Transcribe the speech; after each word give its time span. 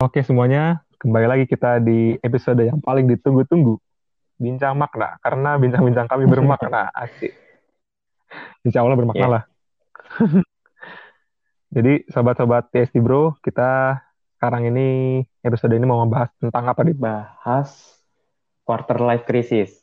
Oke 0.00 0.24
semuanya, 0.24 0.80
kembali 0.96 1.26
lagi 1.28 1.44
kita 1.44 1.76
di 1.76 2.16
episode 2.24 2.64
yang 2.64 2.80
paling 2.80 3.04
ditunggu-tunggu. 3.04 3.76
Bincang 4.40 4.72
makna, 4.72 5.20
karena 5.20 5.60
bincang-bincang 5.60 6.08
kami 6.08 6.24
bermakna. 6.24 6.88
Asik. 6.96 7.36
Insya 8.64 8.80
Allah 8.80 8.96
bermakna 8.96 9.20
Iya. 9.20 9.28
lah. 9.28 9.42
Jadi 11.76 12.08
sobat-sobat 12.08 12.72
TSD 12.72 12.98
Bro, 12.98 13.36
kita 13.44 14.00
sekarang 14.34 14.72
ini 14.72 15.20
episode 15.44 15.76
ini 15.76 15.84
mau 15.84 16.00
membahas 16.00 16.32
tentang 16.40 16.64
apa 16.64 16.80
nih? 16.80 16.96
Bahas 16.96 18.00
quarter 18.64 18.98
life 18.98 19.28
crisis. 19.28 19.76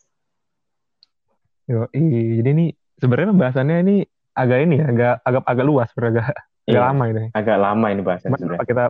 Yo, 1.68 1.86
jadi 1.92 2.50
ini 2.56 2.72
sebenarnya 2.96 3.36
pembahasannya 3.36 3.78
ini 3.84 3.96
agak 4.34 4.60
ini 4.66 4.80
agak 4.80 5.20
agak 5.22 5.44
agak 5.44 5.66
luas, 5.68 5.92
bro, 5.92 6.10
agak 6.10 6.32
agak 6.32 6.42
Iya, 6.64 6.80
lama 6.80 7.04
ini. 7.12 7.24
agak 7.36 7.58
lama 7.60 7.86
ini 7.92 8.02
sebenarnya. 8.04 8.60
kita, 8.64 8.84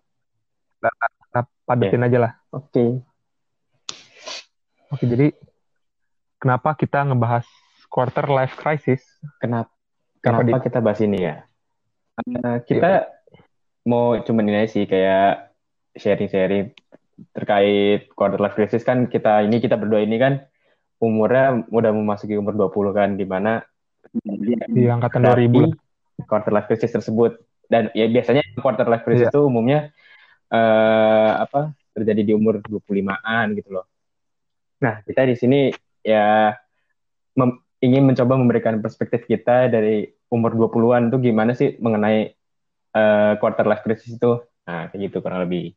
kita, 0.77 0.89
kita 1.45 1.65
padetin 1.67 2.05
aja 2.07 2.17
lah. 2.17 2.31
Oke. 2.49 3.03
Oke, 4.87 5.03
jadi 5.03 5.35
kenapa 6.39 6.73
kita 6.79 7.03
ngebahas 7.03 7.43
quarter 7.91 8.25
life 8.31 8.55
crisis? 8.55 9.03
Kenapa 9.43 9.69
Kenapa 10.17 10.43
kenapa 10.43 10.65
kita 10.65 10.79
bahas 10.81 10.99
ini 11.03 11.19
ya? 11.23 11.45
Karena 12.17 12.59
kita 12.65 12.91
mau 13.85 14.17
cuman 14.19 14.49
ini 14.49 14.67
sih 14.67 14.83
kayak 14.89 15.53
sharing-sharing 15.95 16.73
terkait 17.33 18.09
quarter 18.13 18.38
life 18.41 18.57
crisis 18.57 18.83
kan 18.83 19.07
kita 19.09 19.45
ini 19.45 19.61
kita 19.61 19.77
berdua 19.79 20.03
ini 20.03 20.17
kan 20.19 20.43
umurnya 21.01 21.65
udah 21.69 21.91
memasuki 21.93 22.38
umur 22.38 22.57
20 22.57 22.93
kan 22.97 23.09
di 23.17 23.25
mana 23.25 23.61
di 24.69 24.85
angkatan 24.89 25.25
2000 25.25 25.53
lah. 25.53 25.73
quarter 26.25 26.51
life 26.53 26.67
crisis 26.69 26.94
tersebut 26.94 27.38
dan 27.69 27.89
ya 27.94 28.09
biasanya 28.09 28.41
quarter 28.61 28.85
life 28.89 29.05
crisis 29.05 29.29
Iya. 29.29 29.33
itu 29.33 29.41
umumnya 29.45 29.79
eh, 30.52 31.31
apa 31.44 31.73
terjadi 31.95 32.22
di 32.22 32.34
umur 32.38 32.62
25-an 32.62 33.58
gitu 33.58 33.70
loh. 33.73 33.86
Nah, 34.84 35.02
kita 35.02 35.26
di 35.26 35.36
sini 35.36 35.59
ya 36.06 36.53
mem- 37.38 37.62
ingin 37.81 38.06
mencoba 38.06 38.38
memberikan 38.38 38.78
perspektif 38.81 39.25
kita 39.25 39.70
dari 39.70 40.06
umur 40.30 40.53
20-an 40.53 41.09
tuh 41.09 41.20
gimana 41.22 41.53
sih 41.58 41.78
mengenai 41.81 42.34
eh, 42.94 43.34
quarter 43.42 43.66
life 43.66 43.84
crisis 43.86 44.18
itu. 44.18 44.42
Nah, 44.68 44.92
kayak 44.92 45.02
gitu 45.12 45.23
kurang 45.23 45.48
lebih. 45.48 45.73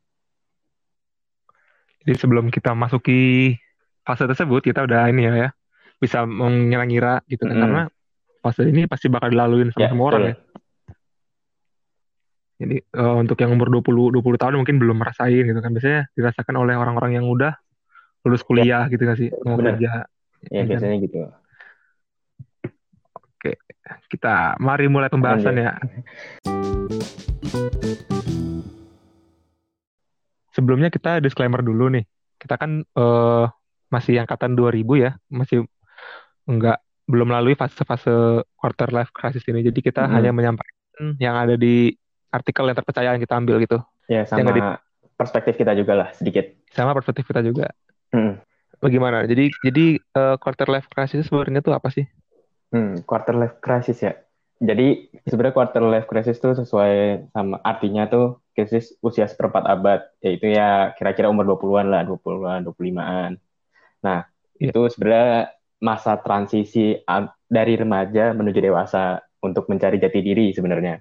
Jadi 2.04 2.16
sebelum 2.16 2.48
kita 2.48 2.72
masuki 2.72 3.54
fase 4.02 4.24
tersebut, 4.24 4.64
kita 4.64 4.88
udah 4.88 5.06
ini 5.12 5.28
ya, 5.28 5.32
ya 5.36 5.50
bisa 6.00 6.24
mengira-ngira 6.24 7.20
gitu 7.28 7.44
kan. 7.44 7.52
Mm-mm. 7.54 7.62
Karena 7.68 7.82
fase 8.40 8.62
ini 8.64 8.88
pasti 8.88 9.12
bakal 9.12 9.28
dilaluin 9.36 9.68
sama 9.70 9.84
Ya, 9.84 9.88
semua 9.92 10.06
orang 10.08 10.22
betul. 10.24 10.32
ya. 10.32 10.49
Jadi 12.60 12.76
eh, 12.76 13.14
untuk 13.16 13.40
yang 13.40 13.56
umur 13.56 13.72
20 13.72 14.20
20 14.20 14.36
tahun 14.36 14.60
mungkin 14.60 14.76
belum 14.76 15.00
merasain 15.00 15.48
gitu 15.48 15.60
kan. 15.64 15.72
Biasanya 15.72 16.00
dirasakan 16.12 16.56
oleh 16.60 16.76
orang-orang 16.76 17.16
yang 17.16 17.26
udah 17.26 17.56
lulus 18.20 18.44
kuliah 18.44 18.84
gitu 18.92 19.00
kan 19.00 19.16
sih, 19.16 19.32
mau 19.48 19.56
Bener. 19.56 19.80
kerja. 19.80 20.04
Ya, 20.52 20.62
biasanya 20.68 20.96
gitu. 21.00 21.24
Kita 24.12 24.60
mari 24.60 24.86
mulai 24.92 25.08
pembahasan 25.08 25.56
ya. 25.56 25.72
Sebelumnya 30.52 30.92
kita 30.92 31.24
disclaimer 31.24 31.64
dulu 31.64 31.88
nih. 31.96 32.04
Kita 32.36 32.60
kan 32.60 32.84
eh, 32.84 33.44
masih 33.88 34.20
angkatan 34.20 34.52
2000 34.52 35.00
ya, 35.00 35.16
masih 35.32 35.64
enggak 36.44 36.84
belum 37.08 37.26
melalui 37.32 37.56
fase-fase 37.56 38.44
quarter 38.54 38.92
life 38.92 39.10
crisis 39.16 39.42
ini. 39.48 39.64
Jadi 39.64 39.80
kita 39.80 40.04
Mm-mm. 40.04 40.14
hanya 40.14 40.30
menyampaikan 40.30 40.76
yang 41.16 41.40
ada 41.40 41.56
di 41.56 41.96
artikel 42.30 42.64
yang 42.66 42.76
terpercaya 42.78 43.14
yang 43.14 43.22
kita 43.22 43.34
ambil 43.36 43.60
gitu. 43.62 43.78
Ya, 44.10 44.26
sama 44.26 44.78
perspektif 45.14 45.54
kita 45.60 45.76
juga 45.76 45.92
lah 45.94 46.08
sedikit. 46.16 46.50
Sama 46.72 46.96
perspektif 46.96 47.28
kita 47.28 47.44
juga. 47.44 47.70
Hmm. 48.10 48.40
Bagaimana? 48.80 49.28
Jadi 49.28 49.52
jadi 49.60 50.00
eh, 50.00 50.36
quarter 50.40 50.66
life 50.72 50.88
crisis 50.88 51.28
sebenarnya 51.28 51.60
itu 51.60 51.72
apa 51.74 51.88
sih? 51.92 52.08
Hmm, 52.72 53.02
quarter 53.04 53.36
life 53.36 53.60
crisis 53.60 54.00
ya. 54.00 54.16
Jadi 54.60 55.08
sebenarnya 55.24 55.56
quarter 55.56 55.84
life 55.84 56.08
crisis 56.08 56.36
itu 56.36 56.52
sesuai 56.52 57.26
sama 57.32 57.60
artinya 57.64 58.08
tuh 58.08 58.44
krisis 58.52 58.92
usia 59.00 59.24
seperempat 59.24 59.64
abad, 59.64 60.00
yaitu 60.20 60.52
ya 60.52 60.92
kira-kira 60.96 61.32
umur 61.32 61.48
20-an 61.48 61.88
lah, 61.88 62.02
20-an, 62.04 62.68
25-an. 62.68 63.40
Nah, 64.04 64.28
Iya. 64.60 64.76
itu 64.76 64.80
sebenarnya 64.92 65.56
masa 65.80 66.20
transisi 66.20 66.92
dari 67.48 67.74
remaja 67.80 68.36
menuju 68.36 68.60
dewasa 68.60 69.24
untuk 69.40 69.64
mencari 69.72 69.96
jati 69.96 70.20
diri 70.20 70.52
sebenarnya. 70.52 71.00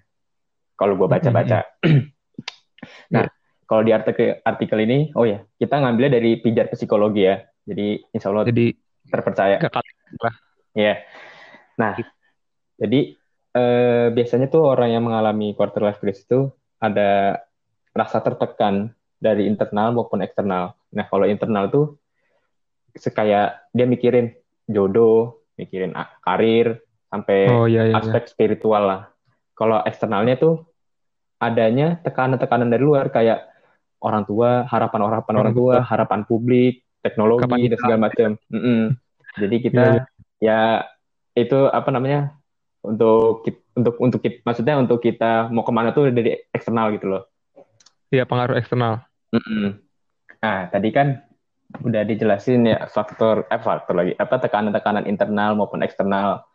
Kalau 0.80 0.96
gue 0.96 1.08
baca-baca. 1.12 1.60
nah, 3.14 3.28
kalau 3.68 3.84
di 3.84 3.92
artikel 3.92 4.40
artikel 4.48 4.80
ini, 4.88 5.12
oh 5.20 5.28
ya, 5.28 5.44
kita 5.60 5.76
ngambilnya 5.76 6.16
dari 6.16 6.40
pijar 6.40 6.72
psikologi 6.72 7.28
ya. 7.28 7.44
Jadi 7.68 8.00
insya 8.16 8.32
Allah 8.32 8.48
Jadi 8.48 8.72
terpercaya. 9.12 9.60
Iya. 10.72 11.04
Nah, 11.76 12.00
jadi 12.80 13.00
eh, 13.52 14.08
biasanya 14.16 14.48
tuh 14.48 14.64
orang 14.64 14.96
yang 14.96 15.04
mengalami 15.04 15.52
quarter 15.52 15.84
life 15.84 16.00
crisis 16.00 16.24
itu 16.24 16.48
ada 16.80 17.44
rasa 17.92 18.24
tertekan 18.24 18.96
dari 19.20 19.52
internal 19.52 19.92
maupun 19.92 20.24
eksternal. 20.24 20.80
Nah, 20.96 21.06
kalau 21.12 21.28
internal 21.28 21.68
tuh 21.68 22.00
sekaya 22.96 23.60
dia 23.76 23.84
mikirin 23.84 24.32
jodoh, 24.66 25.44
mikirin 25.60 25.92
karir, 26.24 26.80
sampai 27.12 27.40
Oh 27.50 27.66
iya 27.66 27.90
iya. 27.90 27.94
iya. 27.94 28.00
aspek 28.00 28.30
spiritual 28.30 28.86
lah. 28.86 29.02
Kalau 29.58 29.84
eksternalnya 29.84 30.40
tuh 30.40 30.69
adanya 31.40 31.98
tekanan-tekanan 32.04 32.68
dari 32.68 32.84
luar 32.84 33.08
kayak 33.10 33.48
orang 34.04 34.24
tua, 34.28 34.68
harapan-harapan 34.68 35.34
orang 35.36 35.52
Orang 35.52 35.56
tua, 35.56 35.76
harapan 35.84 36.22
publik, 36.28 36.84
teknologi 37.00 37.48
Kapan 37.48 37.68
dan 37.72 37.80
segala 37.80 38.00
macam. 38.00 38.30
Mm-mm. 38.52 38.82
Jadi 39.40 39.56
kita 39.64 39.84
Iya, 39.84 39.94
iya. 39.96 40.04
ya 40.44 40.60
itu 41.40 41.60
apa 41.72 41.90
namanya 41.92 42.36
untuk 42.84 43.48
untuk 43.76 43.96
untuk 44.00 44.20
kit- 44.24 44.44
maksudnya 44.44 44.76
untuk 44.80 45.00
kita 45.00 45.48
mau 45.52 45.64
ke 45.64 45.72
mana 45.72 45.96
tuh 45.96 46.12
dari 46.12 46.36
eksternal 46.52 46.92
gitu 46.96 47.08
loh. 47.08 47.24
Iya 48.12 48.28
pengaruh 48.28 48.60
eksternal. 48.60 49.04
Mm-mm. 49.32 49.80
Nah 50.44 50.68
tadi 50.72 50.90
kan 50.92 51.24
udah 51.70 52.02
dijelasin 52.02 52.66
ya 52.66 52.90
faktor 52.90 53.46
eh 53.46 53.62
faktor 53.62 53.94
lagi 53.94 54.14
apa 54.18 54.42
tekanan-tekanan 54.42 55.06
internal 55.06 55.54
maupun 55.54 55.86
eksternal 55.86 56.49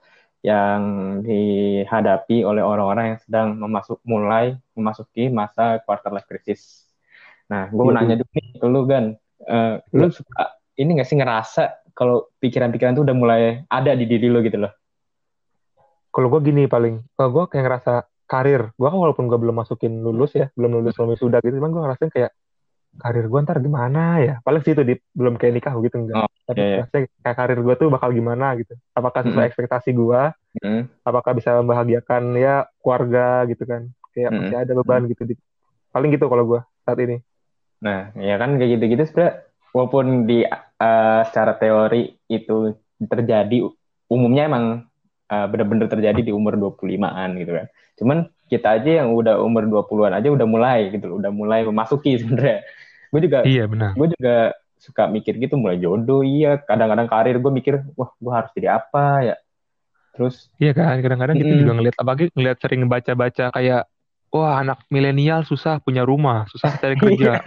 yang 0.45 0.81
dihadapi 1.25 2.45
oleh 2.45 2.61
orang-orang 2.61 3.17
yang 3.17 3.21
sedang 3.25 3.49
memasuk 3.57 3.99
mulai 4.05 4.61
memasuki 4.77 5.33
masa 5.33 5.81
quarter 5.89 6.13
life 6.13 6.29
crisis. 6.29 6.85
Nah, 7.49 7.73
gue 7.73 7.81
mau 7.81 7.93
Iya, 7.93 7.99
nanya 8.05 8.17
dulu 8.21 8.31
nih 8.37 8.47
ke 8.61 8.67
lu 8.69 8.83
kan, 8.85 9.05
Eh, 9.45 9.77
lu 9.93 10.09
suka 10.09 10.57
ini 10.81 10.97
nggak 10.97 11.09
sih 11.09 11.17
ngerasa 11.21 11.93
kalau 11.93 12.33
pikiran-pikiran 12.41 12.97
tuh 12.97 13.05
udah 13.05 13.17
mulai 13.17 13.43
ada 13.69 13.93
di 13.93 14.09
diri 14.09 14.33
lu 14.33 14.41
gitu 14.41 14.57
loh? 14.57 14.73
Kalau 16.15 16.29
gue 16.33 16.41
gini 16.49 16.65
paling, 16.71 17.03
kalau 17.19 17.31
gue 17.35 17.45
kayak 17.51 17.65
ngerasa 17.67 17.93
karir, 18.25 18.73
gue 18.79 18.89
kan 18.89 18.99
walaupun 19.05 19.27
gue 19.29 19.37
belum 19.37 19.57
masukin 19.61 20.01
lulus 20.01 20.33
ya, 20.39 20.47
belum 20.57 20.81
lulus 20.81 20.95
belum 20.97 21.11
wisuda 21.13 21.39
gitu, 21.45 21.59
cuman 21.61 21.71
gue 21.75 21.83
ngerasain 21.85 22.13
kayak 22.15 22.33
karir 23.03 23.27
gue 23.27 23.41
ntar 23.45 23.59
gimana 23.61 24.01
ya, 24.23 24.35
paling 24.47 24.63
sih 24.65 24.73
itu 24.73 24.83
di, 24.87 24.95
belum 25.19 25.35
kayak 25.37 25.53
nikah 25.59 25.75
gitu 25.83 25.97
enggak, 25.99 26.25
Oh, 26.25 26.31
tapi 26.45 26.61
rasanya 26.77 27.09
kayak 27.25 27.37
karir 27.41 27.59
gue 27.65 27.75
tuh 27.81 27.89
bakal 27.89 28.11
gimana 28.13 28.55
gitu, 28.61 28.75
apakah 28.93 29.21
sesuai 29.25 29.45
Mm-mm. 29.45 29.51
ekspektasi 29.51 29.91
gue, 29.97 30.23
Mm, 30.63 30.87
apakah 31.03 31.33
bisa 31.35 31.51
membahagiakan 31.59 32.23
ya 32.39 32.65
keluarga 32.79 33.43
gitu 33.51 33.65
kan, 33.67 33.83
kayak 34.15 34.31
Mm-mm. 34.31 34.41
masih 34.47 34.57
ada 34.63 34.73
beban 34.79 35.03
gitu, 35.11 35.23
di, 35.27 35.35
paling 35.91 36.11
gitu 36.15 36.27
kalau 36.31 36.45
gue 36.47 36.61
saat 36.87 36.99
ini. 37.03 37.17
Nah, 37.85 38.15
ya 38.17 38.35
kan 38.41 38.57
kayak 38.57 38.71
gitu-gitu 38.79 39.03
sebenarnya 39.09 39.35
walaupun 39.75 40.07
di 40.29 40.47
eh, 40.47 41.21
secara 41.29 41.53
teori 41.59 42.15
itu 42.31 42.73
terjadi 43.03 43.57
umumnya 44.09 44.43
emang 44.49 44.65
eh, 45.33 45.47
bener-bener 45.51 45.87
terjadi 45.91 46.21
di 46.25 46.33
umur 46.33 46.57
25-an 46.57 47.37
gitu 47.41 47.53
kan. 47.59 47.67
Cuman 47.99 48.19
kita 48.49 48.79
aja 48.81 48.91
yang 49.05 49.09
udah 49.17 49.41
umur 49.41 49.67
20-an 49.67 50.15
aja 50.21 50.29
udah 50.31 50.47
mulai 50.49 50.93
gitu 50.95 51.05
loh, 51.11 51.17
udah 51.21 51.33
mulai 51.35 51.61
memasuki 51.67 52.17
sebenarnya. 52.21 52.63
Gue 53.13 53.21
juga 53.25 53.39
Iya 53.45 53.65
benar. 53.71 53.93
gue 53.95 54.07
juga 54.17 54.37
suka 54.79 55.07
mikir 55.09 55.35
gitu 55.41 55.55
mulai 55.57 55.79
jodoh 55.81 56.21
iya, 56.27 56.61
kadang-kadang 56.61 57.09
karir 57.09 57.37
gue 57.41 57.53
mikir 57.53 57.75
wah 57.99 58.11
gue 58.17 58.33
harus 58.33 58.51
jadi 58.57 58.69
apa 58.79 59.05
ya. 59.25 59.35
Terus 60.15 60.51
Iya 60.63 60.71
kan, 60.79 60.95
kadang-kadang 61.03 61.37
kita 61.43 61.51
Mm-mm. 61.51 61.61
juga 61.67 61.73
ngeliat, 61.75 61.97
apalagi 61.99 62.25
ngeliat 62.31 62.59
sering 62.63 62.83
baca-baca 62.87 63.45
kayak, 63.51 63.83
wah 64.31 64.53
anak 64.63 64.79
milenial 64.87 65.43
susah 65.43 65.83
punya 65.83 66.07
rumah, 66.07 66.47
susah 66.47 66.79
cari 66.79 66.95
kerja. 67.03 67.43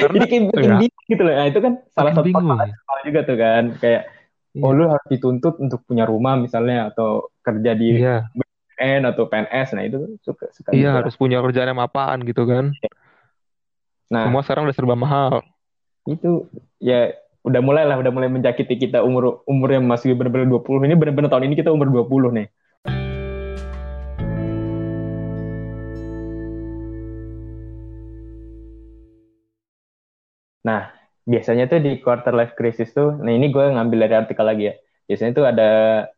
Karena 0.00 0.14
jadi 0.16 0.26
kayak 0.26 0.44
bikin 0.48 0.64
ya. 0.64 0.76
bingung 0.80 1.06
gitu 1.12 1.22
loh. 1.26 1.34
Nah, 1.36 1.46
itu 1.48 1.58
kan 1.60 1.72
salah 1.92 2.12
satu 2.16 2.26
bingung. 2.28 2.56
sekolah 2.56 3.02
juga 3.04 3.20
tuh 3.28 3.36
kan. 3.36 3.64
Kayak 3.76 4.02
Iya. 4.50 4.66
oh 4.66 4.72
lu 4.74 4.84
harus 4.90 5.06
dituntut 5.06 5.62
untuk 5.62 5.86
punya 5.86 6.02
rumah 6.10 6.34
misalnya 6.34 6.90
atau 6.90 7.30
kerja 7.38 7.70
di 7.78 8.02
Iya, 8.02 8.26
BUMN 8.34 9.02
atau 9.06 9.30
PNS. 9.30 9.68
Nah, 9.78 9.84
itu 9.86 9.96
tuh 10.02 10.10
suka 10.26 10.44
suka 10.50 10.68
iya 10.74 10.90
gitu 10.90 10.96
harus 10.98 11.14
punya 11.14 11.38
kerjaan 11.38 11.70
yang 11.70 11.78
apaan 11.78 12.18
gitu 12.26 12.42
kan. 12.50 12.74
Nah, 14.10 14.26
Semua 14.26 14.42
sekarang 14.42 14.66
udah 14.66 14.74
serba 14.76 14.96
mahal. 14.98 15.34
Itu 16.10 16.50
ya 16.82 17.14
udah 17.46 17.60
mulai 17.62 17.86
lah 17.86 17.96
udah 18.02 18.12
mulai 18.12 18.26
menjakiti 18.26 18.74
kita 18.76 19.00
umur 19.06 19.46
umur 19.46 19.68
yang 19.70 19.86
masih 19.86 20.12
bener-bener 20.18 20.50
20. 20.50 20.90
Ini 20.90 20.96
bener-bener 20.98 21.30
tahun 21.30 21.46
ini 21.46 21.54
kita 21.54 21.70
umur 21.70 21.86
20 21.86 22.34
nih. 22.34 22.48
Nah, 30.60 30.92
biasanya 31.24 31.72
tuh 31.72 31.80
di 31.80 32.04
quarter 32.04 32.36
life 32.36 32.52
crisis 32.52 32.92
tuh, 32.92 33.16
nah 33.16 33.32
ini 33.32 33.48
gue 33.48 33.64
ngambil 33.64 34.04
dari 34.04 34.14
artikel 34.20 34.44
lagi 34.44 34.64
ya. 34.68 34.74
Biasanya 35.08 35.32
tuh 35.32 35.46
ada 35.48 35.70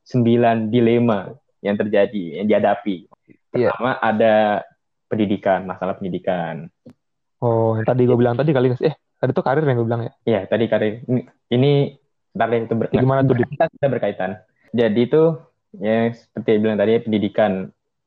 sembilan 0.02 0.66
dilema 0.66 1.30
yang 1.62 1.78
terjadi, 1.78 2.42
yang 2.42 2.50
dihadapi. 2.50 3.06
Iya. 3.54 3.70
Pertama 3.70 4.02
ada 4.02 4.66
pendidikan, 5.06 5.62
masalah 5.62 5.94
pendidikan. 5.94 6.66
Oh, 7.38 7.78
yang 7.78 7.86
tadi 7.86 8.02
gue 8.02 8.18
bilang 8.18 8.34
tadi 8.34 8.50
kali 8.50 8.74
eh 8.82 8.98
tadi 9.22 9.30
tuh 9.30 9.46
karir 9.46 9.62
yang 9.62 9.78
gue 9.78 9.86
bilang 9.86 10.02
ya. 10.02 10.12
Iya, 10.26 10.40
tadi 10.50 10.66
karir. 10.66 11.06
Ini, 11.06 11.20
ini 11.54 11.72
ntar 12.34 12.50
deh, 12.50 12.66
itu 12.66 12.74
ber, 12.74 12.90
Ya, 12.90 13.06
gimana 13.06 13.22
tuh, 13.22 13.38
kita 13.38 13.70
sudah 13.70 13.88
berkaitan. 13.94 14.30
Jadi 14.74 15.00
itu 15.06 15.22
ya 15.78 16.10
seperti 16.10 16.48
yang 16.58 16.62
bilang 16.66 16.78
tadi 16.82 16.92
pendidikan. 17.06 17.52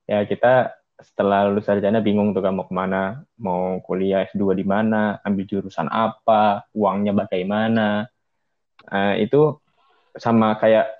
Ya 0.04 0.28
kita 0.28 0.76
setelah 1.00 1.48
lulus 1.48 1.64
sarjana 1.64 2.04
bingung 2.04 2.36
tuh 2.36 2.44
kan 2.44 2.52
mau 2.52 2.68
ke 2.68 2.76
mana, 2.76 3.24
mau 3.40 3.80
kuliah 3.80 4.28
S2 4.28 4.60
di 4.60 4.68
mana, 4.68 5.24
ambil 5.24 5.48
jurusan 5.48 5.88
apa, 5.88 6.68
uangnya 6.76 7.16
bagaimana. 7.16 8.12
Eh, 8.92 9.24
itu 9.24 9.56
sama 10.20 10.60
kayak 10.60 10.92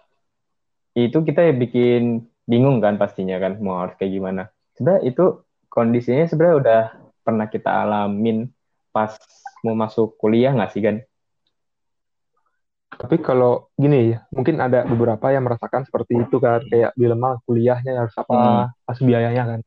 itu 0.96 1.20
kita 1.28 1.52
bikin 1.60 2.24
bingung 2.48 2.80
kan 2.80 2.96
pastinya 2.96 3.36
kan 3.36 3.60
mau 3.60 3.84
harus 3.84 4.00
kayak 4.00 4.16
gimana. 4.16 4.48
Sebenarnya 4.80 5.04
itu 5.12 5.44
kondisinya 5.68 6.24
sebenarnya 6.24 6.56
udah 6.56 6.82
pernah 7.20 7.48
kita 7.52 7.68
alamin 7.68 8.48
pas 8.96 9.12
mau 9.66 9.76
masuk 9.84 10.08
kuliah 10.22 10.52
nggak 10.56 10.72
sih 10.74 10.82
kan? 10.86 10.96
Tapi 12.96 13.20
kalau 13.20 13.68
gini 13.76 14.16
ya, 14.16 14.24
mungkin 14.32 14.56
ada 14.62 14.88
beberapa 14.88 15.28
yang 15.28 15.44
merasakan 15.44 15.84
seperti 15.84 16.16
itu 16.16 16.38
kan, 16.40 16.64
kayak 16.72 16.96
dilema 16.96 17.36
kuliahnya 17.44 17.92
harus 18.06 18.16
apa, 18.16 18.34
Hmm. 18.34 18.64
pas 18.88 19.00
biayanya 19.04 19.44
kan. 19.52 19.60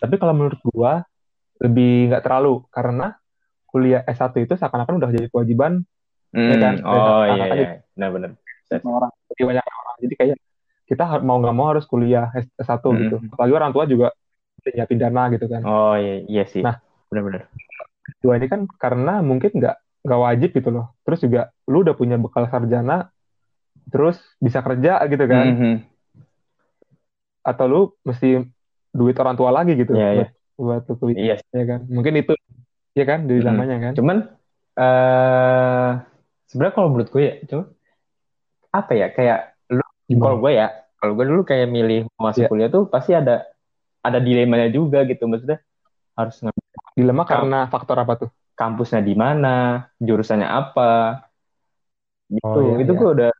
Tapi 0.00 0.14
kalau 0.20 0.34
menurut 0.38 0.60
gua 0.70 1.02
lebih 1.58 2.12
nggak 2.12 2.22
terlalu 2.24 2.62
karena 2.70 3.18
kuliah 3.68 4.00
S1 4.06 4.34
itu 4.38 4.54
seakan-akan 4.54 5.02
udah 5.02 5.10
jadi 5.10 5.28
kewajiban 5.32 5.82
Hmm, 6.30 6.46
kan? 6.62 6.74
oh 6.86 7.26
iya, 7.26 7.44
iya. 7.58 7.68
benar-benar. 7.98 8.38
sama 8.70 9.02
orang, 9.02 9.10
banyak 9.34 9.64
orang. 9.66 9.96
Jadi 9.98 10.14
kayak 10.14 10.36
kita 10.86 11.04
mau 11.26 11.42
nggak 11.42 11.54
mau 11.58 11.66
harus 11.74 11.84
kuliah 11.90 12.30
S- 12.38 12.54
S1 12.54 12.86
Hmm. 12.86 12.98
gitu. 13.02 13.16
Apalagi 13.34 13.54
orang 13.58 13.70
tua 13.74 13.84
juga 13.90 14.08
udah 14.62 14.72
nyiapin 14.78 14.98
dana 15.02 15.22
gitu 15.34 15.46
kan. 15.50 15.62
Oh 15.66 15.94
iya, 15.98 16.14
iya 16.30 16.44
sih, 16.46 16.62
Nah, 16.62 16.78
benar-benar. 17.10 17.50
Dua 18.18 18.34
ini 18.36 18.50
kan 18.50 18.66
karena 18.66 19.22
mungkin 19.22 19.54
nggak 19.54 19.76
nggak 20.02 20.20
wajib 20.20 20.50
gitu 20.52 20.70
loh. 20.70 20.86
Terus 21.06 21.20
juga 21.22 21.40
lu 21.64 21.84
udah 21.84 21.94
punya 21.94 22.16
bekal 22.16 22.48
sarjana, 22.48 23.12
terus 23.88 24.18
bisa 24.38 24.58
kerja 24.60 24.98
gitu 25.06 25.24
kan. 25.24 25.46
Mhm. 25.46 25.74
Atau 27.40 27.64
lu 27.66 27.80
mesti 28.02 28.44
duit 28.90 29.16
orang 29.16 29.38
tua 29.38 29.54
lagi 29.54 29.78
gitu 29.78 29.94
Iya, 29.94 30.08
iya. 30.12 30.26
buat 30.58 30.82
buat 30.82 30.82
lu 30.88 30.94
kuliah 30.98 31.16
Iya. 31.16 31.36
ya 31.54 31.64
kan. 31.64 31.80
Mungkin 31.86 32.12
itu 32.18 32.32
ya 32.92 33.04
kan 33.06 33.24
di 33.24 33.38
Mhm. 33.38 33.44
zamannya 33.44 33.76
kan. 33.80 33.92
Cuman 33.94 34.16
eh 34.76 35.90
sebenarnya 36.46 36.74
kalau 36.74 36.88
menurut 36.90 37.08
gue 37.08 37.22
ya, 37.22 37.34
cuma 37.46 37.64
apa 38.70 38.92
ya 38.94 39.06
kayak 39.10 39.38
lu 39.68 39.82
kalau 40.16 40.36
gue 40.38 40.52
ya, 40.54 40.66
kalau 40.96 41.12
gue 41.14 41.24
dulu 41.26 41.42
kayak 41.42 41.68
milih 41.68 42.06
masuk 42.16 42.46
Iya. 42.46 42.50
kuliah 42.50 42.70
tuh 42.70 42.86
pasti 42.86 43.12
ada 43.12 43.46
ada 44.00 44.16
dilemanya 44.16 44.72
juga 44.72 45.04
gitu 45.04 45.28
maksudnya 45.28 45.60
harus 46.16 46.36
Dilema 47.00 47.24
karena 47.30 47.56
faktor 47.72 47.96
apa 48.04 48.14
tuh? 48.20 48.30
kampusnya 48.58 49.00
di 49.08 49.14
mana, 49.22 49.48
jurusannya 50.06 50.48
apa. 50.60 50.82
Gitu. 52.34 52.56
Oh, 52.56 52.60
iya, 52.64 52.74
itu 52.82 52.90
iya. 52.90 52.98
gue 52.98 53.08
udah 53.14 53.30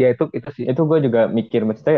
Ya 0.00 0.06
itu 0.14 0.24
itu 0.38 0.50
sih. 0.58 0.68
itu 0.70 0.80
gue 0.90 0.98
juga 1.06 1.20
mikir 1.38 1.60
maksudnya 1.68 1.96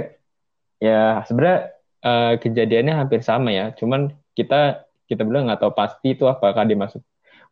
ya 0.87 0.93
sebenarnya 1.29 1.59
eh, 2.07 2.31
kejadiannya 2.43 2.95
hampir 3.01 3.21
sama 3.31 3.49
ya 3.59 3.65
cuman 3.81 4.01
kita 4.39 4.57
kita 5.11 5.23
bilang 5.29 5.43
nggak 5.49 5.61
tahu 5.63 5.73
pasti 5.81 6.07
itu 6.17 6.25
apakah 6.35 6.63
dia 6.69 6.79
masuk 6.85 7.03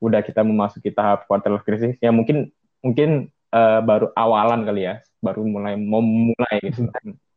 udah 0.05 0.21
kita 0.29 0.41
memasuki 0.51 0.91
tahap 0.99 1.19
quarter 1.29 1.51
life 1.55 1.67
crisis 1.69 1.95
ya 2.05 2.11
mungkin 2.19 2.37
mungkin 2.87 3.11
eh, 3.57 3.79
baru 3.89 4.07
awalan 4.23 4.61
kali 4.69 4.81
ya 4.89 4.95
baru 5.25 5.41
mulai 5.55 5.75
mau 5.91 6.03
mulai 6.05 6.55
gitu 6.67 6.83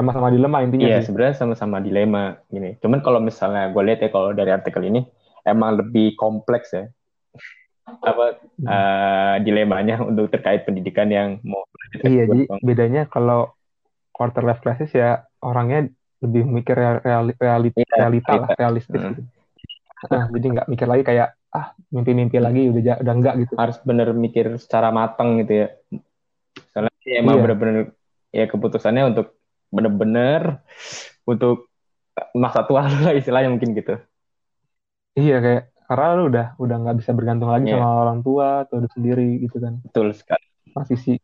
Sama-sama 0.00 0.32
dilema 0.32 0.64
intinya 0.64 0.86
iya 0.88 0.98
sih. 0.98 1.12
sebenarnya 1.12 1.36
sama-sama 1.36 1.76
dilema 1.78 2.40
gini 2.48 2.80
cuman 2.80 3.04
kalau 3.04 3.20
misalnya 3.20 3.68
gue 3.68 3.82
lihat 3.84 4.00
ya 4.00 4.08
kalau 4.08 4.32
dari 4.32 4.48
artikel 4.48 4.80
ini 4.80 5.04
emang 5.44 5.76
lebih 5.76 6.16
kompleks 6.16 6.72
ya 6.72 6.88
apa 8.10 8.40
Hmm. 8.60 8.68
eh, 8.68 9.34
dilemanya 9.44 10.00
untuk 10.00 10.28
terkait 10.28 10.64
pendidikan 10.64 11.08
yang 11.08 11.40
mau 11.44 11.64
Iya, 12.00 12.24
S2 12.24 12.28
jadi 12.28 12.42
bedanya 12.60 13.02
kalau 13.04 13.52
quarter 14.12 14.44
life 14.44 14.60
crisis 14.60 14.92
ya 14.92 15.24
orangnya 15.40 15.88
lebih 16.20 16.44
mikir 16.44 16.76
real- 16.76 17.00
reali- 17.36 17.72
Iya, 17.72 17.88
realita 17.96 18.32
lah, 18.36 18.48
realistis 18.52 19.00
Hmm. 19.00 19.16
gitu. 19.16 19.22
Nah, 20.06 20.28
jadi 20.28 20.46
nggak 20.52 20.66
mikir 20.68 20.86
lagi 20.86 21.02
kayak 21.04 21.28
ah 21.50 21.72
mimpi-mimpi 21.88 22.36
lagi 22.36 22.68
udah 22.68 23.00
udah 23.00 23.14
enggak 23.16 23.34
gitu. 23.40 23.52
harus 23.56 23.76
bener 23.80 24.12
mikir 24.12 24.52
secara 24.56 24.92
matang 24.92 25.40
gitu 25.40 25.64
ya. 25.64 25.68
Soalnya 26.72 26.92
emang 27.16 27.36
Iya. 27.36 27.42
bener-bener 27.48 27.76
ya 28.30 28.44
keputusannya 28.46 29.16
untuk 29.16 29.39
bener-bener 29.70 30.62
untuk 31.24 31.70
masa 32.34 32.66
tua 32.66 32.84
lah 32.86 33.14
istilahnya 33.14 33.48
mungkin 33.50 33.72
gitu. 33.72 33.96
Iya 35.16 35.36
kayak 35.42 35.62
karena 35.90 36.06
lu 36.14 36.24
udah 36.30 36.46
udah 36.62 36.76
nggak 36.86 36.96
bisa 37.02 37.10
bergantung 37.10 37.50
lagi 37.50 37.66
Iya. 37.70 37.82
sama 37.82 37.90
orang 38.06 38.18
tua 38.22 38.62
atau 38.66 38.78
udah 38.78 38.90
sendiri 38.94 39.42
gitu 39.42 39.58
kan. 39.58 39.82
Betul 39.82 40.14
sekali. 40.14 40.46
Transisi. 40.74 41.14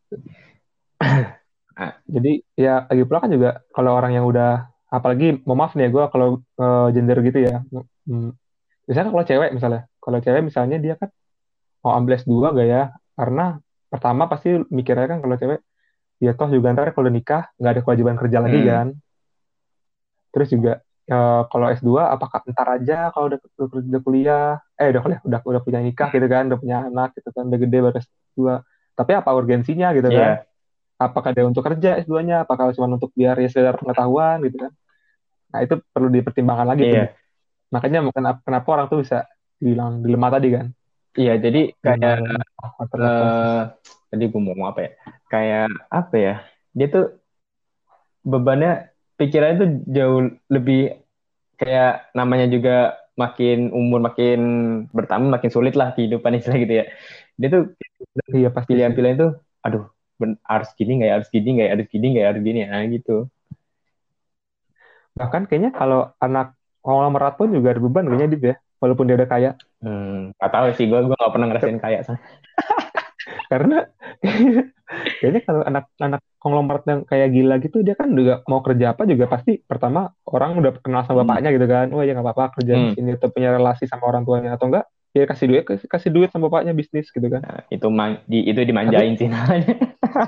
Ah. 1.77 1.93
Jadi 2.09 2.41
ya 2.57 2.89
lagi 2.89 3.05
pula 3.05 3.21
kan 3.21 3.29
juga 3.29 3.61
kalau 3.69 3.93
orang 3.93 4.17
yang 4.17 4.25
udah 4.25 4.65
apalagi 4.89 5.45
mau 5.45 5.53
maaf 5.53 5.77
nih 5.77 5.85
ya 5.85 5.89
gue 5.93 6.03
kalau 6.09 6.41
eh, 6.57 6.87
gender 6.89 7.21
gitu 7.21 7.37
ya. 7.37 7.61
Hmm, 8.09 8.33
biasanya 8.89 9.13
kalau 9.13 9.25
cewek 9.29 9.49
misalnya, 9.53 9.85
kalau 10.01 10.17
cewek 10.17 10.41
misalnya 10.41 10.81
dia 10.81 10.97
kan 10.97 11.13
mau 11.85 11.93
ambil 11.93 12.17
S2 12.17 12.33
gak 12.49 12.65
ya? 12.65 12.97
Karena 13.13 13.61
pertama 13.93 14.25
pasti 14.25 14.57
mikirnya 14.73 15.05
kan 15.05 15.21
kalau 15.21 15.37
cewek 15.37 15.61
ya 16.17 16.33
toh 16.33 16.49
juga 16.49 16.73
ntar 16.73 16.91
kalau 16.97 17.09
nikah 17.13 17.49
nggak 17.61 17.71
ada 17.77 17.81
kewajiban 17.85 18.15
kerja 18.17 18.37
lagi 18.41 18.59
Hmm. 18.61 18.69
kan. 18.69 18.87
Terus 20.33 20.47
juga 20.53 20.73
eh, 21.07 21.41
kalau 21.47 21.65
S2 21.71 22.03
apakah 22.11 22.43
ntar 22.51 22.67
aja 22.81 23.09
kalau 23.15 23.31
udah, 23.31 23.39
udah, 23.39 23.67
udah 23.79 24.01
kuliah, 24.03 24.49
eh 24.75 24.91
udah 24.91 25.01
kuliah, 25.01 25.21
udah 25.23 25.39
udah 25.39 25.61
punya 25.63 25.79
nikah 25.79 26.09
gitu 26.11 26.27
kan, 26.27 26.51
udah 26.51 26.59
punya 26.59 26.77
anak 26.91 27.15
gitu 27.15 27.29
kan, 27.31 27.43
udah 27.47 27.59
gede 27.63 27.77
baru 27.79 27.95
S2. 28.01 28.39
Tapi 28.97 29.11
apa 29.15 29.29
urgensinya 29.31 29.93
gitu 29.95 30.09
kan? 30.11 30.43
Iya. 30.43 30.45
Apakah 30.97 31.29
dia 31.31 31.45
untuk 31.45 31.61
kerja 31.61 32.01
S2-nya? 32.01 32.43
Apakah 32.43 32.73
cuma 32.73 32.97
untuk 32.97 33.13
biar 33.13 33.37
ya 33.37 33.47
sekedar 33.47 33.77
pengetahuan 33.77 34.41
gitu 34.41 34.67
kan? 34.67 34.73
Nah, 35.53 35.59
itu 35.63 35.79
perlu 35.93 36.09
dipertimbangkan 36.11 36.67
lagi 36.67 36.83
tuh. 36.89 36.97
Iya. 36.97 37.07
Makanya 37.71 37.99
kenapa, 38.11 38.39
kenapa 38.43 38.67
orang 38.73 38.87
tuh 38.89 38.99
bisa 39.05 39.17
bilang 39.61 40.01
dilema 40.03 40.27
tadi 40.33 40.47
kan? 40.53 40.65
Iya, 41.17 41.33
jadi 41.41 41.61
kayak 41.81 42.17
eh 42.97 43.61
tadi 44.13 44.23
gue 44.29 44.39
mau 44.39 44.53
ngomong 44.53 44.67
apa 44.69 44.79
ya? 44.85 44.91
Kayak 45.31 45.67
apa 45.99 46.15
ya? 46.25 46.33
Dia 46.77 46.87
tuh 46.93 47.03
bebannya 48.31 48.69
pikirannya 49.17 49.55
tuh 49.61 49.69
jauh 49.95 50.21
lebih 50.53 50.77
kayak 51.59 52.11
namanya 52.17 52.47
juga 52.55 52.71
makin 53.21 53.73
umur 53.73 53.99
makin 54.07 54.39
bertambah 54.97 55.29
makin 55.35 55.51
sulit 55.55 55.73
lah 55.79 55.93
kehidupan 55.95 56.33
istilah 56.39 56.59
gitu 56.63 56.73
ya. 56.81 56.85
Dia 57.39 57.49
tuh 57.55 57.61
Iya 58.35 58.49
pasti. 58.55 58.67
sih. 58.73 58.75
pilihan-pilihan 58.75 59.15
itu 59.19 59.27
aduh 59.65 59.83
ben- 60.21 60.39
harus 60.51 60.69
gini 60.79 60.91
nggak 60.99 61.09
ya, 61.11 61.15
harus 61.19 61.29
gini 61.35 61.47
nggak 61.55 61.67
ya, 61.67 61.73
harus 61.75 61.87
gini 61.93 62.05
nggak 62.13 62.23
ya, 62.25 62.29
harus 62.31 62.43
gini 62.47 62.59
ya 62.65 62.77
gitu 62.95 63.13
Bahkan 65.19 65.41
kayaknya 65.49 65.71
kalau 65.73 65.99
anak 66.21 66.53
konglomerat 66.85 67.33
pun 67.39 67.47
juga 67.55 67.73
ada 67.73 67.81
beban 67.83 68.05
kayaknya 68.07 68.27
Dip 68.33 68.43
ya. 68.53 68.55
Walaupun 68.81 69.05
dia 69.09 69.15
udah 69.17 69.29
kaya. 69.29 69.49
hmm, 69.81 70.33
nggak 70.37 70.51
tahu 70.53 70.65
sih 70.77 70.85
gue 70.89 70.99
gue 71.07 71.15
nggak 71.17 71.33
pernah 71.33 71.47
ngerasain 71.49 71.79
sana 72.05 72.19
Karena 73.47 73.77
kayaknya 75.19 75.41
kalau 75.43 75.61
anak-anak 75.63 76.21
konglomerat 76.39 76.83
yang 76.87 77.01
kayak 77.03 77.29
gila 77.31 77.55
gitu 77.59 77.83
dia 77.83 77.95
kan 77.97 78.07
juga 78.13 78.39
mau 78.47 78.63
kerja 78.63 78.95
apa 78.95 79.03
juga 79.03 79.27
pasti 79.27 79.59
pertama 79.59 80.07
orang 80.25 80.55
udah 80.59 80.71
kenal 80.79 81.03
sama 81.03 81.23
Hmm. 81.23 81.27
bapaknya 81.27 81.49
gitu 81.55 81.67
kan. 81.67 81.87
Oh 81.91 82.01
ya 82.01 82.15
nggak 82.15 82.25
apa-apa 82.25 82.45
kerja 82.59 82.73
di 82.73 82.85
Hmm. 82.87 82.95
sini 82.95 83.09
atau 83.15 83.29
punya 83.29 83.49
relasi 83.51 83.83
sama 83.85 84.07
orang 84.07 84.23
tuanya 84.23 84.55
atau 84.55 84.67
enggak 84.71 84.85
ya 85.11 85.25
kasih 85.25 85.45
duit 85.49 85.63
kasih, 85.65 85.87
kasih 85.89 86.09
duit 86.13 86.29
sama 86.29 86.45
bapaknya 86.47 86.77
bisnis 86.77 87.09
gitu 87.09 87.25
kan. 87.25 87.41
Nah, 87.41 87.65
itu 87.67 87.87
man, 87.89 88.21
di, 88.29 88.45
itu 88.45 88.61
dimanjain 88.61 89.17
sih 89.17 89.25
namanya 89.27 89.73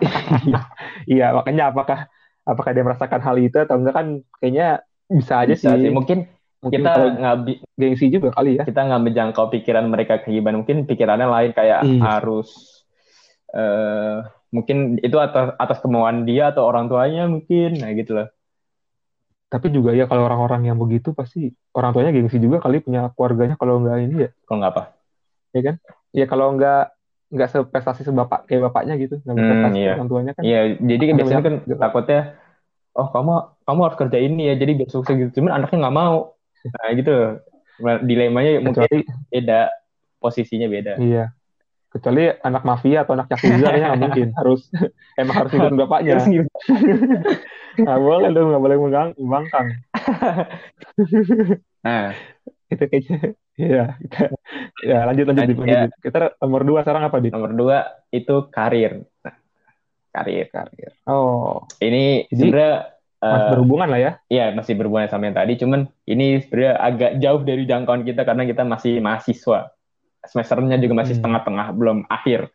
Iya, 0.02 0.60
iya 1.14 1.26
makanya 1.32 1.64
apakah 1.70 2.10
apakah 2.44 2.72
dia 2.74 2.82
merasakan 2.82 3.22
hal 3.22 3.36
itu 3.38 3.58
atau 3.62 3.78
enggak 3.78 3.96
kan 3.96 4.08
kayaknya 4.42 4.82
bisa 5.08 5.34
aja 5.46 5.54
Bisa 5.54 5.70
sih. 5.78 5.94
mungkin 5.94 6.26
Mungkin 6.60 6.84
kita 6.84 6.92
nggak 7.16 7.36
gengsi 7.80 8.12
juga 8.12 8.36
kali 8.36 8.60
ya. 8.60 8.68
kita 8.68 8.84
nggak 8.84 9.00
menjangkau 9.00 9.46
pikiran 9.48 9.88
mereka 9.88 10.20
gimana 10.28 10.60
mungkin 10.60 10.84
pikirannya 10.84 11.28
lain 11.30 11.52
kayak 11.56 11.80
Iya. 11.88 12.02
harus 12.04 12.79
eh 13.54 14.16
mungkin 14.56 14.78
itu 15.06 15.18
atas 15.22 15.54
atas 15.64 15.78
kemauan 15.84 16.26
dia 16.30 16.50
atau 16.52 16.66
orang 16.70 16.86
tuanya 16.90 17.26
mungkin 17.30 17.78
nah 17.82 17.90
gitu 17.94 18.12
loh 18.18 18.28
Tapi 19.50 19.74
juga 19.74 19.98
ya 19.98 20.06
kalau 20.06 20.30
orang-orang 20.30 20.70
yang 20.70 20.78
begitu 20.78 21.10
pasti 21.10 21.50
orang 21.74 21.90
tuanya 21.90 22.14
gengsi 22.14 22.38
juga 22.38 22.62
kali 22.62 22.86
punya 22.86 23.10
keluarganya 23.18 23.58
kalau 23.58 23.82
enggak 23.82 23.98
ini 24.06 24.16
ya, 24.26 24.30
kalau 24.46 24.58
nggak 24.62 24.72
apa 24.78 24.84
ya 25.58 25.62
kan? 25.66 25.76
Ya 26.14 26.26
kalau 26.30 26.46
enggak 26.54 26.94
enggak 27.34 27.50
seprestasi 27.50 28.02
sebapak 28.06 28.46
kayak 28.46 28.70
bapaknya 28.70 28.94
gitu, 29.02 29.18
enggak 29.26 29.38
Hmm, 29.42 29.74
iya. 29.74 29.94
orang 29.98 30.10
tuanya 30.10 30.32
kan. 30.38 30.44
Iya, 30.46 30.60
jadi 30.78 31.04
kan 31.10 31.16
biasanya 31.18 31.44
kan 31.46 31.56
takutnya, 31.82 32.20
oh 32.94 33.08
kamu 33.10 33.32
kamu 33.66 33.80
harus 33.86 33.98
kerja 33.98 34.18
ini 34.22 34.42
ya, 34.50 34.54
jadi 34.62 34.72
biar 34.78 34.90
sukses 34.94 35.16
gitu. 35.18 35.32
Cuman 35.42 35.52
anaknya 35.58 35.78
nggak 35.82 35.98
mau. 35.98 36.18
Nah 36.70 36.90
gitu. 36.94 37.14
Dilemanya 38.06 38.52
mungkin 38.62 38.86
Kecuali 38.86 39.02
beda, 39.34 39.62
posisinya 40.22 40.68
beda. 40.70 40.94
iya. 41.02 41.39
Kecuali 41.90 42.30
anak 42.30 42.64
mafia 42.64 43.02
atau 43.02 43.18
anak 43.18 43.28
yakuza 43.34 43.66
kayaknya 43.66 43.88
nggak 43.90 44.02
mungkin 44.02 44.28
harus 44.38 44.62
emang 45.22 45.36
harus 45.42 45.52
ngikutin 45.52 45.80
bapaknya 45.82 46.16
nggak 47.82 48.00
boleh 48.00 48.30
dong 48.30 48.48
nggak 48.54 48.64
boleh 48.64 48.78
megang 48.78 49.10
membangkang 49.18 49.68
nah 51.86 52.14
itu 52.70 52.86
kayaknya 52.86 53.34
Iya, 53.60 54.00
kita 54.00 54.32
ya 54.88 55.04
lanjut 55.04 55.26
lanjut, 55.28 55.44
Lanjut, 55.44 55.58
lanjut, 55.60 55.68
ya. 55.68 55.82
lanjut. 55.84 56.00
Kita 56.00 56.20
nomor 56.40 56.62
dua 56.64 56.80
sekarang 56.80 57.04
apa, 57.12 57.20
Dit? 57.20 57.36
nomor 57.36 57.52
dua 57.52 57.78
itu 58.08 58.36
karir 58.56 59.04
nah, 59.20 59.36
karir 60.16 60.48
Karir. 60.48 60.92
Oh, 61.04 61.68
ini 61.84 62.24
Jadi, 62.32 62.40
sebenarnya 62.40 62.76
masih 63.20 63.44
eh, 63.44 63.52
berhubungan 63.52 63.88
lah 63.92 64.00
ya. 64.00 64.12
Iya, 64.32 64.46
masih 64.56 64.74
berhubungan 64.80 65.12
sama 65.12 65.28
yang 65.28 65.36
tadi. 65.36 65.60
Cuman 65.60 65.92
ini 66.08 66.40
sebenarnya 66.40 66.74
agak 66.80 67.12
jauh 67.20 67.42
dari 67.44 67.64
jangkauan 67.68 68.04
kita 68.08 68.22
karena 68.24 68.44
kita 68.48 68.64
masih 68.64 69.04
mahasiswa. 69.04 69.76
Semesternya 70.20 70.78
juga 70.78 70.94
masih 71.00 71.16
Hmm. 71.16 71.24
setengah-tengah, 71.24 71.68
belum 71.72 71.98
akhir. 72.12 72.52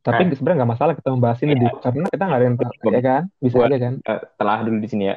Tapi 0.00 0.22
Nah. 0.26 0.32
sebenarnya 0.32 0.56
nggak 0.64 0.72
masalah 0.72 0.92
kita 0.96 1.08
membahas 1.12 1.38
ini, 1.44 1.52
Iya. 1.52 1.60
Dit. 1.60 1.72
Karena 1.78 2.06
kita 2.08 2.24
nggak 2.24 2.38
ada 2.40 2.46
yang 2.48 2.56
tahu, 2.58 2.72
ya 2.90 3.00
kan? 3.00 3.22
Bisa 3.38 3.54
gua- 3.54 3.68
aja 3.68 3.78
kan? 3.78 3.94
Eh, 4.00 4.20
telah 4.34 4.58
dulu 4.64 4.76
di 4.80 4.88
sini 4.88 5.04
ya, 5.06 5.16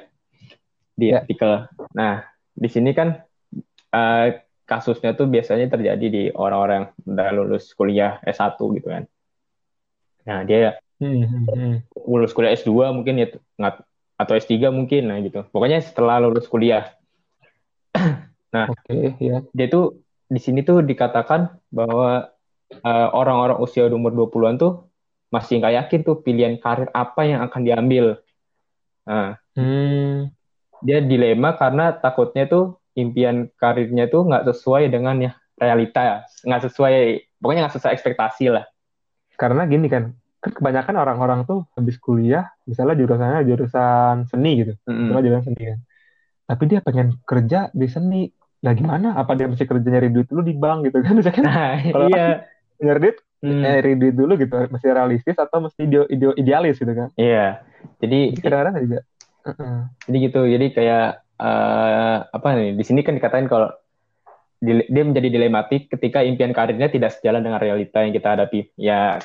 di 0.93 1.05
Ya. 1.09 1.23
artikel. 1.23 1.51
Nah, 1.95 2.13
di 2.53 2.69
sini 2.69 2.91
kan 2.91 3.09
eh, 3.93 4.41
kasusnya 4.65 5.13
tuh 5.13 5.29
biasanya 5.29 5.69
terjadi 5.69 6.05
di 6.09 6.23
orang-orang 6.33 6.75
yang 6.81 6.87
udah 7.13 7.29
lulus 7.29 7.77
kuliah 7.77 8.17
S1 8.25 8.57
gitu 8.73 8.89
kan. 8.89 9.05
Nah, 10.25 10.41
dia 10.43 10.81
Hmm, 10.97 11.21
hmm, 11.21 11.45
hmm. 11.45 11.75
lulus 12.09 12.33
kuliah 12.33 12.57
S2 12.57 12.89
mungkin 12.89 13.21
ya 13.21 13.27
atau 14.17 14.33
S3 14.33 14.73
mungkin 14.73 15.13
nah 15.13 15.21
gitu. 15.21 15.45
Pokoknya 15.53 15.77
setelah 15.77 16.17
lulus 16.17 16.49
kuliah 16.49 16.89
Oke, 18.73 19.13
ya. 19.21 19.45
dia 19.53 19.67
tuh 19.69 20.01
di 20.29 20.39
sini 20.41 20.59
tuh 20.67 20.83
dikatakan 20.85 21.41
bahwa 21.71 22.29
eh, 22.87 23.07
orang-orang 23.19 23.57
usia 23.65 23.87
umur 23.91 24.11
20-an 24.17 24.57
tuh 24.63 24.71
masih 25.33 25.53
nggak 25.61 25.75
yakin 25.79 25.99
tuh 26.07 26.15
pilihan 26.25 26.55
karir 26.63 26.89
apa 26.93 27.21
yang 27.25 27.41
akan 27.47 27.61
diambil. 27.67 28.05
Nah, 29.07 29.37
Hmm, 29.55 30.33
dia 30.83 30.99
dilema 30.99 31.55
karena 31.55 31.95
takutnya 31.95 32.43
tuh 32.49 32.63
impian 32.97 33.47
karirnya 33.61 34.09
tuh 34.11 34.27
nggak 34.27 34.43
sesuai 34.51 34.89
dengan 34.91 35.15
ya 35.21 35.31
realita, 35.57 36.25
nggak 36.45 36.61
sesuai, 36.69 36.93
pokoknya 37.39 37.59
nggak 37.67 37.75
sesuai 37.77 37.93
ekspektasi 37.95 38.45
lah. 38.53 38.65
karena 39.41 39.65
gini 39.67 39.87
kan, 39.89 40.13
kan 40.43 40.51
kebanyakan 40.53 40.95
orang-orang 41.01 41.39
tuh 41.49 41.65
habis 41.77 41.97
kuliah, 41.99 42.45
misalnya 42.69 42.95
jurusannya 43.01 43.41
jurusan 43.49 44.15
seni 44.31 44.51
gitu, 44.61 44.73
misalnya 45.03 45.23
jurusan 45.27 45.45
seni 45.51 45.63
kan. 45.73 45.79
Tapi 46.49 46.63
dia 46.71 46.79
pengen 46.85 47.07
kerja 47.25 47.59
di 47.73 47.87
seni. 47.89 48.21
Nah 48.63 48.71
gimana? 48.73 49.07
Apa 49.19 49.35
dia 49.35 49.47
mesti 49.51 49.67
kerja 49.67 49.83
nyari 49.83 50.07
duit 50.13 50.27
dulu 50.31 50.41
di 50.41 50.55
bank 50.55 50.87
gitu 50.87 50.97
kan? 51.03 51.13
Misalkan 51.19 51.43
Nah, 51.45 51.75
Kalau 51.91 52.07
iya, 52.09 52.47
nyari 52.79 52.99
duit, 53.03 53.17
Hmm, 53.43 53.59
nyari 53.59 53.91
duit 53.99 54.15
dulu 54.15 54.33
gitu, 54.39 54.55
mesti 54.71 54.87
realistis 54.87 55.35
atau 55.35 55.59
mesti 55.67 55.83
ide- 55.83 56.07
ide- 56.07 56.37
idealis 56.39 56.79
gitu 56.79 56.93
kan? 56.95 57.09
iya. 57.19 57.59
Jadi 57.99 58.39
kadang-kadang 58.39 58.75
juga, 58.87 58.99
Heeh. 59.43 59.75
Jadi 60.07 60.17
gitu, 60.23 60.39
jadi 60.47 60.65
kayak 60.71 61.05
eh, 61.43 62.17
apa 62.31 62.47
nih? 62.55 62.69
Di 62.79 62.83
sini 62.87 63.03
kan 63.03 63.19
dikatain 63.19 63.51
kalau 63.51 63.67
dia 64.63 65.03
menjadi 65.03 65.27
dilematik 65.27 65.91
ketika 65.91 66.23
impian 66.23 66.55
karirnya 66.55 66.87
tidak 66.87 67.11
sejalan 67.19 67.43
dengan 67.43 67.59
realita 67.59 67.99
yang 67.99 68.15
kita 68.15 68.27
hadapi. 68.39 68.71
Ya 68.79 69.19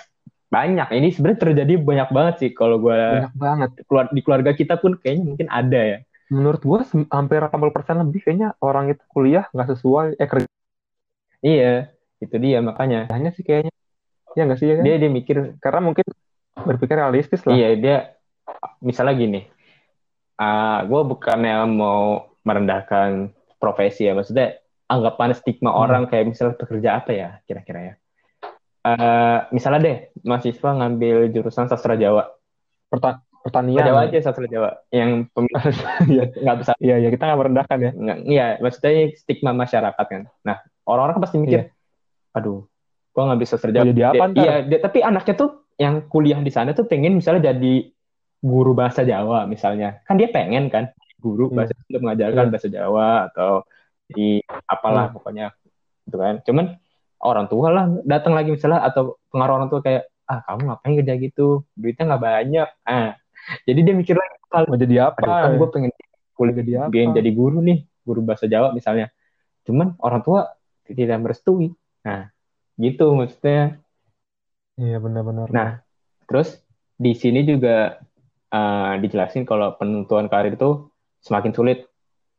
banyak. 0.50 0.88
Ini 0.90 1.08
sebenarnya 1.14 1.40
terjadi 1.46 1.74
banyak 1.78 2.08
banget 2.10 2.34
sih 2.42 2.50
kalau 2.50 2.82
gue 2.82 2.98
banyak 2.98 3.32
banget. 3.38 3.70
keluar 3.86 4.06
di 4.10 4.20
keluarga 4.24 4.50
kita 4.50 4.74
pun 4.82 4.98
kayaknya 4.98 5.24
mungkin 5.30 5.46
ada 5.46 5.80
ya. 5.80 5.98
Menurut 6.28 6.60
gua 6.60 6.80
sem- 6.84 7.08
hampir 7.08 7.40
80% 7.40 8.04
lebih 8.04 8.20
kayaknya 8.24 8.52
orang 8.60 8.92
itu 8.92 9.02
kuliah 9.08 9.48
nggak 9.52 9.68
sesuai, 9.76 10.06
eh 10.20 10.28
kerjanya 10.28 10.56
Iya, 11.40 11.72
itu 12.18 12.34
dia 12.36 12.58
makanya. 12.60 13.06
sih 13.32 13.44
kayaknya. 13.46 13.72
Ya 14.36 14.42
nggak 14.44 14.58
sih 14.58 14.66
ya 14.68 14.74
kan? 14.78 14.84
Dia 14.84 14.96
dia 15.00 15.10
mikir, 15.10 15.36
Karena 15.62 15.80
mungkin 15.80 16.04
berpikir 16.58 16.96
realistis 16.98 17.40
lah. 17.46 17.54
iya 17.54 17.68
dia 17.78 17.96
misalnya 18.82 19.14
gini. 19.16 19.40
ah 20.38 20.86
gue 20.86 21.02
bukannya 21.02 21.66
mau 21.66 22.30
merendahkan 22.46 23.34
profesi 23.58 24.06
ya, 24.06 24.14
maksudnya 24.14 24.54
anggapan 24.86 25.34
stigma 25.34 25.74
Hmm. 25.74 25.82
orang 25.82 26.02
kayak 26.06 26.30
misalnya 26.30 26.54
pekerja 26.54 26.90
apa 27.02 27.10
ya 27.10 27.28
kira-kira 27.42 27.80
ya. 27.82 27.94
Eh, 28.86 29.38
misalnya 29.50 29.80
deh 29.82 29.96
mahasiswa 30.22 30.70
ngambil 30.78 31.34
jurusan 31.34 31.66
sastra 31.66 31.98
Jawa, 31.98 32.30
Perta- 32.86 33.18
Sastra 33.18 33.27
pertanian. 33.40 33.84
Jawa 33.84 34.00
aja 34.06 34.18
sastra 34.20 34.46
Jawa 34.46 34.70
yang 34.90 35.24
Iya, 36.12 36.24
nggak 36.32 36.56
bisa, 36.58 36.72
iya, 36.78 36.96
iya, 36.98 37.08
kita 37.08 37.22
nggak 37.24 37.38
merendahkan 37.38 37.78
ya. 37.78 37.90
nggak, 37.92 38.18
iya 38.24 38.46
maksudnya 38.58 38.90
stigma 39.14 39.50
masyarakat 39.52 40.06
kan. 40.06 40.22
Nah 40.42 40.56
orang-orang 40.84 41.14
kan 41.16 41.22
pasti 41.24 41.36
mikir, 41.38 41.60
aduh, 42.32 42.66
gue 43.12 43.22
ngambil 43.22 43.46
sastra 43.46 43.70
Iya. 43.70 43.74
Mau 43.74 43.82
Jawa. 43.82 43.90
jadi 43.90 44.02
apa 44.02 44.14
Dia- 44.14 44.26
ntar? 44.28 44.42
Iya, 44.42 44.54
dia- 44.66 44.82
tapi 44.82 44.98
anaknya 45.00 45.34
tuh 45.34 45.50
yang 45.78 45.94
kuliah 46.06 46.38
di 46.38 46.50
sana 46.50 46.70
tuh 46.72 46.84
pengen 46.84 47.14
misalnya 47.14 47.54
jadi 47.54 47.74
guru 48.38 48.72
bahasa 48.72 49.02
Jawa 49.02 49.46
misalnya. 49.46 50.02
Kan 50.04 50.18
dia 50.18 50.30
pengen 50.30 50.66
kan 50.68 50.90
guru 51.18 51.50
Iya. 51.50 51.54
bahasa 51.54 51.72
untuk 51.78 52.02
mengajarkan 52.02 52.44
Iya. 52.46 52.52
bahasa 52.52 52.68
Jawa 52.68 53.08
atau 53.30 53.52
di 54.08 54.38
apalah 54.64 55.10
Iya. 55.10 55.14
pokoknya 55.14 55.46
gitu 56.04 56.16
kan. 56.16 56.34
Cuman 56.42 56.66
orang 57.18 57.46
tua 57.46 57.68
lah 57.68 57.84
datang 58.06 58.32
lagi 58.32 58.54
misalnya 58.54 58.78
atau 58.80 59.18
pengaruh 59.28 59.54
orang 59.58 59.68
tua 59.68 59.82
kayak 59.82 60.06
ah 60.24 60.44
kamu 60.44 60.60
ngapain 60.68 60.94
kerja 61.02 61.14
gitu 61.16 61.46
duitnya 61.72 62.04
nggak 62.04 62.20
banyak 62.22 62.68
ah 62.84 63.16
jadi 63.68 63.80
dia 63.86 63.94
mikir 63.96 64.16
lagi 64.16 64.36
kalau 64.48 64.66
Mau 64.72 64.78
jadi 64.80 64.96
apa? 65.12 65.18
aduh 65.22 65.34
kan 65.42 65.50
gue 65.56 65.68
pengen 65.74 65.90
kuliah 66.36 66.54
jadi 66.60 66.72
apa? 66.86 66.90
pengen 66.92 67.10
jadi 67.18 67.30
guru 67.34 67.58
nih 67.64 67.78
guru 68.06 68.20
bahasa 68.24 68.44
Jawa 68.48 68.68
misalnya 68.72 69.06
cuman 69.68 69.96
orang 70.00 70.20
tua 70.24 70.40
tidak 70.88 71.18
merestui 71.20 71.72
nah 72.06 72.30
gitu 72.80 73.12
maksudnya 73.12 73.82
Iya, 74.78 75.02
benar-benar. 75.02 75.50
Nah, 75.50 75.82
terus 76.30 76.62
di 76.94 77.10
sini 77.18 77.42
juga 77.42 77.98
eh, 78.54 78.92
dijelasin 79.02 79.42
kalau 79.42 79.74
penentuan 79.74 80.30
karir 80.30 80.54
itu 80.54 80.86
semakin 81.26 81.50
sulit 81.50 81.82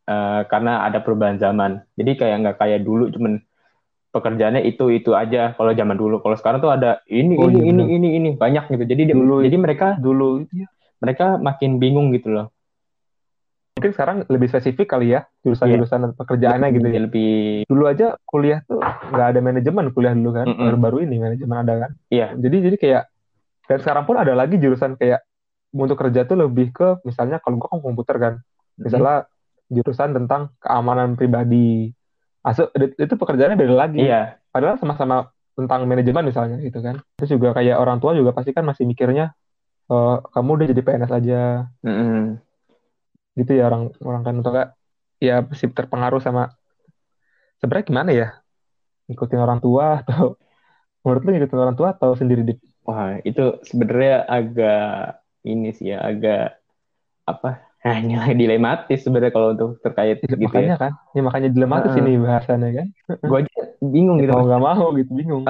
eh, 0.08 0.42
karena 0.48 0.88
ada 0.88 1.04
perubahan 1.04 1.36
zaman. 1.36 1.84
Jadi 2.00 2.12
kayak 2.16 2.36
nggak 2.40 2.58
kayak 2.64 2.80
dulu 2.88 3.12
cuman 3.12 3.44
pekerjaannya 4.16 4.64
itu 4.66 4.88
itu 4.96 5.12
aja 5.14 5.52
kalau 5.60 5.76
zaman 5.76 6.00
dulu. 6.00 6.24
Kalau 6.24 6.36
sekarang 6.40 6.60
tuh 6.64 6.72
ada 6.72 7.04
ini 7.12 7.36
Oh, 7.38 7.52
ini 7.52 7.60
iya, 7.60 7.64
ini 7.68 7.84
bener. 7.84 7.88
ini 8.00 8.08
ini 8.18 8.30
banyak 8.40 8.64
gitu. 8.72 8.84
Jadi 8.88 9.02
Dulu- 9.12 9.44
jadi 9.44 9.58
mereka 9.60 9.88
dulu 10.00 10.48
iya. 10.56 10.68
Mereka 11.00 11.40
makin 11.40 11.80
bingung 11.80 12.12
gitu 12.16 12.32
loh. 12.32 12.48
mungkin 13.80 13.96
sekarang 13.96 14.18
lebih 14.28 14.52
spesifik 14.52 14.92
kali 14.92 15.16
ya 15.16 15.24
jurusan-jurusan 15.40 16.00
dan 16.04 16.12
pekerjaannya 16.12 16.68
gitu 16.76 16.88
ya. 16.92 17.00
Lebih 17.08 17.64
Dulu 17.64 17.84
aja 17.88 18.20
kuliah 18.28 18.60
tuh 18.68 18.84
nggak 18.84 19.28
ada 19.32 19.40
manajemen 19.40 19.96
kuliah 19.96 20.12
dulu 20.12 20.36
kan. 20.36 20.52
Baru-baru 20.52 21.08
ini 21.08 21.16
manajemen 21.16 21.64
ada 21.64 21.88
kan. 21.88 21.92
Iya. 22.12 22.36
Jadi 22.36 22.58
jadi 22.60 22.76
kayak 22.76 23.04
dan 23.72 23.78
sekarang 23.80 24.04
pun 24.04 24.20
ada 24.20 24.36
lagi 24.36 24.60
jurusan 24.60 25.00
kayak 25.00 25.24
untuk 25.72 25.96
kerja 25.96 26.28
tuh 26.28 26.36
lebih 26.44 26.76
ke 26.76 27.00
misalnya 27.08 27.40
kalau 27.40 27.56
gua 27.56 27.72
kan 27.72 27.80
komputer 27.80 28.16
kan. 28.20 28.34
Misalnya 28.76 29.32
jurusan 29.72 30.12
tentang 30.12 30.52
keamanan 30.60 31.16
pribadi. 31.16 31.96
Masuk 32.44 32.76
itu 32.76 33.14
pekerjaannya 33.16 33.56
beda 33.56 33.76
lagi. 33.80 34.04
iya 34.04 34.36
Padahal 34.52 34.76
sama-sama 34.76 35.32
tentang 35.56 35.88
manajemen 35.88 36.28
misalnya 36.28 36.60
gitu 36.60 36.84
kan. 36.84 37.00
Terus 37.16 37.32
juga 37.32 37.56
kayak 37.56 37.80
orang 37.80 38.04
tua 38.04 38.12
juga 38.12 38.36
pasti 38.36 38.52
kan 38.52 38.68
masih 38.68 38.84
mikirnya 38.84 39.32
eh, 39.92 40.10
kamu 40.34 40.50
udah 40.56 40.66
jadi 40.72 40.82
PNS 40.86 41.12
aja 41.20 41.36
Mm-mm. 41.84 42.40
gitu 43.40 43.52
ya 43.60 43.62
orang 43.70 43.84
orang 44.10 44.22
kan 44.28 44.34
untuk 44.40 44.54
ya 45.28 45.34
pasti 45.48 45.66
terpengaruh 45.78 46.22
sama 46.26 46.42
sebenarnya 47.60 47.86
gimana 47.92 48.12
ya 48.22 48.26
ngikutin 49.08 49.42
orang 49.46 49.60
tua 49.66 49.86
atau 50.02 50.26
menurut 51.04 51.22
lu 51.26 51.30
ngikutin 51.36 51.60
orang 51.64 51.78
tua 51.80 51.90
atau 51.96 52.12
sendiri 52.22 52.44
di 52.50 52.54
Wah, 52.88 53.22
itu 53.30 53.42
sebenarnya 53.70 54.14
agak 54.26 55.22
ini 55.46 55.68
sih 55.78 55.94
ya, 55.94 55.98
agak 56.10 56.58
apa? 57.32 57.50
Hanya 57.86 58.18
dilematis 58.42 59.00
sebenarnya 59.06 59.34
kalau 59.36 59.50
untuk 59.56 59.70
terkait 59.86 60.18
gitu 60.26 60.46
makanya 60.46 60.74
ya. 60.74 60.76
kan 60.82 60.92
ya 61.16 61.22
makanya 61.28 61.50
dilematis 61.56 61.94
Heeh. 61.94 62.00
ini 62.00 62.12
bahasannya 62.26 62.70
kan 62.78 62.88
Gue 63.28 63.38
aja 63.44 63.52
bingung 63.94 64.18
gitu. 64.22 64.32
mau 64.34 64.44
nggak 64.48 64.62
mau 64.68 64.86
gitu 65.00 65.12
bingung 65.20 65.44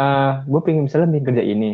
gue 0.51 0.59
pengen 0.65 0.81
misalnya 0.85 1.07
pengen 1.13 1.27
kerja 1.29 1.43
ini. 1.53 1.65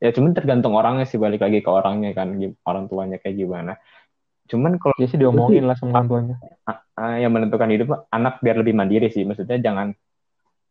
Ya 0.00 0.10
cuman 0.16 0.32
tergantung 0.32 0.72
orangnya 0.72 1.04
sih 1.04 1.20
balik 1.20 1.44
lagi 1.44 1.60
ke 1.60 1.68
orangnya 1.68 2.16
kan, 2.16 2.32
orang 2.64 2.88
tuanya 2.88 3.20
kayak 3.20 3.36
gimana. 3.36 3.76
Cuman 4.48 4.80
kalau 4.80 4.96
ya 4.96 5.06
sih 5.06 5.20
diomongin 5.20 5.68
lah 5.68 5.76
sama 5.78 6.02
orang 6.02 6.08
tuanya 6.10 6.36
ah, 6.66 7.16
yang 7.20 7.30
menentukan 7.30 7.70
hidup 7.70 8.08
anak 8.10 8.42
biar 8.42 8.58
lebih 8.58 8.74
mandiri 8.74 9.12
sih, 9.12 9.22
maksudnya 9.22 9.60
jangan 9.60 9.92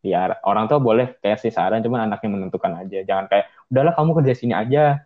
ya 0.02 0.34
orang 0.44 0.66
tua 0.66 0.82
boleh 0.82 1.22
kayak 1.22 1.40
sih 1.40 1.54
saran, 1.54 1.86
cuman 1.86 2.10
anaknya 2.10 2.30
menentukan 2.34 2.74
aja. 2.74 3.00
Jangan 3.06 3.26
kayak 3.30 3.46
udahlah 3.70 3.94
kamu 3.96 4.12
kerja 4.20 4.34
sini 4.34 4.54
aja. 4.58 5.06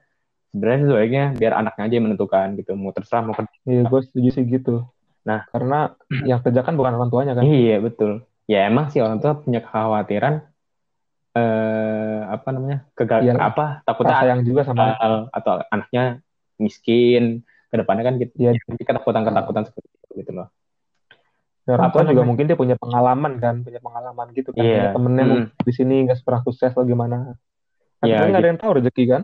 Sebenarnya 0.54 0.80
sebaiknya 0.86 1.26
biar 1.34 1.54
anaknya 1.58 1.84
aja 1.90 1.94
yang 1.98 2.06
menentukan 2.08 2.48
gitu. 2.62 2.72
Mau 2.78 2.94
terserah 2.94 3.26
mau 3.26 3.34
kerja 3.34 3.58
ya 3.66 3.82
gue 3.84 4.00
setuju 4.06 4.30
sih 4.38 4.46
gitu 4.46 4.86
Nah. 5.24 5.48
karena 5.56 5.96
yang 6.28 6.44
kerja 6.44 6.62
kan 6.68 6.76
bukan 6.76 7.00
orang 7.00 7.10
tuanya 7.10 7.34
kan 7.34 7.44
Iya 7.48 7.80
betul. 7.80 8.28
Ya 8.44 8.68
emang 8.68 8.92
sih 8.92 9.00
orang 9.00 9.24
tua 9.24 9.40
punya 9.40 9.64
kekhawatiran 9.64 10.44
eh 11.34 12.20
apa 12.30 12.48
namanya 12.54 12.86
kegal 12.94 13.26
Iya. 13.26 13.34
apa 13.42 13.82
takutnya 13.84 14.22
sayang 14.22 14.42
juga 14.46 14.62
sama 14.64 14.94
gagal 14.94 15.14
atau 15.34 15.54
anaknya 15.70 16.22
miskin 16.62 17.42
ke 17.70 17.76
depannya 17.76 18.04
kan 18.06 18.22
gitu. 18.22 18.34
Iya. 18.38 18.52
Jadi 18.54 18.84
ketakutan-ketakutan 18.86 19.64
seperti 19.66 19.90
itu 19.90 20.10
gitu 20.22 20.32
loh. 20.38 20.48
Ya, 21.64 21.80
Apa 21.80 21.90
tua 21.90 22.04
juga 22.04 22.22
namanya? 22.22 22.28
mungkin 22.28 22.46
dia 22.46 22.58
punya 22.60 22.76
pengalaman 22.76 23.34
kan 23.40 23.56
punya 23.64 23.80
pengalaman 23.80 24.28
gitu 24.36 24.52
kan 24.52 24.62
Iya. 24.62 24.78
Kayak 24.78 24.94
temennya 24.94 25.24
Mm. 25.24 25.30
mungkin 25.32 25.46
di 25.64 25.74
sini 25.74 25.96
nggak 26.06 26.18
pernah 26.22 26.42
sukses 26.44 26.70
atau 26.70 26.84
gimana 26.84 27.34
ya, 28.04 28.20
kan 28.20 28.28
nggak 28.30 28.42
ada 28.44 28.50
yang 28.52 28.60
tahu 28.60 28.72
rezeki 28.84 29.04
kan 29.10 29.22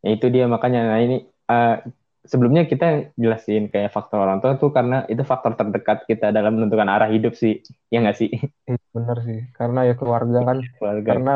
ya 0.00 0.10
itu 0.16 0.26
dia 0.32 0.44
makanya 0.48 0.80
nah 0.90 0.98
ini 0.98 1.22
uh, 1.46 1.76
sebelumnya 2.22 2.64
kita 2.70 3.14
jelasin 3.18 3.66
kayak 3.66 3.90
faktor 3.90 4.22
orang 4.22 4.38
tua 4.38 4.54
tuh 4.54 4.70
karena 4.70 5.02
itu 5.10 5.22
faktor 5.26 5.58
terdekat 5.58 6.06
kita 6.06 6.30
dalam 6.30 6.58
menentukan 6.58 6.86
arah 6.86 7.10
hidup 7.10 7.34
sih. 7.34 7.62
Ya 7.90 8.02
nggak 8.02 8.18
sih? 8.18 8.30
Iya, 8.66 8.78
bener 8.94 9.16
sih. 9.26 9.40
Karena 9.54 9.80
ya 9.86 9.94
keluarga 9.98 10.38
kan. 10.46 10.58
Keluarga. 10.78 11.08
karena 11.08 11.34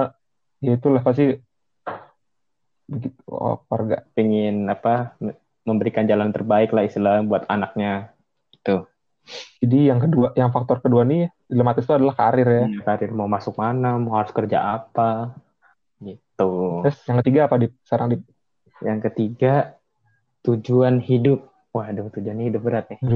ya 0.63 0.73
itulah 0.79 1.03
pasti 1.03 1.37
begitu 2.87 3.21
oh, 3.29 3.63
keluarga. 3.67 4.07
Pengen 4.15 4.71
apa 4.71 5.19
memberikan 5.67 6.07
jalan 6.07 6.31
terbaik 6.31 6.71
lah 6.71 6.87
istilah 6.87 7.23
buat 7.27 7.45
anaknya. 7.51 8.15
Itu 8.55 8.87
jadi 9.59 9.91
yang 9.91 9.99
kedua 9.99 10.31
yang 10.39 10.55
faktor 10.55 10.79
kedua 10.79 11.03
nih 11.03 11.27
dilematis 11.51 11.83
itu 11.83 11.95
adalah 11.95 12.15
karir 12.15 12.47
ya. 12.47 12.65
Hmm, 12.71 12.83
karir 12.87 13.11
mau 13.11 13.27
masuk 13.27 13.59
mana 13.59 13.99
mau 13.99 14.19
harus 14.23 14.31
kerja 14.31 14.79
apa 14.79 15.35
gitu. 15.99 16.83
Terus 16.87 16.99
yang 17.11 17.19
ketiga 17.23 17.41
apa 17.51 17.57
di 17.59 17.67
sekarang 17.83 18.09
di 18.15 18.19
yang 18.85 19.01
ketiga, 19.01 19.76
tujuan 20.47 21.03
hidup. 21.03 21.51
Waduh, 21.75 22.09
tujuan 22.15 22.41
hidup 22.41 22.63
berat 22.65 22.89
nih. 22.89 23.01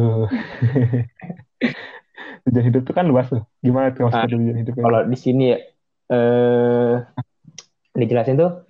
tujuan 2.45 2.65
hidup 2.67 2.83
itu 2.85 2.93
kan 2.93 3.07
luas 3.07 3.31
tuh. 3.31 3.47
Gimana 3.63 3.95
tuh 3.95 4.11
maksudnya 4.11 4.27
nah, 4.27 4.33
tujuan 4.35 4.59
hidup? 4.61 4.75
Kalau 4.77 5.01
di 5.07 5.17
sini 5.17 5.45
ya, 5.55 5.59
eh, 6.13 6.95
dijelasin 7.95 8.37
tuh 8.37 8.67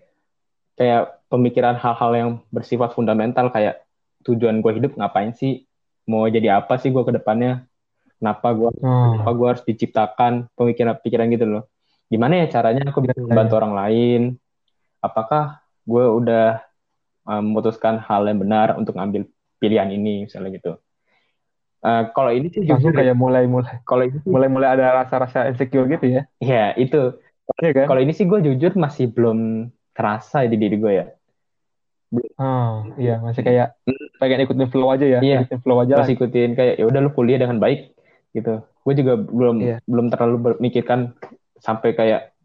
kayak 0.78 1.26
pemikiran 1.32 1.80
hal-hal 1.80 2.10
yang 2.14 2.30
bersifat 2.52 2.92
fundamental 2.92 3.50
kayak 3.50 3.82
tujuan 4.28 4.60
gue 4.60 4.72
hidup 4.78 4.92
ngapain 4.94 5.32
sih? 5.34 5.64
Mau 6.06 6.28
jadi 6.28 6.60
apa 6.60 6.76
sih 6.78 6.92
gue 6.92 7.02
ke 7.02 7.16
depannya? 7.16 7.64
Kenapa 8.20 8.52
gue 8.52 8.68
oh. 8.68 9.16
kenapa 9.16 9.30
gue 9.32 9.46
harus 9.48 9.64
diciptakan 9.64 10.52
pemikiran-pikiran 10.54 11.26
gitu 11.32 11.46
loh. 11.48 11.64
Gimana 12.10 12.44
ya 12.44 12.46
caranya 12.52 12.90
aku 12.90 13.00
bisa 13.00 13.16
membantu 13.16 13.54
orang 13.56 13.74
lain? 13.74 14.20
Apakah 15.00 15.64
gue 15.88 16.04
udah 16.04 16.60
uh, 17.26 17.42
memutuskan 17.42 18.00
hal 18.00 18.24
yang 18.28 18.40
benar 18.40 18.76
untuk 18.76 18.96
ngambil 18.96 19.28
pilihan 19.60 19.88
ini 19.92 20.28
misalnya 20.28 20.50
gitu. 20.56 20.72
Uh, 21.80 22.12
kalau 22.12 22.28
ini 22.28 22.52
sih 22.52 22.60
langsung 22.68 22.92
kayak 22.92 23.16
mulai 23.16 23.48
mulai 23.48 23.80
kalau 23.88 24.04
ini 24.04 24.20
mulai 24.28 24.48
mulai 24.52 24.68
ada 24.76 25.00
rasa-rasa 25.00 25.48
insecure 25.48 25.88
gitu 25.88 26.20
ya. 26.20 26.22
Iya 26.40 26.76
itu. 26.76 27.16
Ya, 27.58 27.72
kan? 27.74 27.86
Kalau 27.90 28.00
ini 28.00 28.12
sih 28.14 28.28
gue 28.28 28.38
jujur 28.46 28.76
masih 28.76 29.10
belum 29.10 29.68
terasa 29.96 30.44
di 30.44 30.56
diri 30.60 30.76
gue 30.76 30.92
ya. 30.92 31.06
Oh 32.36 32.90
iya 33.00 33.22
masih 33.22 33.46
kayak 33.46 33.80
pengen 34.20 34.44
ikutin 34.44 34.68
flow 34.68 34.92
aja 34.92 35.06
ya. 35.08 35.20
Iya. 35.24 35.48
Ikutin 35.48 35.60
flow 35.64 35.78
aja. 35.80 35.94
Masih 36.04 36.14
ikutin 36.20 36.52
kayak 36.52 36.74
ya 36.78 36.84
udah 36.84 37.00
lu 37.00 37.10
kuliah 37.16 37.40
dengan 37.40 37.56
baik 37.56 37.96
gitu. 38.36 38.60
Gue 38.84 38.94
juga 38.96 39.16
belum 39.16 39.56
iya. 39.64 39.76
belum 39.88 40.12
terlalu 40.12 40.60
memikirkan 40.60 41.16
sampai 41.60 41.96
kayak 41.96 42.36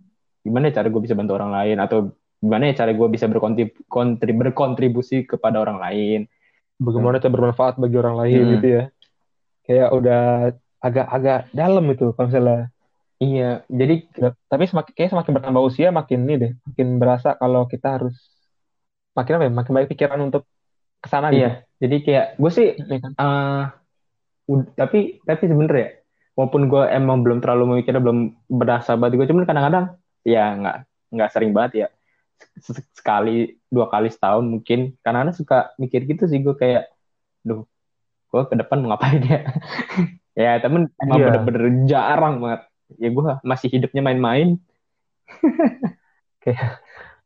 gimana 0.46 0.72
cara 0.72 0.88
gue 0.88 1.02
bisa 1.02 1.18
bantu 1.18 1.36
orang 1.36 1.52
lain 1.52 1.78
atau 1.82 2.14
gimana 2.46 2.70
ya 2.70 2.86
cara 2.86 2.94
gue 2.94 3.08
bisa 3.10 3.26
berkontribusi, 3.26 4.32
berkontribusi 4.38 5.18
kepada 5.26 5.58
orang 5.66 5.82
lain 5.82 6.20
bagaimana 6.78 7.18
cara 7.18 7.34
bermanfaat 7.34 7.82
bagi 7.82 7.98
orang 7.98 8.16
lain 8.22 8.42
hmm. 8.46 8.54
gitu 8.60 8.68
ya 8.70 8.84
kayak 9.66 9.90
udah 9.98 10.24
agak-agak 10.78 11.50
dalam 11.50 11.86
itu 11.90 12.14
kalau 12.14 12.28
misalnya 12.30 12.70
iya 13.18 13.66
jadi 13.66 14.06
tapi 14.46 14.64
semakin 14.70 14.94
kayak 14.94 15.12
semakin 15.18 15.32
bertambah 15.42 15.64
usia 15.66 15.90
makin 15.90 16.30
ini 16.30 16.34
deh 16.38 16.52
makin 16.70 16.88
berasa 17.02 17.34
kalau 17.34 17.66
kita 17.66 17.98
harus 17.98 18.16
makin 19.18 19.42
apa 19.42 19.44
ya 19.50 19.52
makin 19.58 19.74
baik 19.74 19.90
pikiran 19.90 20.22
untuk 20.22 20.46
ke 21.02 21.08
sana 21.10 21.34
iya 21.34 21.66
gitu. 21.66 21.90
jadi 21.90 21.96
kayak 22.06 22.28
gue 22.38 22.52
sih 22.54 22.68
ya 22.78 22.98
kan? 23.02 23.12
uh, 23.18 23.64
tapi 24.78 25.24
tapi 25.26 25.44
sebenernya 25.50 25.82
ya 25.82 25.90
walaupun 26.36 26.68
gue 26.68 26.84
emang 26.92 27.24
belum 27.24 27.40
terlalu 27.40 27.64
memikirnya 27.80 28.04
belum 28.04 28.20
berasa 28.52 29.00
banget 29.00 29.24
gue 29.24 29.28
cuman 29.32 29.48
kadang-kadang 29.48 29.86
ya 30.28 30.46
nggak 30.54 30.78
nggak 31.16 31.30
sering 31.32 31.56
banget 31.56 31.72
ya 31.74 31.88
sekali 32.96 33.60
dua 33.68 33.92
kali 33.92 34.08
setahun 34.12 34.46
mungkin 34.48 34.96
karena 35.04 35.28
anak 35.28 35.36
suka 35.36 35.76
mikir 35.76 36.08
gitu 36.08 36.28
sih 36.28 36.40
gue 36.40 36.56
kayak 36.56 36.88
duh 37.44 37.68
gue 38.32 38.42
ke 38.48 38.56
depan 38.56 38.84
mau 38.84 38.96
ngapain 38.96 39.22
ya 39.24 39.40
ya 40.46 40.52
temen 40.60 40.92
emang 41.00 41.18
yeah. 41.20 41.28
bener-bener 41.32 41.64
jarang 41.88 42.44
banget 42.44 42.62
ya 43.00 43.10
gue 43.12 43.24
masih 43.44 43.68
hidupnya 43.72 44.02
main-main 44.04 44.60
kayak 46.44 46.80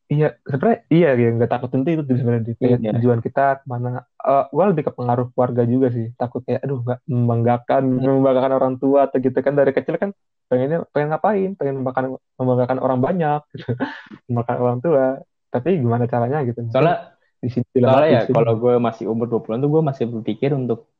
iya 0.09 0.37
sebenarnya 0.45 0.79
iya 0.89 1.09
ya 1.17 1.29
nggak 1.33 1.51
takut 1.51 1.69
tentu 1.69 1.89
itu 1.93 2.03
sebenarnya 2.05 2.53
kayak 2.57 2.79
iya. 2.81 2.91
tujuan 2.97 3.19
kita 3.21 3.61
ke 3.61 3.65
mana 3.69 4.08
uh, 4.29 4.45
gue 4.53 4.65
lebih 4.69 4.83
ke 4.85 4.91
pengaruh 4.93 5.33
keluarga 5.33 5.65
juga 5.65 5.87
sih. 5.89 6.13
Takut 6.13 6.45
kayak 6.45 6.61
aduh 6.61 6.79
nggak 6.85 6.99
membanggakan 7.09 7.83
iya. 7.97 8.09
membanggakan 8.13 8.53
orang 8.53 8.73
tua 8.77 9.09
atau 9.09 9.17
gitu 9.17 9.39
kan. 9.41 9.53
Dari 9.57 9.71
kecil 9.73 9.97
kan 9.97 10.13
pengennya 10.45 10.85
pengen 10.93 11.09
ngapain? 11.09 11.49
Pengen 11.57 11.81
membanggakan 11.81 12.21
membanggakan 12.37 12.77
orang 12.79 12.99
banyak 13.01 13.41
gitu. 13.57 13.73
Membanggakan 14.29 14.59
orang 14.61 14.79
tua. 14.79 15.05
Tapi 15.49 15.69
gimana 15.81 16.05
caranya 16.05 16.45
gitu. 16.45 16.61
Soalnya 16.69 17.17
di 17.39 17.49
sini 17.49 17.65
soalnya 17.73 18.09
ya 18.11 18.21
kalau 18.29 18.53
gue 18.59 18.75
masih 18.77 19.07
umur 19.07 19.31
20-an 19.31 19.63
tuh 19.63 19.71
gue 19.71 19.81
masih 19.81 20.03
berpikir 20.11 20.51
untuk 20.51 20.91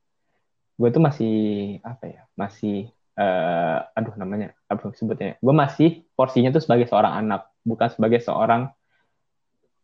gue 0.79 0.87
tuh 0.87 1.03
masih 1.03 1.35
apa 1.83 2.07
ya 2.07 2.21
masih 2.39 2.87
uh, 3.19 3.83
aduh 3.93 4.15
namanya 4.17 4.57
apa 4.65 4.89
sebutnya? 4.97 5.37
Gue 5.37 5.53
masih 5.53 6.09
porsinya 6.17 6.49
tuh 6.49 6.63
sebagai 6.63 6.89
seorang 6.89 7.13
anak 7.13 7.51
bukan 7.61 7.91
sebagai 7.93 8.23
seorang 8.23 8.71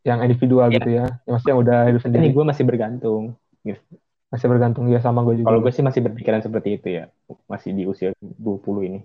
yang 0.06 0.22
individual 0.22 0.70
ya. 0.70 0.78
gitu 0.78 0.90
ya. 0.94 1.06
Yang 1.26 1.34
maksudnya 1.34 1.52
yang 1.52 1.62
udah 1.66 1.80
hidup 1.90 2.02
sendiri. 2.06 2.22
Ini 2.22 2.30
gue 2.38 2.46
masih 2.46 2.64
bergantung. 2.64 3.24
Gitu. 3.66 3.82
Masih 4.30 4.48
bergantung 4.48 4.86
ya 4.94 5.00
sama 5.02 5.26
gue 5.26 5.42
juga. 5.42 5.50
Kalau 5.50 5.60
gue 5.66 5.72
sih 5.74 5.82
masih 5.82 6.02
berpikiran 6.06 6.40
seperti 6.46 6.70
itu 6.78 6.88
ya. 7.02 7.04
Masih 7.50 7.74
di 7.74 7.84
usia 7.90 8.14
20 8.22 8.86
ini. 8.86 9.00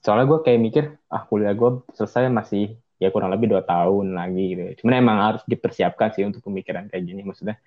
Soalnya 0.00 0.26
gue 0.26 0.38
kayak 0.40 0.58
mikir, 0.58 0.84
ah 1.12 1.22
kuliah 1.28 1.52
gue 1.52 1.84
selesai 1.92 2.32
masih 2.32 2.74
ya 2.96 3.12
kurang 3.12 3.30
lebih 3.30 3.52
dua 3.52 3.62
tahun 3.62 4.16
lagi 4.16 4.56
gitu. 4.56 4.62
Cuman 4.82 4.92
emang 4.98 5.16
harus 5.20 5.42
dipersiapkan 5.44 6.16
sih 6.16 6.24
untuk 6.24 6.40
pemikiran 6.48 6.88
kayak 6.88 7.04
gini. 7.04 7.22
Maksudnya 7.28 7.60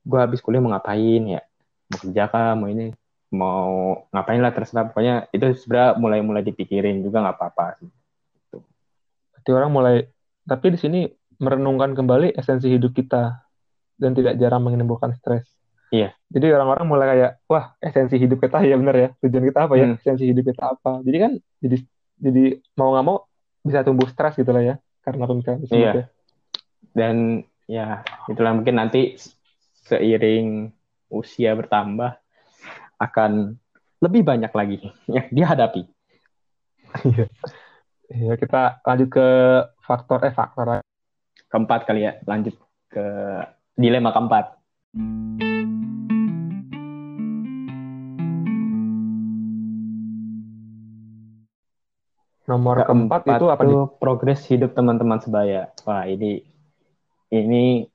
gue 0.00 0.18
habis 0.18 0.40
kuliah 0.40 0.64
mau 0.64 0.72
ngapain 0.72 1.22
ya? 1.36 1.44
Mau 1.92 1.98
kerja 2.00 2.24
kah? 2.32 2.56
Mau 2.56 2.72
ini? 2.72 2.96
Mau 3.30 4.08
ngapain 4.08 4.40
lah 4.40 4.56
terserah. 4.56 4.88
Pokoknya 4.88 5.28
itu 5.36 5.52
sebenarnya 5.52 6.00
mulai-mulai 6.00 6.42
dipikirin 6.42 7.04
juga 7.04 7.20
nggak 7.20 7.36
apa-apa 7.36 7.76
sih. 7.76 7.90
Berarti 9.36 9.50
orang 9.52 9.70
mulai, 9.70 9.94
tapi 10.48 10.66
di 10.74 10.78
sini 10.80 11.00
merenungkan 11.40 11.96
kembali 11.96 12.36
esensi 12.36 12.68
hidup 12.68 12.92
kita 12.92 13.40
dan 13.96 14.12
tidak 14.12 14.36
jarang 14.36 14.60
menimbulkan 14.64 15.16
stres. 15.16 15.48
Iya. 15.90 16.14
Jadi 16.30 16.46
orang-orang 16.54 16.86
mulai 16.86 17.06
kayak, 17.16 17.32
wah 17.50 17.74
esensi 17.82 18.20
hidup 18.20 18.38
kita 18.38 18.62
ya 18.70 18.76
benar 18.78 18.96
ya, 18.96 19.08
tujuan 19.24 19.44
kita 19.50 19.60
apa 19.66 19.74
ya, 19.74 19.86
hmm. 19.90 19.98
esensi 19.98 20.24
hidup 20.28 20.44
kita 20.52 20.62
apa. 20.78 21.00
Jadi 21.02 21.16
kan 21.18 21.32
jadi 21.58 21.76
jadi 22.20 22.44
mau 22.76 22.94
nggak 22.94 23.06
mau 23.08 23.16
bisa 23.64 23.82
tumbuh 23.82 24.06
stres 24.06 24.38
gitu 24.38 24.52
lah 24.52 24.62
ya, 24.62 24.74
karena 25.02 25.24
pemikiran 25.26 25.58
tersebut 25.64 25.80
iya. 25.80 25.92
ya. 25.92 26.04
Dan 26.94 27.16
ya 27.66 27.86
itulah 28.30 28.52
mungkin 28.54 28.78
nanti 28.78 29.18
seiring 29.88 30.70
usia 31.10 31.56
bertambah 31.58 32.14
akan 33.00 33.58
lebih 34.00 34.22
banyak 34.22 34.52
lagi 34.52 34.78
yang 35.16 35.26
dihadapi. 35.32 35.82
Iya. 37.08 37.26
Iya, 38.10 38.34
kita 38.34 38.82
lanjut 38.82 39.08
ke 39.14 39.28
faktor 39.86 40.26
eh 40.26 40.34
faktor 40.34 40.82
keempat 41.50 41.84
kali 41.84 42.06
ya. 42.06 42.12
Lanjut 42.24 42.54
ke 42.88 43.04
dilema 43.74 44.14
keempat. 44.14 44.56
Nomor 52.50 52.82
keempat, 52.82 53.22
keempat 53.22 53.38
itu 53.38 53.46
apa 53.46 53.62
itu 53.62 53.78
progres 54.02 54.40
hidup 54.50 54.74
teman-teman 54.74 55.22
sebaya. 55.22 55.70
Wah 55.86 56.06
ini 56.06 56.42
ini 57.30 57.86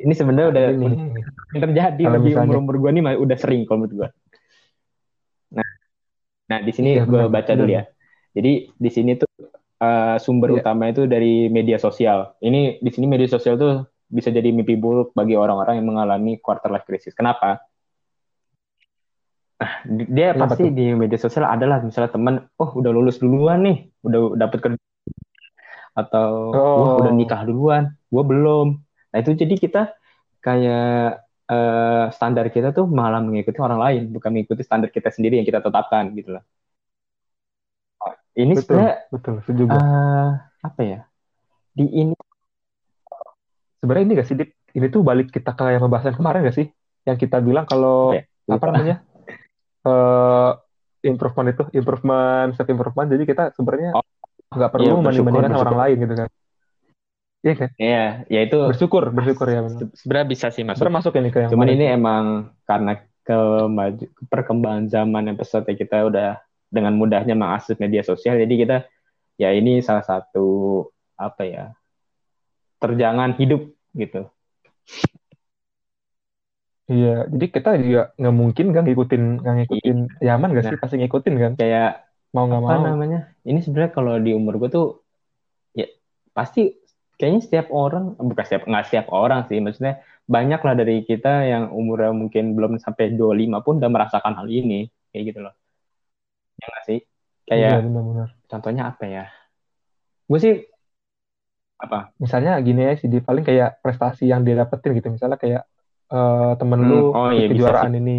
ini 0.00 0.12
sebenarnya 0.12 0.48
udah, 0.52 0.64
ini. 0.74 0.96
terjadi 1.54 2.02
di 2.18 2.32
umur 2.34 2.56
umur 2.60 2.76
gue 2.82 2.90
nih 2.98 3.14
udah 3.14 3.38
sering 3.38 3.62
kalau 3.64 3.84
menurut 3.86 3.94
gue 3.94 4.08
nah 5.54 5.68
nah 6.50 6.58
di 6.60 6.72
sini 6.74 6.98
ya, 6.98 7.06
gue 7.06 7.30
baca 7.30 7.52
dulu 7.54 7.72
ya. 7.72 7.86
Jadi 8.34 8.74
di 8.74 8.90
sini 8.90 9.14
tuh 9.14 9.30
uh, 9.84 10.16
sumber 10.16 10.56
yeah. 10.56 10.60
utama 10.64 10.88
itu 10.88 11.04
dari 11.04 11.52
media 11.52 11.76
sosial. 11.76 12.32
Ini 12.40 12.80
di 12.80 12.90
sini 12.90 13.06
media 13.06 13.28
sosial 13.28 13.60
tuh 13.60 13.84
bisa 14.08 14.32
jadi 14.32 14.48
mimpi 14.52 14.76
buruk 14.78 15.12
bagi 15.12 15.36
orang-orang 15.36 15.80
yang 15.80 15.88
mengalami 15.92 16.40
quarter 16.40 16.72
life 16.72 16.86
crisis. 16.88 17.12
Kenapa? 17.12 17.60
Nah, 19.60 19.72
dia 19.86 20.34
Kenapa 20.34 20.56
pasti 20.56 20.68
tuh? 20.68 20.74
di 20.74 20.86
media 20.92 21.18
sosial 21.20 21.44
adalah 21.46 21.80
misalnya 21.80 22.10
teman, 22.12 22.34
oh 22.58 22.70
udah 22.74 22.90
lulus 22.90 23.20
duluan 23.22 23.64
nih, 23.64 23.78
udah 24.02 24.20
dapet 24.34 24.58
kerja 24.60 24.80
atau 25.94 26.30
oh. 26.50 26.98
udah 27.00 27.12
nikah 27.14 27.46
duluan, 27.46 27.94
gue 28.10 28.24
belum. 28.26 28.82
Nah 29.14 29.18
itu 29.22 29.30
jadi 29.38 29.54
kita 29.54 29.82
kayak 30.42 31.22
uh, 31.46 32.10
standar 32.10 32.50
kita 32.50 32.74
tuh 32.74 32.90
malah 32.90 33.22
mengikuti 33.22 33.62
orang 33.62 33.78
lain, 33.78 34.02
bukan 34.10 34.34
mengikuti 34.34 34.66
standar 34.66 34.90
kita 34.90 35.14
sendiri 35.14 35.38
yang 35.38 35.46
kita 35.46 35.62
tetapkan 35.62 36.10
gitu 36.18 36.34
lah 36.34 36.44
ini 38.34 38.52
betul, 38.58 38.78
sebenarnya 38.78 38.94
betul 39.10 39.34
juga. 39.54 39.78
Uh, 39.78 40.30
apa 40.64 40.80
ya 40.82 41.00
di 41.74 41.86
ini 41.90 42.14
sebenarnya 43.82 44.04
ini 44.06 44.12
gak 44.16 44.28
sih 44.30 44.36
ini 44.74 44.86
tuh 44.88 45.02
balik 45.02 45.28
kita 45.34 45.52
ke 45.52 45.74
yang 45.74 45.82
pembahasan 45.82 46.14
kemarin 46.14 46.46
gak 46.46 46.56
sih 46.56 46.66
yang 47.04 47.18
kita 47.18 47.42
bilang 47.42 47.66
kalau 47.68 48.16
ya, 48.16 48.22
apa 48.48 48.64
namanya 48.70 48.96
uh, 49.84 50.56
improvement 51.04 51.52
itu 51.52 51.64
improvement 51.76 52.56
self 52.56 52.70
improvement 52.70 53.10
jadi 53.12 53.22
kita 53.28 53.42
sebenarnya 53.52 53.92
oh, 53.92 54.04
nggak 54.54 54.70
perlu 54.72 54.84
ya, 54.88 54.92
membandingkan 54.96 55.52
orang 55.52 55.78
lain 55.78 55.96
gitu 56.08 56.16
kan 56.24 56.28
Iya 57.44 57.54
kan? 57.60 57.70
Iya, 57.76 58.04
ya 58.32 58.40
itu 58.48 58.56
Bersyukur, 58.56 59.12
bersyukur 59.12 59.46
ya 59.52 59.60
benar. 59.60 59.76
se- 59.84 59.92
sebenarnya 60.00 60.28
bisa 60.32 60.46
sih 60.48 60.64
masuk. 60.64 60.80
Sebenarnya 60.80 60.96
masuk 60.96 61.12
ini 61.20 61.28
ke 61.28 61.38
yang 61.44 61.50
Cuman 61.52 61.68
ini 61.68 61.84
itu? 61.84 61.92
emang 61.92 62.24
karena 62.64 62.92
kemaju, 63.20 64.04
perkembangan 64.32 64.84
zaman 64.88 65.22
yang 65.28 65.36
pesat 65.36 65.68
ya 65.68 65.76
kita 65.76 66.08
udah 66.08 66.40
dengan 66.70 66.92
mudahnya 66.96 67.34
mengakses 67.34 67.76
media 67.78 68.02
sosial, 68.02 68.36
jadi 68.36 68.54
kita 68.54 68.76
ya 69.34 69.50
ini 69.50 69.82
salah 69.82 70.02
satu 70.06 70.82
apa 71.14 71.42
ya 71.46 71.64
terjangan 72.78 73.34
hidup 73.38 73.70
gitu. 73.94 74.28
Iya, 76.84 77.24
jadi 77.32 77.46
kita 77.48 77.70
juga 77.80 78.02
nggak 78.20 78.36
mungkin 78.36 78.66
kan 78.76 78.84
ngikutin 78.84 79.22
nggak 79.40 79.54
ngikutin 79.64 79.98
zaman 80.20 80.48
nggak 80.52 80.64
sih 80.68 80.76
Nah. 80.76 80.82
pasti 80.84 80.94
ngikutin 81.00 81.34
kan 81.40 81.52
Kayak 81.56 81.90
mau 82.36 82.44
nggak 82.44 82.60
apa 82.60 82.74
mau. 82.76 82.84
namanya? 82.92 83.20
Ini 83.40 83.58
sebenarnya 83.64 83.92
kalau 83.96 84.20
di 84.20 84.36
umur 84.36 84.60
gue 84.60 84.68
tuh 84.68 84.86
ya 85.72 85.88
pasti 86.36 86.76
kayaknya 87.16 87.40
setiap 87.40 87.72
orang 87.72 88.12
bukan 88.20 88.44
setiap 88.44 88.68
nggak 88.68 88.84
setiap 88.84 89.06
orang 89.16 89.48
sih 89.48 89.64
maksudnya 89.64 90.04
banyak 90.28 90.60
lah 90.60 90.74
dari 90.76 91.00
kita 91.08 91.48
yang 91.48 91.72
umurnya 91.72 92.12
mungkin 92.12 92.52
belum 92.52 92.76
sampai 92.76 93.16
25 93.16 93.64
pun 93.64 93.80
udah 93.80 93.88
merasakan 93.88 94.36
hal 94.36 94.44
ini 94.44 94.84
kayak 95.08 95.32
gitu 95.32 95.40
loh. 95.40 95.56
Ya 96.60 96.66
nggak 96.70 96.84
sih? 96.88 96.98
Iya 97.54 97.66
Kayak 97.68 97.74
benar-benar. 97.84 98.28
contohnya 98.50 98.82
apa 98.90 99.04
ya? 99.16 99.22
Gue 100.28 100.38
sih 100.44 100.54
apa? 101.78 102.14
Misalnya 102.22 102.50
gini 102.66 102.80
ya 102.86 102.92
sih, 103.00 103.08
di 103.14 103.18
paling 103.26 103.44
kayak 103.48 103.68
prestasi 103.82 104.22
yang 104.32 104.40
dia 104.46 104.54
dapetin 104.62 104.90
gitu. 104.98 105.08
Misalnya 105.14 105.38
kayak 105.44 105.62
eh, 106.14 106.50
temen 106.60 106.80
Hmm, 106.80 106.90
lu 106.90 106.94
oh 107.14 107.28
iya, 107.34 107.44
kejuaraan 107.50 107.92
ini, 107.98 108.12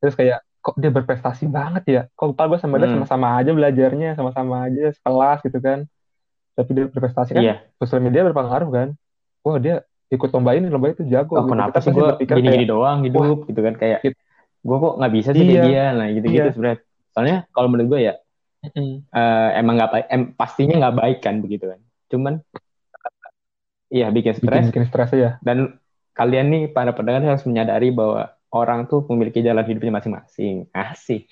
terus 0.00 0.14
kayak 0.18 0.38
kok 0.62 0.74
dia 0.82 0.90
berprestasi 0.94 1.44
banget 1.50 1.82
ya? 1.94 2.00
Kok 2.14 2.26
lupa 2.34 2.42
gue 2.50 2.58
sama 2.62 2.78
dia 2.78 2.86
Hmm. 2.90 2.94
sama-sama 3.02 3.26
aja 3.38 3.50
belajarnya, 3.50 4.08
sama-sama 4.18 4.54
aja 4.66 4.82
sekelas 4.94 5.38
gitu 5.46 5.58
kan? 5.66 5.78
Tapi 6.56 6.70
dia 6.76 6.84
berprestasi 6.90 7.30
kan? 7.36 7.42
Iya. 7.42 7.54
Sosial 7.80 8.00
media 8.06 8.22
berpengaruh 8.28 8.70
kan? 8.70 8.88
Wah 9.46 9.58
dia 9.58 9.74
ikut 10.14 10.28
lomba 10.34 10.50
ini, 10.58 10.66
lomba 10.70 10.88
itu 10.94 11.02
jago. 11.08 11.34
Oh, 11.34 11.44
gitu. 11.46 11.50
kenapa 11.52 11.76
sih 11.82 11.90
gue 11.90 12.06
gini-gini 12.28 12.64
kayak, 12.64 12.70
doang 12.70 12.98
hidup 13.06 13.36
gitu 13.48 13.60
kan 13.66 13.74
kayak 13.80 13.98
Gitu. 14.06 14.18
gue 14.62 14.76
kok 14.78 14.92
nggak 14.98 15.12
bisa 15.18 15.30
sih 15.34 15.42
kayak 15.42 15.58
Iya. 15.58 15.66
dia 15.66 15.82
nah 15.98 16.06
gitu-gitu 16.14 16.38
Iya. 16.38 16.52
sebenarnya 16.54 16.80
soalnya 17.12 17.44
kalau 17.52 17.68
menurut 17.68 17.88
gue 17.92 18.00
ya 18.08 18.14
eh, 18.72 19.48
emang 19.58 19.76
nggak 19.76 19.90
baik 19.92 20.06
em, 20.08 20.22
pastinya 20.32 20.74
nggak 20.80 20.96
baik 20.96 21.18
kan 21.20 21.38
begitu 21.44 21.68
kan. 21.68 21.80
Cuman 22.08 22.34
iya 23.92 24.08
bikin 24.08 24.32
stres. 24.36 24.68
bikin 24.68 24.72
bikin 24.72 24.84
stres 24.88 25.10
aja. 25.12 25.30
dan 25.44 25.76
kalian 26.12 26.48
nih 26.52 26.62
para 26.72 26.92
pendengar 26.92 27.24
harus 27.24 27.44
menyadari 27.44 27.88
bahwa 27.92 28.32
orang 28.52 28.84
tuh 28.84 29.04
memiliki 29.08 29.40
jalan 29.40 29.64
hidupnya 29.64 29.96
masing-masing. 29.96 30.68
Asik. 30.72 31.28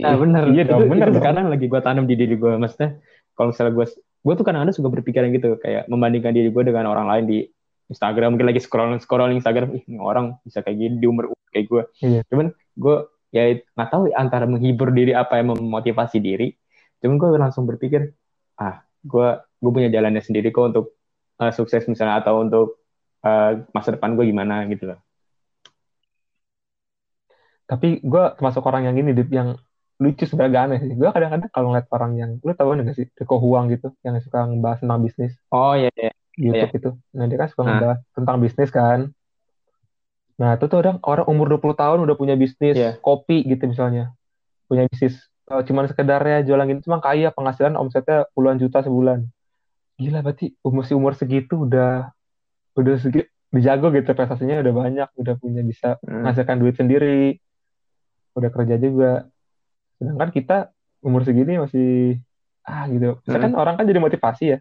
Nah 0.00 0.14
bener. 0.20 0.42
Iya 0.52 0.62
itu, 0.68 0.72
dong, 0.72 0.88
bener 0.88 1.08
itu 1.08 1.12
dong. 1.16 1.20
sekarang 1.24 1.44
lagi 1.48 1.66
gue 1.68 1.80
tanam 1.80 2.04
di 2.04 2.14
diri 2.16 2.36
gue 2.36 2.52
maksudnya 2.60 3.00
kalau 3.32 3.52
misalnya 3.52 3.72
gue 3.72 3.86
gue 4.20 4.34
tuh 4.36 4.44
kadang-kadang 4.44 4.76
suka 4.76 4.88
berpikiran 4.92 5.28
gitu. 5.32 5.56
Kayak 5.60 5.88
membandingkan 5.88 6.32
diri 6.36 6.52
gue 6.52 6.62
dengan 6.66 6.90
orang 6.92 7.08
lain 7.08 7.24
di 7.24 7.38
Instagram. 7.88 8.36
Mungkin 8.36 8.48
lagi 8.52 8.60
scrolling 8.60 9.00
scrolling 9.00 9.40
Instagram. 9.40 9.72
Ih 9.80 9.82
ini 9.88 9.96
orang 9.96 10.36
bisa 10.44 10.60
kayak 10.60 10.76
gini 10.76 10.94
di 11.00 11.06
umur 11.08 11.32
kayak 11.50 11.66
gue 11.66 11.82
Iya. 12.06 12.20
cuman 12.30 12.46
gue 12.80 12.96
ya 13.30 13.42
nggak 13.76 13.90
tahu 13.92 14.02
antara 14.16 14.48
menghibur 14.48 14.90
diri 14.90 15.12
apa 15.12 15.38
yang 15.38 15.54
memotivasi 15.54 16.18
diri 16.18 16.56
cuman 17.04 17.16
gue 17.20 17.28
langsung 17.36 17.68
berpikir 17.68 18.10
ah 18.58 18.80
gue 19.04 19.28
gue 19.60 19.70
punya 19.70 19.88
jalannya 19.92 20.24
sendiri 20.24 20.48
kok 20.50 20.72
untuk 20.72 20.86
eh, 21.38 21.52
sukses 21.52 21.84
misalnya 21.86 22.24
atau 22.24 22.40
untuk 22.40 22.80
eh, 23.22 23.62
masa 23.76 23.94
depan 23.94 24.16
gue 24.16 24.24
gimana 24.26 24.64
gitu 24.72 24.90
loh 24.90 25.00
Tapi 27.70 28.02
gue 28.02 28.24
termasuk 28.34 28.66
orang 28.66 28.90
yang 28.90 28.98
ini, 28.98 29.14
yang 29.30 29.54
lucu 30.02 30.26
sebenarnya 30.26 30.50
gak 30.50 30.64
aneh 30.66 30.78
sih. 30.82 30.92
Gue 30.98 31.06
kadang-kadang 31.14 31.50
kalau 31.54 31.66
ngeliat 31.70 31.88
orang 31.94 32.12
yang, 32.18 32.30
lu 32.42 32.50
tau 32.58 32.74
gak 32.74 32.98
sih, 32.98 33.06
Rico 33.14 33.38
Huang 33.38 33.70
gitu, 33.70 33.94
yang 34.02 34.18
suka 34.18 34.42
ngebahas 34.50 34.82
tentang 34.82 34.98
bisnis 35.06 35.38
oh 35.54 35.78
iya 35.78 35.86
iya 35.94 36.10
YouTube 36.34 36.74
itu. 36.74 36.90
Nah 37.14 37.30
dia 37.30 37.38
kan 37.38 37.48
suka 37.52 37.62
Nah. 37.62 37.68
ngebahas 37.70 37.98
tentang 38.16 38.36
bisnis 38.42 38.70
kan. 38.74 38.98
Nah 40.40 40.56
itu 40.56 40.64
tuh 40.66 40.80
orang, 40.80 40.96
orang 41.04 41.26
umur 41.28 41.52
20 41.52 41.76
tahun 41.76 41.98
udah 42.00 42.16
punya 42.16 42.32
bisnis 42.34 42.74
Iya. 42.74 42.96
kopi 42.98 43.44
gitu 43.44 43.68
misalnya. 43.68 44.16
Punya 44.64 44.88
bisnis, 44.88 45.20
eh, 45.52 45.62
cuman 45.68 45.84
sekedarnya 45.84 46.40
jualan 46.42 46.64
gitu, 46.72 46.88
cuma 46.88 46.98
kaya 46.98 47.28
penghasilan 47.28 47.76
omsetnya 47.76 48.24
puluhan 48.32 48.56
juta 48.56 48.80
sebulan. 48.80 49.28
Gila 50.00 50.24
berarti 50.24 50.56
umur 50.64 50.88
si 50.88 50.96
umur 50.96 51.12
segitu 51.12 51.68
udah 51.68 52.08
udah 52.72 52.94
segitu 52.96 53.28
dijago 53.52 53.92
gitu 53.92 54.14
prestasinya 54.14 54.62
udah 54.64 54.72
banyak, 54.72 55.08
udah 55.12 55.34
punya 55.36 55.60
bisa 55.60 56.00
Hmm. 56.00 56.24
menghasilkan 56.24 56.56
duit 56.56 56.78
sendiri, 56.78 57.36
udah 58.32 58.48
kerja 58.48 58.80
juga. 58.80 59.28
Sedangkan 60.00 60.30
kita 60.32 60.56
umur 61.04 61.26
segini 61.26 61.60
masih 61.60 62.16
ah 62.64 62.88
gitu. 62.88 63.20
Misalkan 63.26 63.52
orang 63.58 63.76
kan 63.76 63.84
jadi 63.84 64.00
motivasi 64.00 64.44
ya. 64.56 64.58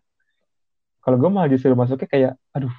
Kalau 0.99 1.15
gue 1.15 1.29
malah 1.31 1.47
justru 1.47 1.71
masuknya 1.71 2.07
kayak, 2.09 2.33
aduh, 2.51 2.73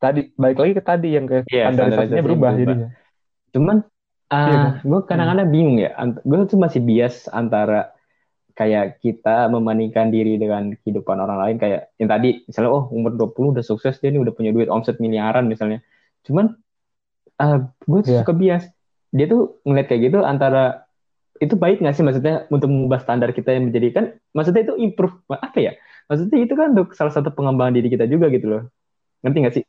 tadi 0.00 0.32
balik 0.34 0.58
lagi 0.58 0.72
ke 0.74 0.82
tadi 0.82 1.08
yang 1.12 1.28
kayak 1.28 1.44
Iya, 1.46 1.62
standarisasinya 1.70 2.22
berubah 2.24 2.50
berubah. 2.50 2.52
jadinya. 2.56 2.88
Cuman 3.52 3.76
ah 4.30 4.46
Iya 4.48 4.56
kan? 4.56 4.72
gue 4.82 5.00
kadang-kadang 5.04 5.48
bingung 5.52 5.76
ya. 5.76 5.90
Gue 6.24 6.38
tuh 6.48 6.56
masih 6.56 6.80
bias 6.80 7.28
antara 7.28 7.92
kayak 8.56 9.00
kita 9.00 9.48
membandingkan 9.48 10.12
diri 10.12 10.36
dengan 10.36 10.74
kehidupan 10.80 11.16
orang 11.16 11.38
lain 11.40 11.56
kayak 11.56 11.92
yang 11.96 12.08
tadi 12.12 12.44
misalnya 12.44 12.70
oh 12.72 12.84
umur 12.92 13.14
20 13.16 13.56
udah 13.56 13.64
sukses 13.64 13.96
dia 14.02 14.12
nih 14.12 14.20
udah 14.20 14.34
punya 14.36 14.50
duit 14.52 14.68
omset 14.68 14.96
miliaran 15.00 15.46
misalnya. 15.48 15.80
Cuman 16.24 16.56
gue 17.88 18.00
Iya. 18.04 18.20
suka 18.20 18.32
bias. 18.36 18.64
Dia 19.10 19.26
tuh 19.26 19.58
ngeliat 19.66 19.86
kayak 19.90 20.02
gitu 20.12 20.18
antara 20.22 20.86
itu 21.40 21.56
baik 21.56 21.80
nggak 21.80 21.96
sih 21.96 22.04
maksudnya 22.04 22.44
untuk 22.52 22.68
mengubah 22.68 23.00
standar 23.00 23.32
kita 23.32 23.56
yang 23.56 23.72
menjadikan 23.72 24.12
maksudnya 24.36 24.62
itu 24.68 24.74
improve 24.76 25.16
apa 25.32 25.58
ya? 25.58 25.72
Maksudnya 26.06 26.38
itu 26.42 26.54
kan 26.54 26.76
untuk 26.76 26.92
salah 26.92 27.10
satu 27.10 27.32
pengembangan 27.32 27.74
diri 27.74 27.88
kita 27.88 28.04
juga 28.06 28.28
gitu 28.28 28.46
loh. 28.46 28.62
Ngerti 29.24 29.38
nggak 29.40 29.54
sih? 29.56 29.64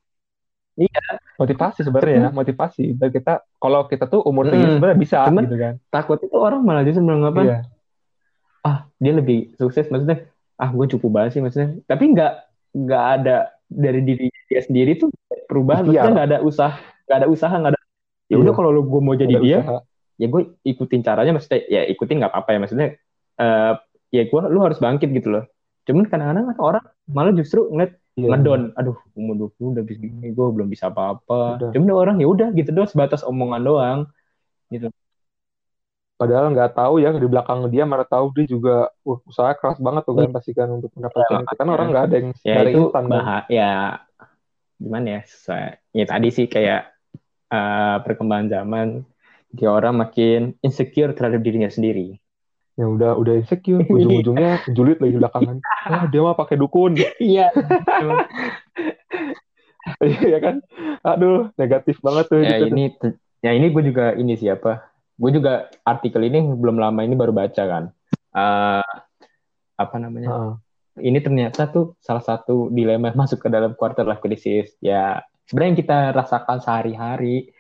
Iya, 0.74 1.04
Motivasi 1.36 1.84
sebenarnya 1.84 2.16
ya, 2.18 2.30
motivasi. 2.32 2.96
Dan 2.96 3.10
kita 3.10 3.34
kalau 3.58 3.86
kita 3.86 4.06
tuh 4.06 4.22
umur 4.22 4.48
segini 4.48 4.64
Mm-mm. 4.64 4.76
sebenarnya 4.78 5.00
bisa 5.00 5.18
Cuman- 5.26 5.44
gitu 5.46 5.58
kan. 5.58 5.74
takut 5.90 6.18
itu 6.18 6.32
orang 6.34 6.62
malah 6.62 6.82
justru 6.82 7.02
menganggap 7.02 7.34
Iya. 7.42 7.60
ah 8.62 8.78
dia 8.96 9.12
lebih 9.12 9.52
sukses 9.56 9.90
maksudnya 9.90 10.30
ah 10.56 10.70
gue 10.70 10.86
cukup 10.88 11.10
banget 11.12 11.32
sih 11.34 11.42
maksudnya 11.42 11.82
tapi 11.84 12.14
nggak 12.14 12.34
nggak 12.78 13.06
ada 13.12 13.36
dari 13.66 14.00
diri 14.00 14.30
dia 14.46 14.62
sendiri 14.62 14.96
tuh 14.96 15.10
perubahan 15.46 15.82
Ikhtiar. 15.84 15.92
maksudnya 15.98 16.14
nggak 16.14 16.28
ada 16.30 16.40
usaha 16.42 16.74
nggak 17.02 17.18
ada 17.18 17.28
usaha 17.28 17.52
nggak 17.52 17.72
ada 17.74 17.80
ya 18.28 18.36
udah 18.38 18.46
Iya. 18.46 18.56
kalau 18.56 18.70
lu 18.70 18.82
gue 18.86 19.02
mau 19.02 19.16
jadi 19.16 19.34
dia 19.36 19.60
usaha. 19.60 19.82
ya 20.16 20.28
gue 20.28 20.42
ikutin 20.64 21.02
caranya 21.02 21.32
maksudnya 21.34 21.60
ya 21.66 21.82
ikutin 21.86 22.16
nggak 22.16 22.32
apa-apa 22.32 22.50
ya 22.52 22.60
maksudnya 22.60 22.88
eh 23.36 23.74
ya 24.10 24.24
gue 24.24 24.42
lu 24.46 24.60
harus 24.62 24.78
bangkit 24.78 25.10
gitu 25.10 25.30
loh 25.32 25.44
cuman 25.82 26.06
kadang-kadang 26.06 26.46
kan 26.48 26.58
orang 26.62 26.84
malah 27.08 27.34
justru 27.34 27.66
ngeliat 27.66 27.98
Iya. 28.20 28.28
ngedon 28.36 28.62
aduh 28.76 28.98
umur 29.16 29.36
20 29.40 29.72
udah 29.80 29.84
bisa 29.88 30.04
gini 30.04 30.28
gue 30.36 30.48
belum 30.52 30.68
bisa 30.68 30.92
apa-apa. 30.92 31.72
Cuman 31.72 31.96
orang 31.96 32.18
ya 32.20 32.28
udah 32.28 32.48
gitu 32.52 32.70
doang 32.76 32.90
sebatas 32.92 33.24
omongan 33.24 33.62
doang. 33.64 34.00
Padahal 36.22 36.54
nggak 36.54 36.78
tahu 36.78 37.02
ya 37.02 37.10
di 37.18 37.26
belakang 37.26 37.66
dia 37.74 37.82
mana 37.82 38.06
tahu 38.06 38.30
dia 38.38 38.46
juga 38.46 38.94
uh, 39.10 39.18
usaha 39.26 39.58
keras 39.58 39.82
banget 39.82 40.06
tuh 40.06 40.14
kan 40.14 40.30
pasti 40.30 40.52
kan 40.54 40.70
untuk 40.70 40.94
mendapatkan 40.94 41.34
Iya, 41.34 41.46
itu. 41.50 41.56
Kan 41.58 41.68
orang 41.74 41.88
nggak 41.90 42.04
ada 42.06 42.16
yang 42.22 42.30
ya 42.46 42.56
dari 42.62 42.70
itu 42.70 42.80
instan 42.86 43.04
kan. 43.10 43.10
bah 43.10 43.42
ya 43.50 43.72
gimana 44.78 45.08
ya 45.18 45.22
se- 45.26 45.78
ya 45.98 46.06
tadi 46.06 46.28
sih 46.30 46.46
kayak 46.46 46.82
eh, 47.50 47.98
perkembangan 48.06 48.48
zaman 48.54 48.88
dia 49.50 49.70
orang 49.74 49.98
makin 49.98 50.54
insecure 50.62 51.12
terhadap 51.18 51.42
dirinya 51.42 51.74
sendiri 51.74 52.22
Ya 52.80 52.88
udah 52.88 53.20
udah 53.20 53.34
insecure, 53.36 53.84
ujung-ujungnya 53.84 54.64
julid 54.72 54.98
lagi 55.04 55.16
belakangan. 55.20 55.58
Ah 55.86 56.08
dia 56.08 56.24
mah 56.24 56.36
pakai 56.40 56.56
dukun, 56.56 56.96
iya. 57.20 57.52
Iya 60.00 60.38
kan? 60.40 60.56
Aduh 61.04 61.52
negatif 61.60 62.00
banget 62.00 62.26
tuh 62.32 62.42
ya 62.46 62.58
ini 62.64 62.96
ya 63.42 63.52
ini 63.52 63.74
gue 63.74 63.84
juga 63.84 64.14
ini 64.16 64.38
siapa 64.38 64.88
gue 65.18 65.32
juga 65.34 65.70
artikel 65.84 66.26
ini 66.26 66.42
belum 66.58 66.80
lama 66.80 67.02
ini 67.04 67.14
baru 67.18 67.36
baca 67.36 67.64
kan. 67.66 67.84
Eh, 68.32 68.94
apa 69.78 69.96
namanya? 70.00 70.30
Heeh. 70.32 70.54
ini 71.08 71.24
ternyata 71.24 71.72
tuh 71.72 71.96
salah 72.04 72.20
satu 72.20 72.68
dilema 72.68 73.10
yang 73.10 73.20
masuk 73.24 73.48
ke 73.48 73.50
dalam 73.52 73.76
quarter 73.80 74.04
life 74.04 74.20
crisis. 74.20 74.76
Ya 74.84 75.24
sebenarnya 75.48 75.70
yang 75.76 75.82
kita 75.84 75.98
rasakan 76.16 76.58
sehari-hari 76.64 77.52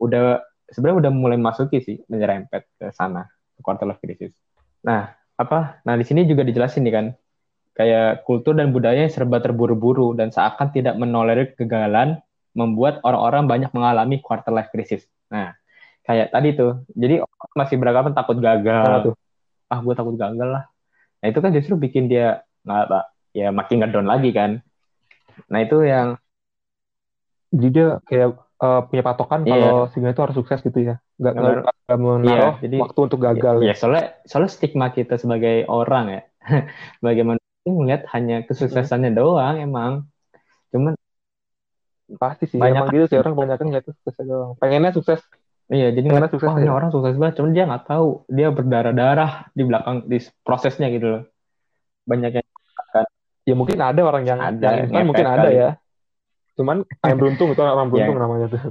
udah 0.00 0.40
sebenarnya 0.72 1.08
udah 1.08 1.12
mulai 1.12 1.38
masuki 1.40 1.80
sih 1.80 2.00
menyerempet 2.08 2.64
ke 2.80 2.88
sana 2.92 3.28
ke 3.56 3.60
quarter 3.60 3.88
life 3.88 4.00
crisis 4.00 4.32
nah 4.84 5.16
apa? 5.34 5.80
Nah 5.82 5.94
di 5.98 6.04
sini 6.06 6.28
juga 6.28 6.44
dijelasin 6.46 6.84
nih 6.86 6.94
kan. 6.94 7.06
Kayak 7.74 8.22
kultur 8.22 8.54
dan 8.54 8.70
budaya 8.70 9.02
yang 9.02 9.10
serba 9.10 9.42
terburu-buru 9.42 10.14
dan 10.14 10.30
seakan 10.30 10.70
tidak 10.70 10.94
menolerir 10.94 11.58
kegagalan 11.58 12.22
membuat 12.54 13.02
orang-orang 13.02 13.50
banyak 13.50 13.70
mengalami 13.74 14.22
quarter 14.22 14.54
life 14.54 14.70
crisis. 14.70 15.02
Nah 15.26 15.58
kayak 16.06 16.30
tadi 16.30 16.54
tuh 16.54 16.86
jadi 16.94 17.26
masih 17.58 17.80
beranggapan 17.82 18.14
takut 18.14 18.38
gagal. 18.38 19.10
Tuh? 19.10 19.14
ah 19.72 19.80
gue 19.82 19.94
takut 19.96 20.14
gagal 20.14 20.48
lah. 20.48 20.64
Nah 21.18 21.26
itu 21.26 21.38
kan 21.42 21.50
justru 21.50 21.74
bikin 21.74 22.06
dia 22.06 22.44
nggak 22.62 22.84
Pak, 22.86 23.04
ya 23.34 23.48
makin 23.50 23.76
ngedown 23.82 24.06
lagi 24.06 24.30
kan. 24.30 24.62
Nah 25.50 25.58
itu 25.64 25.82
yang 25.82 26.20
Jadi 27.54 27.70
dia 27.70 28.02
kayak 28.06 28.28
eh, 28.38 28.80
punya 28.90 29.02
patokan 29.06 29.46
Iya. 29.46 29.50
kalau 29.54 29.74
singa 29.94 30.10
itu 30.10 30.22
harus 30.22 30.36
sukses 30.38 30.58
gitu 30.62 30.78
ya. 30.82 30.98
Nggak 31.14 31.32
Nggak- 31.34 32.00
menaruh 32.00 32.24
Iya, 32.26 32.48
jadi- 32.64 32.80
waktu 32.80 33.00
untuk 33.06 33.20
gagal. 33.22 33.54
ya 33.62 33.74
soalnya 33.76 34.04
soalnya 34.26 34.50
stigma 34.50 34.90
kita 34.90 35.14
sebagai 35.20 35.68
orang 35.70 36.06
ya 36.10 36.22
sebagai 36.98 37.22
manusia 37.22 37.70
ngeliat 37.70 38.02
hanya 38.12 38.36
kesuksesannya 38.44 39.10
hmm. 39.14 39.18
doang 39.18 39.56
emang. 39.62 39.92
Cuman 40.74 40.98
pasti 42.20 42.44
sih 42.50 42.60
banyak 42.60 42.84
emang 42.84 42.92
gitu 42.92 43.06
sih 43.14 43.18
orang 43.20 43.32
kebanyakan 43.38 43.64
ngeliat 43.70 43.86
sukses 43.86 44.14
doang. 44.20 44.52
Pengennya 44.58 44.92
sukses. 44.92 45.20
Iya 45.72 45.96
jadi 45.96 46.04
ngeliat 46.04 46.32
sukses 46.34 46.50
oh, 46.50 46.76
orang 46.76 46.90
sukses 46.92 47.16
banget 47.16 47.34
cuman 47.40 47.50
dia 47.56 47.64
nggak 47.64 47.84
tahu 47.88 48.28
dia 48.28 48.48
berdarah-darah 48.52 49.48
di 49.56 49.62
belakang 49.64 49.96
di 50.04 50.18
prosesnya 50.44 50.92
gitu 50.92 51.06
loh. 51.08 51.22
Banyak 52.04 52.30
yang 52.36 52.46
kan 52.92 53.06
ya 53.44 53.54
mungkin 53.56 53.78
ada 53.80 54.00
orang 54.04 54.24
yang 54.28 54.40
ada 54.42 54.88
yang 54.88 55.08
mungkin 55.08 55.24
ada 55.24 55.48
ya. 55.48 55.68
Cuman 56.58 56.84
yang 57.06 57.18
beruntung 57.20 57.54
itu 57.54 57.60
orang 57.60 57.88
beruntung 57.92 58.18
yeah. 58.18 58.24
namanya 58.24 58.46
tuh. 58.50 58.62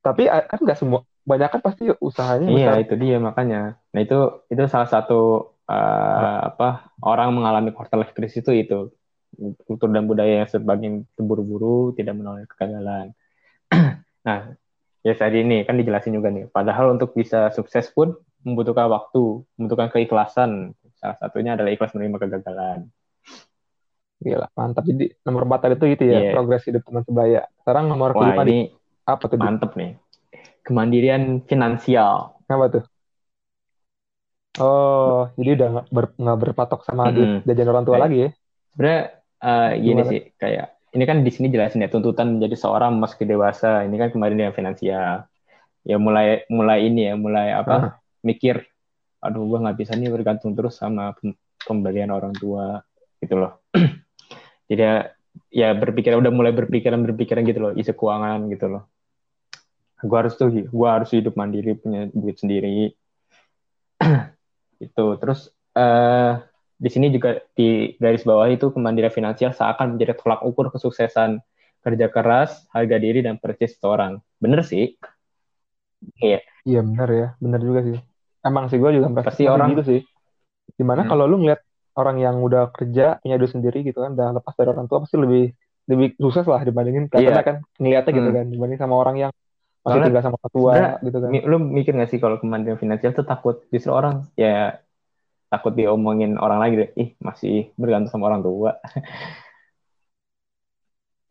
Tapi 0.00 0.26
kan 0.26 0.58
nggak 0.58 0.78
semua 0.80 1.04
banyak 1.24 1.48
kan 1.52 1.60
pasti 1.60 1.84
usahanya 2.00 2.48
iya 2.48 2.70
besar. 2.76 2.84
itu 2.84 2.94
dia 2.96 3.16
makanya 3.20 3.60
nah 3.92 4.00
itu 4.00 4.18
itu 4.48 4.62
salah 4.66 4.88
satu 4.88 5.52
uh, 5.68 6.38
apa 6.52 6.90
orang 7.04 7.36
mengalami 7.36 7.70
quarter 7.70 8.00
life 8.00 8.16
crisis 8.16 8.40
itu 8.40 8.52
itu 8.56 8.78
kultur 9.64 9.88
dan 9.94 10.10
budaya 10.10 10.42
yang 10.42 10.48
sebagian 10.50 11.06
terburu-buru 11.14 11.94
tidak 11.94 12.18
menolak 12.18 12.48
kegagalan 12.50 13.12
nah 14.26 14.56
ya 15.00 15.14
tadi 15.16 15.46
ini 15.46 15.64
kan 15.64 15.78
dijelasin 15.78 16.16
juga 16.16 16.28
nih 16.28 16.50
padahal 16.50 16.96
untuk 16.96 17.14
bisa 17.14 17.52
sukses 17.54 17.88
pun 17.92 18.16
membutuhkan 18.42 18.88
waktu 18.88 19.44
membutuhkan 19.56 19.88
keikhlasan 19.92 20.72
salah 20.98 21.16
satunya 21.20 21.56
adalah 21.56 21.72
ikhlas 21.72 21.92
menerima 21.96 22.16
kegagalan 22.20 22.88
Gila, 24.20 24.52
mantap. 24.52 24.84
Jadi 24.84 25.16
nomor 25.24 25.48
empat 25.48 25.60
tadi 25.64 25.74
itu 25.80 25.86
itu 25.96 26.04
ya, 26.12 26.20
yeah. 26.20 26.32
progres 26.36 26.60
hidup 26.68 26.84
teman 26.84 27.02
sebaya. 27.08 27.48
Sekarang 27.64 27.88
nomor 27.88 28.12
Wah, 28.12 28.36
kelima 28.36 28.44
ini 28.44 28.68
apa 29.08 29.24
tuh? 29.24 29.40
Mantep 29.40 29.72
nih. 29.80 29.96
Kemandirian 30.70 31.42
finansial. 31.50 32.38
Apa 32.46 32.66
tuh? 32.70 32.84
Oh, 34.62 35.26
jadi 35.34 35.58
udah 35.58 35.68
nggak 35.74 35.86
ber, 35.90 36.06
berpatok 36.14 36.86
sama 36.86 37.10
mm 37.10 37.14
-hmm. 37.14 37.38
jajan 37.46 37.70
orang 37.70 37.86
tua 37.86 37.98
Baik. 37.98 38.04
lagi 38.06 38.18
ya? 38.18 38.30
Sebenarnya 38.70 39.02
uh, 39.42 39.70
gini 39.78 40.02
sih, 40.06 40.20
kayak 40.38 40.66
ini 40.94 41.04
kan 41.06 41.16
di 41.26 41.30
sini 41.34 41.46
jelasin 41.50 41.82
ya 41.82 41.90
tuntutan 41.90 42.38
menjadi 42.38 42.54
seorang 42.54 42.94
meski 42.98 43.26
dewasa. 43.26 43.82
Ini 43.82 43.94
kan 43.98 44.08
kemandirian 44.14 44.54
finansial. 44.54 45.26
Ya 45.82 45.96
mulai 45.98 46.46
mulai 46.46 46.86
ini 46.86 47.10
ya, 47.10 47.14
mulai 47.18 47.50
apa? 47.50 47.74
Uh. 47.74 47.90
Mikir, 48.30 48.62
aduh 49.18 49.42
gua 49.50 49.58
nggak 49.66 49.78
bisa 49.80 49.98
nih 49.98 50.12
bergantung 50.12 50.54
terus 50.54 50.78
sama 50.78 51.18
pemberian 51.66 52.14
orang 52.14 52.36
tua 52.36 52.78
gitu 53.18 53.42
loh. 53.42 53.58
jadi 54.70 54.82
ya, 54.82 54.94
ya 55.50 55.68
berpikir 55.74 56.14
udah 56.14 56.30
mulai 56.30 56.54
berpikiran 56.54 57.02
berpikiran 57.02 57.42
gitu 57.42 57.58
loh 57.58 57.72
isi 57.74 57.90
keuangan 57.90 58.46
gitu 58.54 58.66
loh 58.70 58.86
gue 60.00 60.16
harus 60.16 60.34
tuh 60.36 60.48
gue 60.50 60.88
harus 60.88 61.10
hidup 61.12 61.36
mandiri 61.36 61.76
punya 61.76 62.08
duit 62.12 62.36
sendiri. 62.40 62.92
Itu 64.86 65.20
terus 65.20 65.52
uh, 65.76 66.40
di 66.80 66.88
sini 66.88 67.12
juga 67.12 67.44
di 67.52 67.92
garis 68.00 68.24
bawah 68.24 68.48
itu 68.48 68.72
kemandirian 68.72 69.12
finansial 69.12 69.52
seakan 69.52 69.94
menjadi 70.00 70.16
tolak 70.16 70.40
ukur 70.40 70.72
kesuksesan 70.72 71.44
kerja 71.84 72.08
keras 72.08 72.64
harga 72.72 72.96
diri 72.96 73.20
dan 73.20 73.36
persis 73.36 73.76
seorang 73.76 74.16
bener 74.40 74.64
sih. 74.64 74.96
Iya. 76.16 76.40
Iya 76.64 76.80
bener 76.80 77.08
ya. 77.12 77.28
Bener 77.36 77.60
juga 77.60 77.80
sih. 77.84 78.00
Emang 78.40 78.72
sih 78.72 78.80
gue 78.80 78.90
juga 78.96 79.12
pasti 79.20 79.44
orang 79.44 79.76
gitu 79.76 79.84
sih. 79.84 80.00
Gimana 80.80 81.04
hmm. 81.04 81.10
kalau 81.12 81.28
lu 81.28 81.44
ngeliat 81.44 81.60
orang 82.00 82.16
yang 82.16 82.40
udah 82.40 82.72
kerja 82.72 83.20
punya 83.20 83.36
duit 83.36 83.52
sendiri 83.52 83.84
gitu 83.84 84.00
kan 84.00 84.16
udah 84.16 84.40
lepas 84.40 84.56
dari 84.56 84.72
orang 84.72 84.88
tua 84.88 85.04
pasti 85.04 85.20
lebih 85.20 85.52
lebih 85.90 86.14
sukses 86.16 86.46
lah 86.46 86.62
dibandingin 86.62 87.10
karena 87.10 87.34
yeah. 87.34 87.44
kan 87.44 87.56
ngeliatnya 87.76 88.12
gitu 88.14 88.30
hmm. 88.30 88.36
kan 88.40 88.46
dibanding 88.48 88.78
sama 88.78 88.94
orang 88.96 89.16
yang 89.18 89.32
masih 89.80 89.96
Soalnya, 89.96 90.06
tinggal 90.12 90.24
sama 90.28 90.36
orang 90.36 90.52
tua 90.52 90.72
gitu 91.00 91.16
kan. 91.16 91.30
Lu 91.48 91.56
mikir 91.56 91.96
gak 91.96 92.12
sih 92.12 92.20
kalau 92.20 92.36
kemandirian 92.36 92.76
finansial 92.76 93.16
tuh 93.16 93.24
takut 93.24 93.64
justru 93.72 93.96
orang 93.96 94.28
ya 94.36 94.76
takut 95.50 95.74
diomongin 95.74 96.38
orang 96.38 96.62
lagi 96.62 96.74
deh, 96.78 96.90
ih 96.94 97.10
masih 97.18 97.74
bergantung 97.74 98.12
sama 98.12 98.30
orang 98.30 98.44
tua. 98.44 98.78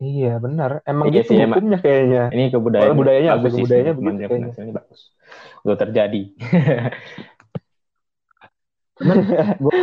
Iya 0.00 0.40
benar, 0.40 0.80
emang 0.88 1.12
iya 1.12 1.20
itu 1.20 1.36
sih, 1.36 1.44
hukumnya 1.44 1.76
kayaknya. 1.76 2.32
Ini 2.32 2.48
kebudayaan. 2.48 2.96
budayanya 2.96 3.36
bagus 3.36 3.52
sih, 3.52 3.68
budayanya 3.68 3.92
begitu 3.92 4.32
ini 4.32 4.72
bagus. 4.72 5.12
Udah 5.60 5.76
terjadi. 5.76 6.22
Cuman 8.96 9.16
gue 9.60 9.76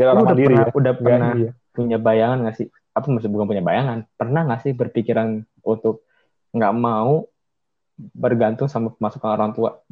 udah 0.00 0.32
pernah, 0.32 0.64
ya. 0.64 0.72
udah 0.72 0.92
pernah 0.96 1.36
iya. 1.36 1.52
punya 1.76 2.00
bayangan 2.00 2.48
gak 2.48 2.56
sih? 2.56 2.72
Apa 2.96 3.04
maksud 3.12 3.28
bukan 3.28 3.52
punya 3.52 3.60
bayangan? 3.60 4.08
Pernah 4.16 4.48
gak 4.48 4.64
sih 4.64 4.72
berpikiran 4.72 5.44
untuk 5.60 6.08
nggak 6.56 6.72
mau 6.72 7.28
bergantung 8.14 8.70
sama 8.70 8.94
pemasukan 8.94 9.30
orang 9.34 9.50
tua? 9.52 9.82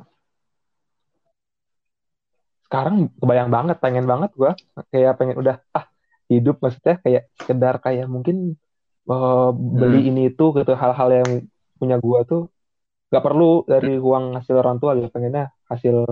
Sekarang 2.67 3.11
kebayang 3.19 3.51
banget, 3.51 3.77
pengen 3.83 4.07
banget 4.07 4.31
gue. 4.35 4.51
Kayak 4.91 5.19
pengen 5.19 5.37
udah, 5.39 5.59
ah 5.75 5.87
hidup 6.27 6.59
maksudnya 6.59 6.99
kayak 7.03 7.31
sekedar 7.39 7.79
kayak 7.79 8.11
mungkin 8.11 8.59
uh, 9.07 9.51
beli 9.55 10.07
hmm. 10.07 10.11
ini 10.11 10.23
itu 10.35 10.45
gitu 10.55 10.73
hal-hal 10.75 11.09
yang 11.23 11.31
punya 11.79 11.97
gue 12.03 12.21
tuh 12.27 12.43
gak 13.07 13.23
perlu 13.23 13.63
dari 13.63 13.95
uang 13.95 14.43
hasil 14.43 14.59
orang 14.59 14.83
tua 14.83 14.99
gitu 14.99 15.09
pengennya 15.15 15.55
hasil 15.71 16.03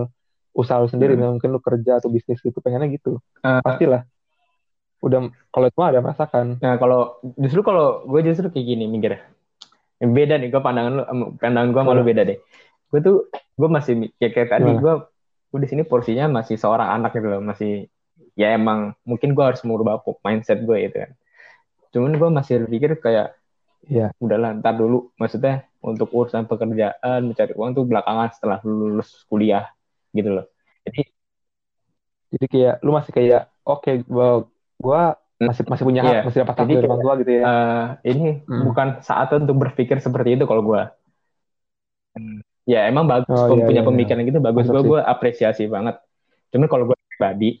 usaha 0.55 0.79
lu 0.79 0.87
sendiri 0.87 1.19
hmm. 1.19 1.35
mungkin 1.35 1.51
lu 1.51 1.59
kerja 1.59 1.99
atau 1.99 2.07
bisnis 2.07 2.39
gitu 2.39 2.55
pengennya 2.63 2.87
gitu 2.95 3.19
uh, 3.43 3.59
pastilah 3.59 4.07
udah 5.03 5.27
kalau 5.51 5.65
itu 5.67 5.77
mah 5.77 5.89
ada 5.91 5.99
merasakan 5.99 6.45
nah 6.63 6.79
kalau 6.79 7.19
justru 7.35 7.59
kalau 7.59 8.07
gue 8.07 8.21
justru 8.23 8.47
kayak 8.47 8.65
gini 8.65 8.87
mikir 8.87 9.19
beda 9.99 10.35
nih 10.39 10.49
gue 10.51 10.61
pandangan 10.61 10.91
lu 10.91 11.03
pandangan 11.39 11.69
gue 11.71 11.81
malu 11.83 12.01
beda 12.03 12.21
deh. 12.27 12.37
Gue 12.91 12.99
tuh 12.99 13.17
gue 13.31 13.69
masih 13.71 14.11
kayak, 14.19 14.33
kayak 14.35 14.49
tadi 14.51 14.71
gue 14.75 14.93
gue 15.51 15.59
di 15.63 15.69
sini 15.71 15.83
porsinya 15.87 16.27
masih 16.27 16.59
seorang 16.59 16.99
anak 16.99 17.15
gitu 17.15 17.27
loh 17.31 17.39
masih 17.39 17.87
ya 18.35 18.51
emang 18.55 18.91
mungkin 19.07 19.31
gue 19.31 19.43
harus 19.43 19.63
merubah 19.63 20.03
mindset 20.23 20.63
gue 20.63 20.77
gitu 20.89 20.97
kan. 21.07 21.11
Cuman 21.95 22.11
gue 22.19 22.29
masih 22.29 22.53
berpikir 22.67 22.99
kayak 22.99 23.35
ya 23.87 24.11
udahlah 24.19 24.59
ntar 24.59 24.75
dulu. 24.75 25.15
Maksudnya 25.15 25.63
untuk 25.79 26.11
urusan 26.11 26.49
pekerjaan 26.49 27.31
mencari 27.31 27.53
uang 27.55 27.71
tuh 27.77 27.85
belakangan 27.87 28.29
setelah 28.35 28.59
lulus 28.67 29.23
kuliah 29.31 29.71
gitu 30.11 30.35
loh. 30.41 30.45
Jadi 30.83 31.01
jadi 32.35 32.45
kayak 32.51 32.75
lu 32.83 32.91
masih 32.91 33.11
kayak 33.15 33.41
oke 33.63 33.79
okay, 33.85 33.95
gua 34.75 35.15
masih 35.35 35.63
masih 35.67 35.83
punya 35.83 36.01
yeah. 36.03 36.23
masih 36.23 36.47
dapat 36.47 36.55
hak 36.55 36.67
dari 36.71 36.87
orang 36.87 37.03
tua 37.03 37.13
gitu 37.19 37.31
ya 37.31 37.43
uh, 37.43 37.85
ini 38.07 38.43
hmm. 38.47 38.63
bukan 38.71 38.87
saat 39.03 39.27
untuk 39.35 39.55
berpikir 39.59 39.99
seperti 39.99 40.39
itu 40.39 40.47
kalau 40.47 40.63
gua 40.63 40.95
hmm. 42.15 42.39
ya 42.63 42.87
emang 42.87 43.03
bagus 43.03 43.35
oh, 43.35 43.51
iya, 43.51 43.67
punya 43.67 43.81
iya, 43.83 43.87
pemikiran 43.87 44.21
iya. 44.23 44.29
gitu 44.31 44.39
bagus 44.39 44.65
gua 44.71 44.81
gua 44.83 44.99
apresiasi 45.03 45.67
banget 45.67 45.99
cuman 46.55 46.67
kalau 46.71 46.83
gua 46.87 46.97
pribadi 47.11 47.59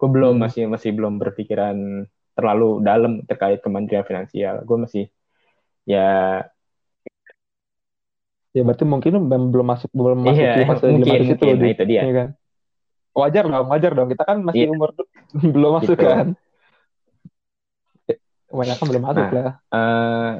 gua 0.00 0.08
belum 0.08 0.34
hmm. 0.40 0.42
masih 0.48 0.62
masih 0.72 0.90
belum 0.96 1.20
berpikiran 1.20 2.08
terlalu 2.32 2.80
dalam 2.80 3.20
terkait 3.28 3.60
kementerian 3.60 4.08
finansial 4.08 4.64
gua 4.64 4.88
masih 4.88 5.12
ya 5.84 6.40
Ya 8.52 8.68
berarti 8.68 8.84
mungkin 8.84 9.12
belum 9.32 9.64
masuk 9.64 9.88
belum 9.96 10.28
masuk 10.28 10.44
iya, 10.44 10.68
fase 10.68 10.84
mungkin, 10.92 11.08
mungkin, 11.08 11.32
itu, 11.32 11.44
nah, 11.56 11.72
itu 11.72 11.84
dia. 11.88 12.02
Ya 12.04 12.12
kan? 12.12 12.28
Wajar 13.16 13.44
dong, 13.48 13.66
wajar 13.72 13.92
dong. 13.96 14.08
Kita 14.12 14.22
kan 14.28 14.44
masih 14.44 14.68
yeah. 14.68 14.72
umur 14.76 14.88
belum 15.56 15.70
masuk 15.80 15.96
gitu. 15.96 16.04
kan. 16.04 16.26
Kebanyakan 18.52 18.84
belum 18.84 19.02
masuk 19.02 19.26
nah, 19.26 19.32
lah. 19.32 19.54
Uh, 19.72 20.30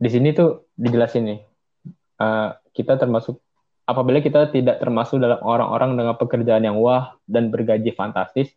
di 0.00 0.08
sini 0.08 0.32
tuh 0.32 0.64
dijelasin 0.80 1.24
nih. 1.28 1.40
Uh, 2.16 2.56
kita 2.72 2.96
termasuk 2.96 3.36
apabila 3.84 4.24
kita 4.24 4.48
tidak 4.48 4.80
termasuk 4.80 5.20
dalam 5.20 5.40
orang-orang 5.44 5.96
dengan 6.00 6.14
pekerjaan 6.16 6.64
yang 6.64 6.80
wah 6.80 7.12
dan 7.28 7.52
bergaji 7.52 7.92
fantastis, 7.92 8.48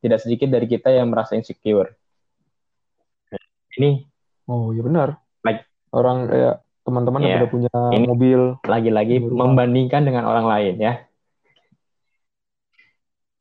tidak 0.00 0.24
sedikit 0.24 0.48
dari 0.48 0.64
kita 0.64 0.88
yang 0.88 1.12
merasa 1.12 1.36
insecure. 1.36 1.92
Ini 3.76 4.16
Oh, 4.46 4.70
iya 4.70 4.82
benar. 4.86 5.08
Like 5.42 5.66
orang 5.90 6.30
kayak 6.30 6.62
teman-teman 6.86 7.18
yeah. 7.22 7.26
yang 7.26 7.38
udah 7.42 7.50
punya 7.50 7.74
Ini 7.90 8.06
mobil 8.06 8.40
lagi-lagi 8.62 9.16
membandingkan 9.26 10.06
dengan 10.06 10.30
orang 10.30 10.46
lain 10.46 10.74
ya 10.78 11.02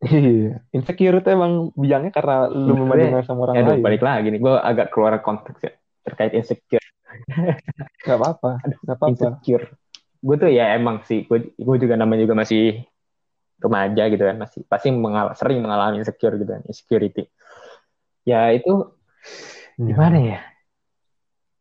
Iya, 0.06 0.62
insecure 0.70 1.18
itu 1.18 1.30
emang 1.34 1.74
biangnya 1.74 2.14
karena 2.14 2.46
lu 2.52 2.78
membandingkan 2.78 3.26
sama 3.26 3.50
orang 3.50 3.56
ya, 3.58 3.64
lain. 3.66 3.82
Balik 3.82 4.04
lagi 4.06 4.28
nih, 4.30 4.40
gue 4.40 4.54
agak 4.54 4.94
keluar 4.94 5.18
konteks 5.26 5.60
ya 5.66 5.74
terkait 6.06 6.38
insecure. 6.38 6.86
gak 8.08 8.18
apa-apa, 8.22 8.62
gak 8.62 8.96
apa-apa. 9.02 9.10
Insecure. 9.10 9.66
Gue 10.22 10.36
tuh 10.38 10.50
ya 10.54 10.78
emang 10.78 11.02
sih, 11.10 11.26
gue, 11.26 11.58
gue 11.58 11.76
juga 11.82 11.98
namanya 11.98 12.30
juga 12.30 12.38
masih 12.38 12.86
remaja 13.58 14.04
gitu 14.14 14.24
kan, 14.24 14.38
masih 14.38 14.62
pasti 14.70 14.94
mengal 14.94 15.34
sering 15.34 15.66
mengalami 15.66 16.06
insecure 16.06 16.38
gitu 16.38 16.52
kan, 16.54 16.62
insecurity. 16.70 17.26
Ya 18.26 18.54
itu 18.54 18.94
iya. 19.82 19.86
gimana 19.90 20.18
ya? 20.22 20.40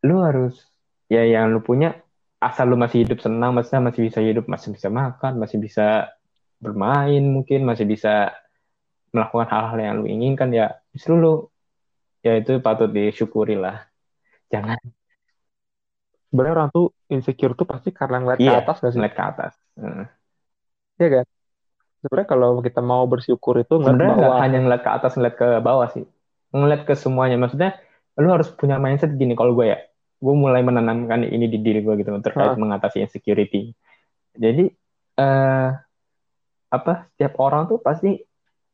Lu 0.05 0.21
harus 0.21 0.53
ya 1.09 1.25
yang 1.25 1.49
lu 1.49 1.65
punya 1.65 1.97
asal 2.41 2.69
lu 2.69 2.77
masih 2.77 3.05
hidup 3.05 3.21
senang 3.25 3.57
maksudnya 3.57 3.89
masih 3.89 4.01
bisa 4.05 4.19
hidup 4.21 4.45
masih 4.45 4.69
bisa 4.75 4.87
makan 4.91 5.41
masih 5.41 5.57
bisa 5.57 6.13
bermain 6.65 7.23
mungkin 7.29 7.61
masih 7.63 7.85
bisa 7.85 8.33
melakukan 9.13 9.47
hal-hal 9.47 9.77
yang 9.79 9.95
lu 10.01 10.07
inginkan 10.11 10.49
ya 10.51 10.75
justru 10.91 11.15
lu 11.15 11.33
ya 12.25 12.41
itu 12.41 12.57
patut 12.57 12.89
disyukuri 12.89 13.53
lah. 13.53 13.85
Jangan. 14.49 14.81
Sebenarnya 16.33 16.53
orang 16.57 16.69
tuh 16.73 16.91
insecure 17.07 17.53
tuh 17.53 17.69
pasti 17.69 17.93
karena 17.93 18.17
ngeliat 18.19 18.39
iya, 18.41 18.59
ke 18.59 18.61
atas 18.65 18.77
gak 18.81 18.91
sih? 18.91 18.97
ngeliat 18.97 19.15
ke 19.15 19.23
atas. 19.23 19.53
Hmm. 19.77 20.05
Iya 20.97 21.07
kan? 21.21 21.25
Sebenarnya 22.01 22.27
kalau 22.27 22.49
kita 22.65 22.81
mau 22.81 23.05
bersyukur 23.05 23.61
itu 23.61 23.77
ngeliat 23.77 24.17
ke 24.17 24.25
bawah. 24.25 24.37
hanya 24.41 24.59
ngeliat 24.65 24.81
ke 24.81 24.91
atas 24.91 25.11
ngeliat 25.15 25.35
ke 25.37 25.49
bawah 25.61 25.87
sih. 25.93 26.05
Ngeliat 26.49 26.81
ke 26.83 26.93
semuanya. 26.97 27.37
Maksudnya 27.37 27.77
lu 28.17 28.27
harus 28.33 28.49
punya 28.51 28.81
mindset 28.81 29.13
gini 29.13 29.37
kalau 29.37 29.53
gue 29.53 29.69
ya 29.69 29.79
gue 30.15 30.35
mulai 30.35 30.63
menanamkan 30.63 31.27
ini 31.27 31.51
di 31.51 31.59
diri 31.59 31.83
gue 31.83 31.99
gitu 32.01 32.09
terkait 32.25 32.57
mengatasi 32.57 33.05
insecurity. 33.05 33.75
Jadi 34.33 34.71
eh 35.15 35.69
apa 36.75 37.07
setiap 37.15 37.39
orang 37.39 37.65
tuh 37.65 37.79
pasti 37.79 38.19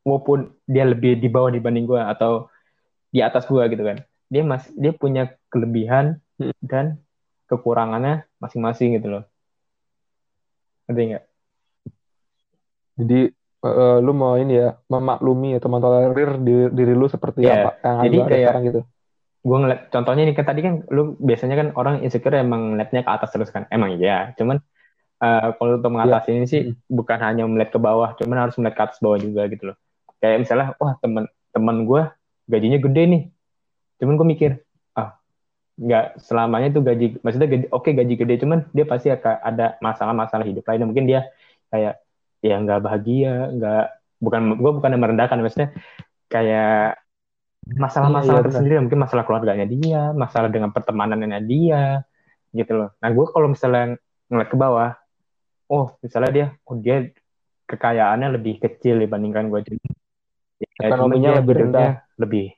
walaupun 0.01 0.49
dia 0.65 0.83
lebih 0.83 1.17
di 1.17 1.29
bawah 1.29 1.49
dibanding 1.49 1.85
gue 1.85 2.01
atau 2.01 2.49
di 3.07 3.21
atas 3.21 3.45
gue 3.45 3.61
gitu 3.69 3.83
kan. 3.83 4.01
Dia 4.27 4.41
masih 4.41 4.71
dia 4.75 4.91
punya 4.91 5.23
kelebihan 5.47 6.17
Hmm. 6.35 6.55
dan 6.59 6.85
kekurangannya 7.45 8.25
masing-masing 8.41 8.97
gitu 8.97 9.13
loh. 9.13 9.23
Ngerti 10.87 11.01
nggak? 11.13 11.23
Jadi 12.97 13.19
eh, 13.61 13.97
lu 14.01 14.11
mau 14.11 14.33
ini 14.35 14.57
ya 14.57 14.73
memaklumi 14.89 15.53
atau 15.53 15.69
mentolerir 15.69 16.41
diri, 16.41 16.65
diri 16.73 16.93
lu 16.97 17.05
seperti 17.05 17.45
Iya, 17.45 17.69
apa 17.69 17.71
yang 17.85 17.97
jadi 18.01 18.17
kayak- 18.25 18.41
sekarang 18.41 18.63
gitu. 18.65 18.81
gue 19.41 19.57
ngeliat 19.57 19.81
contohnya 19.89 20.23
nih 20.25 20.35
kan 20.37 20.45
tadi 20.45 20.61
kan 20.61 20.73
lu 20.89 21.17
biasanya 21.17 21.55
kan 21.57 21.67
orang 21.73 21.95
insecure 22.01 22.37
emang 22.37 22.73
ngeliatnya 22.73 23.01
ke 23.01 23.09
atas 23.09 23.29
terus 23.29 23.49
kan. 23.49 23.65
Emang 23.69 23.97
iya 23.97 24.33
cuman 24.33 24.61
eh, 25.21 25.47
kalau 25.55 25.77
untuk 25.77 25.91
mengatasi 25.93 26.29
ini 26.33 26.47
sih 26.49 26.61
Mm. 26.73 26.75
bukan 26.89 27.17
hanya 27.21 27.43
melihat 27.45 27.71
ke 27.75 27.79
bawah 27.81 28.09
cuman 28.17 28.37
harus 28.49 28.55
melihat 28.57 28.75
ke 28.77 28.83
atas 28.89 28.99
bawah 28.99 29.19
juga 29.21 29.45
gitu 29.47 29.63
loh. 29.73 29.77
Kayak 30.21 30.37
misalnya 30.45 30.67
wah 30.81 30.93
temen 31.01 31.23
temen 31.53 31.75
gue 31.85 32.01
gajinya 32.49 32.79
gede 32.81 33.03
nih. 33.07 33.23
Cuman 34.01 34.13
gue 34.17 34.27
mikir 34.27 34.51
ah 34.97 35.15
nggak 35.77 36.21
selamanya 36.21 36.67
tuh 36.75 36.81
gaji 36.83 37.05
maksudnya 37.23 37.49
gaji, 37.49 37.65
oke 37.71 37.89
gaji 37.89 38.13
gede 38.17 38.33
cuman 38.43 38.59
dia 38.75 38.85
pasti 38.85 39.07
akan 39.09 39.35
ada 39.41 39.65
masalah-masalah 39.81 40.45
hidup 40.45 40.65
lainnya 40.67 40.87
mungkin 40.89 41.05
dia 41.09 41.25
kayak 41.71 42.01
ya 42.41 42.55
nggak 42.57 42.79
bahagia 42.81 43.49
nggak 43.55 43.83
bukan 44.21 44.41
gue 44.57 44.71
bukan 44.77 44.89
yang 44.93 45.01
merendahkan 45.01 45.37
maksudnya 45.41 45.69
kayak 46.29 47.01
masalah-masalah 47.77 48.41
Iya, 48.41 48.41
iya, 48.41 48.47
tersendiri 48.49 48.73
mungkin 48.81 49.01
masalah 49.01 49.23
keluarganya 49.25 49.65
dia 49.69 50.09
masalah 50.17 50.49
dengan 50.49 50.73
pertemanannya 50.73 51.41
dia 51.45 52.01
gitu 52.51 52.73
loh. 52.73 52.89
Nah 52.99 53.09
gue 53.13 53.25
kalau 53.31 53.47
misalnya 53.53 53.95
ngeliat 54.27 54.49
ke 54.49 54.57
bawah 54.57 54.97
oh 55.71 55.95
misalnya 56.03 56.31
dia 56.31 56.47
oh 56.67 56.75
dia 56.75 57.07
kekayaannya 57.65 58.35
lebih 58.35 58.59
kecil 58.59 58.99
dibandingkan 58.99 59.47
gue 59.47 59.59
jadi 59.63 59.77
ya, 60.59 60.91
Ekonominya 60.91 61.39
lebih 61.39 61.55
rendah. 61.55 62.03
lebih 62.19 62.51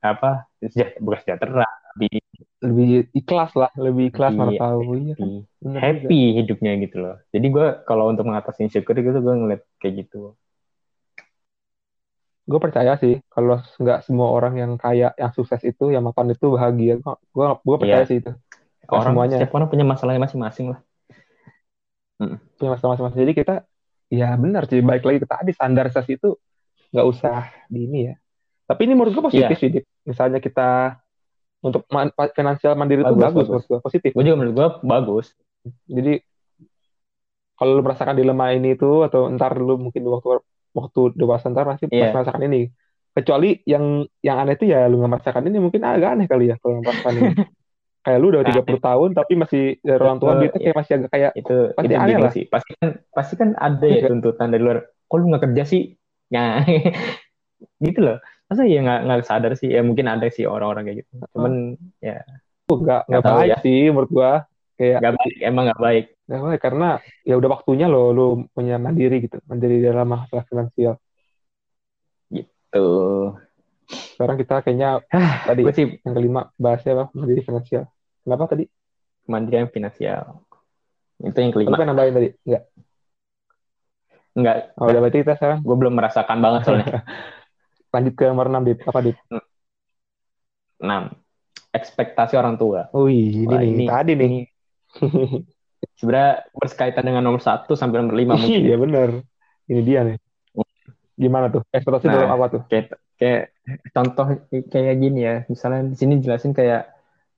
apa 0.00 0.48
sejahtera, 0.58 0.98
bukan 0.98 1.18
sejahtera 1.20 1.66
lebih, 1.94 2.10
Lebih 2.58 2.88
ikhlas 3.12 3.52
lah, 3.54 3.70
lebih 3.78 4.10
ikhlas 4.10 4.34
Lebih- 4.34 4.58
tahu. 4.58 4.80
Iya 4.98 5.14
kan? 5.14 5.28
Bener 5.62 5.78
juga. 5.78 5.84
happy 5.84 6.20
hidupnya 6.38 6.72
gitu 6.80 6.96
loh 6.98 7.16
jadi 7.30 7.46
gue 7.46 7.66
kalau 7.84 8.04
untuk 8.08 8.24
mengatasi 8.24 8.66
insecure 8.66 8.98
gitu 8.98 9.18
gue 9.20 9.34
ngeliat 9.36 9.62
kayak 9.78 10.06
gitu 10.06 10.34
Gue 12.48 12.56
percaya 12.64 12.96
sih 12.96 13.20
kalau 13.28 13.60
nggak 13.60 14.08
semua 14.08 14.32
orang 14.32 14.56
yang 14.56 14.72
kaya, 14.80 15.12
yang 15.20 15.28
sukses 15.36 15.60
itu, 15.60 15.92
yang 15.92 16.00
makan 16.00 16.32
itu 16.32 16.48
bahagia. 16.48 16.96
Gue 17.28 17.44
gue 17.60 17.76
percaya 17.76 18.04
Iya. 18.04 18.08
sih 18.08 18.24
itu. 18.24 18.32
Orang 18.88 19.12
semuanya. 19.12 19.36
setiap 19.36 19.52
orang 19.52 19.68
punya 19.68 19.84
masalahnya 19.84 20.24
masing-masing 20.24 20.72
lah 20.72 20.80
punya 22.18 22.74
masalah 22.74 22.90
masing-masing. 22.94 23.20
Jadi 23.24 23.32
kita 23.34 23.54
ya 24.10 24.34
benar 24.34 24.66
sih 24.66 24.80
baik 24.80 25.04
lagi 25.04 25.18
ke 25.22 25.28
tadi 25.28 25.50
standarisasi 25.54 26.18
itu 26.18 26.34
nggak 26.90 27.06
usah 27.06 27.46
di 27.70 27.86
ini 27.86 28.10
ya. 28.10 28.14
Tapi 28.66 28.84
ini 28.84 28.92
menurut 28.92 29.14
gue 29.14 29.24
positif 29.24 29.56
Iya. 29.56 29.62
sih. 29.62 29.70
Misalnya 30.04 30.42
kita 30.42 30.98
untuk 31.58 31.86
man- 31.90 32.14
finansial 32.34 32.74
mandiri 32.74 33.02
itu 33.02 33.14
Bagus, 33.14 33.22
bagus, 33.22 33.34
bagus. 33.34 33.48
menurut 33.48 33.66
gue 33.66 33.78
positif. 33.80 34.10
gue 34.12 34.24
juga 34.24 34.36
menurut 34.36 34.54
gue 34.54 34.68
bagus 34.84 35.26
Jadi 35.86 36.12
kalau 37.54 37.74
lu 37.74 37.82
merasakan 37.82 38.14
dilema 38.14 38.54
ini 38.54 38.78
itu 38.78 39.02
atau 39.02 39.26
ntar 39.34 39.58
lu 39.58 39.74
mungkin 39.76 40.06
waktu 40.06 40.38
waktu 40.70 41.00
dewasa 41.18 41.50
ntar 41.50 41.66
pasti 41.66 41.90
Iya. 41.90 42.14
merasakan 42.14 42.42
ini. 42.46 42.70
Kecuali 43.10 43.58
yang 43.66 44.06
yang 44.22 44.38
aneh 44.38 44.54
itu 44.54 44.70
ya 44.70 44.86
lu 44.86 45.02
nggak 45.02 45.10
merasakan 45.10 45.42
ini 45.50 45.58
mungkin 45.58 45.82
agak 45.82 46.10
aneh 46.14 46.26
kali 46.30 46.50
ya 46.50 46.56
kalau 46.62 46.82
merasakan 46.82 47.14
ini. 47.14 47.30
kayak 47.98 48.18
lu 48.18 48.26
udah 48.30 48.42
30 48.42 48.78
tahun 48.78 49.10
tapi 49.12 49.32
masih 49.34 49.62
dari 49.80 50.00
orang 50.00 50.18
tua 50.18 50.38
duitnya 50.38 50.60
kayak 50.60 50.76
masih 50.76 50.92
agak 50.96 51.10
kayak 51.12 51.32
itu 51.34 51.56
Pasti 51.74 51.86
itu 51.86 51.94
aneh 51.98 52.16
lah. 52.16 52.32
sih. 52.32 52.44
Pasti 52.48 52.70
kan 52.76 52.88
pasti 53.10 53.34
kan 53.36 53.48
ada 53.54 53.84
ya 53.84 53.98
Iya. 54.00 54.08
tuntutan 54.08 54.48
dari 54.48 54.62
luar. 54.62 54.78
Kok 55.04 55.16
lu 55.18 55.24
nggak 55.28 55.42
kerja 55.50 55.62
sih? 55.64 55.82
Nah 56.32 56.62
gitu 57.86 58.00
loh. 58.00 58.18
Masa 58.48 58.64
ya 58.64 58.80
nggak 58.80 59.00
nggak 59.04 59.20
sadar 59.26 59.52
sih? 59.54 59.68
Ya 59.68 59.84
mungkin 59.84 60.08
ada 60.08 60.24
sih 60.30 60.48
orang-orang 60.48 60.88
kayak 60.88 60.98
gitu. 61.04 61.12
Cuman 61.36 61.52
ya. 62.00 62.24
Nggak 62.68 63.00
nggak 63.08 63.24
baik 63.24 63.50
ya. 63.50 63.56
sih 63.60 63.80
menurut 63.88 64.10
gua. 64.10 64.32
Kayak 64.78 64.96
nggak 65.02 65.14
baik 65.18 65.34
emang 65.42 65.64
nggak 65.68 65.82
baik. 65.82 66.04
Nggak 66.28 66.42
baik 66.44 66.60
karena 66.62 66.88
ya 67.24 67.34
udah 67.36 67.50
waktunya 67.50 67.86
lo 67.88 68.02
lu 68.12 68.26
punya 68.52 68.76
mandiri 68.76 69.20
gitu 69.20 69.36
mandiri 69.44 69.80
dalam 69.80 70.06
masalah 70.06 70.44
finansial. 70.46 70.96
Tuh 72.68 73.32
sekarang 73.88 74.36
kita 74.36 74.54
kayaknya 74.60 75.00
tadi 75.48 75.60
gue 75.64 75.74
sih 75.74 75.86
yang 76.04 76.14
kelima 76.14 76.40
bahasnya 76.60 76.92
apa 76.94 77.04
mandiri 77.16 77.42
finansial 77.42 77.84
kenapa 78.22 78.44
tadi 78.48 78.64
kemandirian 79.24 79.68
finansial 79.72 80.44
itu 81.18 81.34
yang 81.34 81.52
kelima 81.52 81.74
pengen 81.74 81.88
nambahin 81.92 82.14
tadi 82.14 82.28
nggak 82.46 82.62
nggak 84.38 84.56
oh, 84.78 84.86
udah 84.86 85.00
berarti 85.02 85.18
kita 85.24 85.34
sekarang 85.34 85.58
gue 85.64 85.76
belum 85.76 85.94
merasakan 85.98 86.38
banget 86.38 86.60
soalnya 86.62 86.88
lanjut 87.94 88.14
ke 88.14 88.24
nomor 88.28 88.46
6 88.52 88.62
Dip. 88.68 88.78
apa 88.84 88.98
Dip? 89.00 89.16
enam 90.78 91.10
ekspektasi 91.74 92.38
orang 92.38 92.54
tua 92.54 92.86
Wih, 92.94 93.44
ini 93.44 93.46
Wah, 93.50 93.58
nih, 93.58 93.68
ini- 93.74 93.88
tadi 93.88 94.12
nih. 94.14 94.32
sebenarnya 95.98 96.46
berkaitan 96.54 97.04
dengan 97.06 97.22
nomor 97.26 97.42
satu 97.42 97.74
sampai 97.74 97.98
nomor 98.02 98.14
lima 98.14 98.34
mungkin 98.38 98.62
Iya 98.62 98.76
bener. 98.78 99.08
Ini 99.68 99.80
dia 99.84 100.00
nih. 100.06 100.16
Gimana 101.18 101.50
tuh? 101.50 101.62
Ekspektasi 101.74 102.06
Nah. 102.08 102.14
dalam 102.14 102.30
apa 102.30 102.46
tuh? 102.50 102.62
kayak 102.70 102.94
kayak 103.18 103.50
contoh 103.92 104.26
kayak 104.48 104.96
gini 104.96 105.20
ya. 105.20 105.34
Misalnya 105.50 105.90
di 105.90 105.96
sini 105.98 106.22
jelasin 106.22 106.54
kayak 106.54 106.88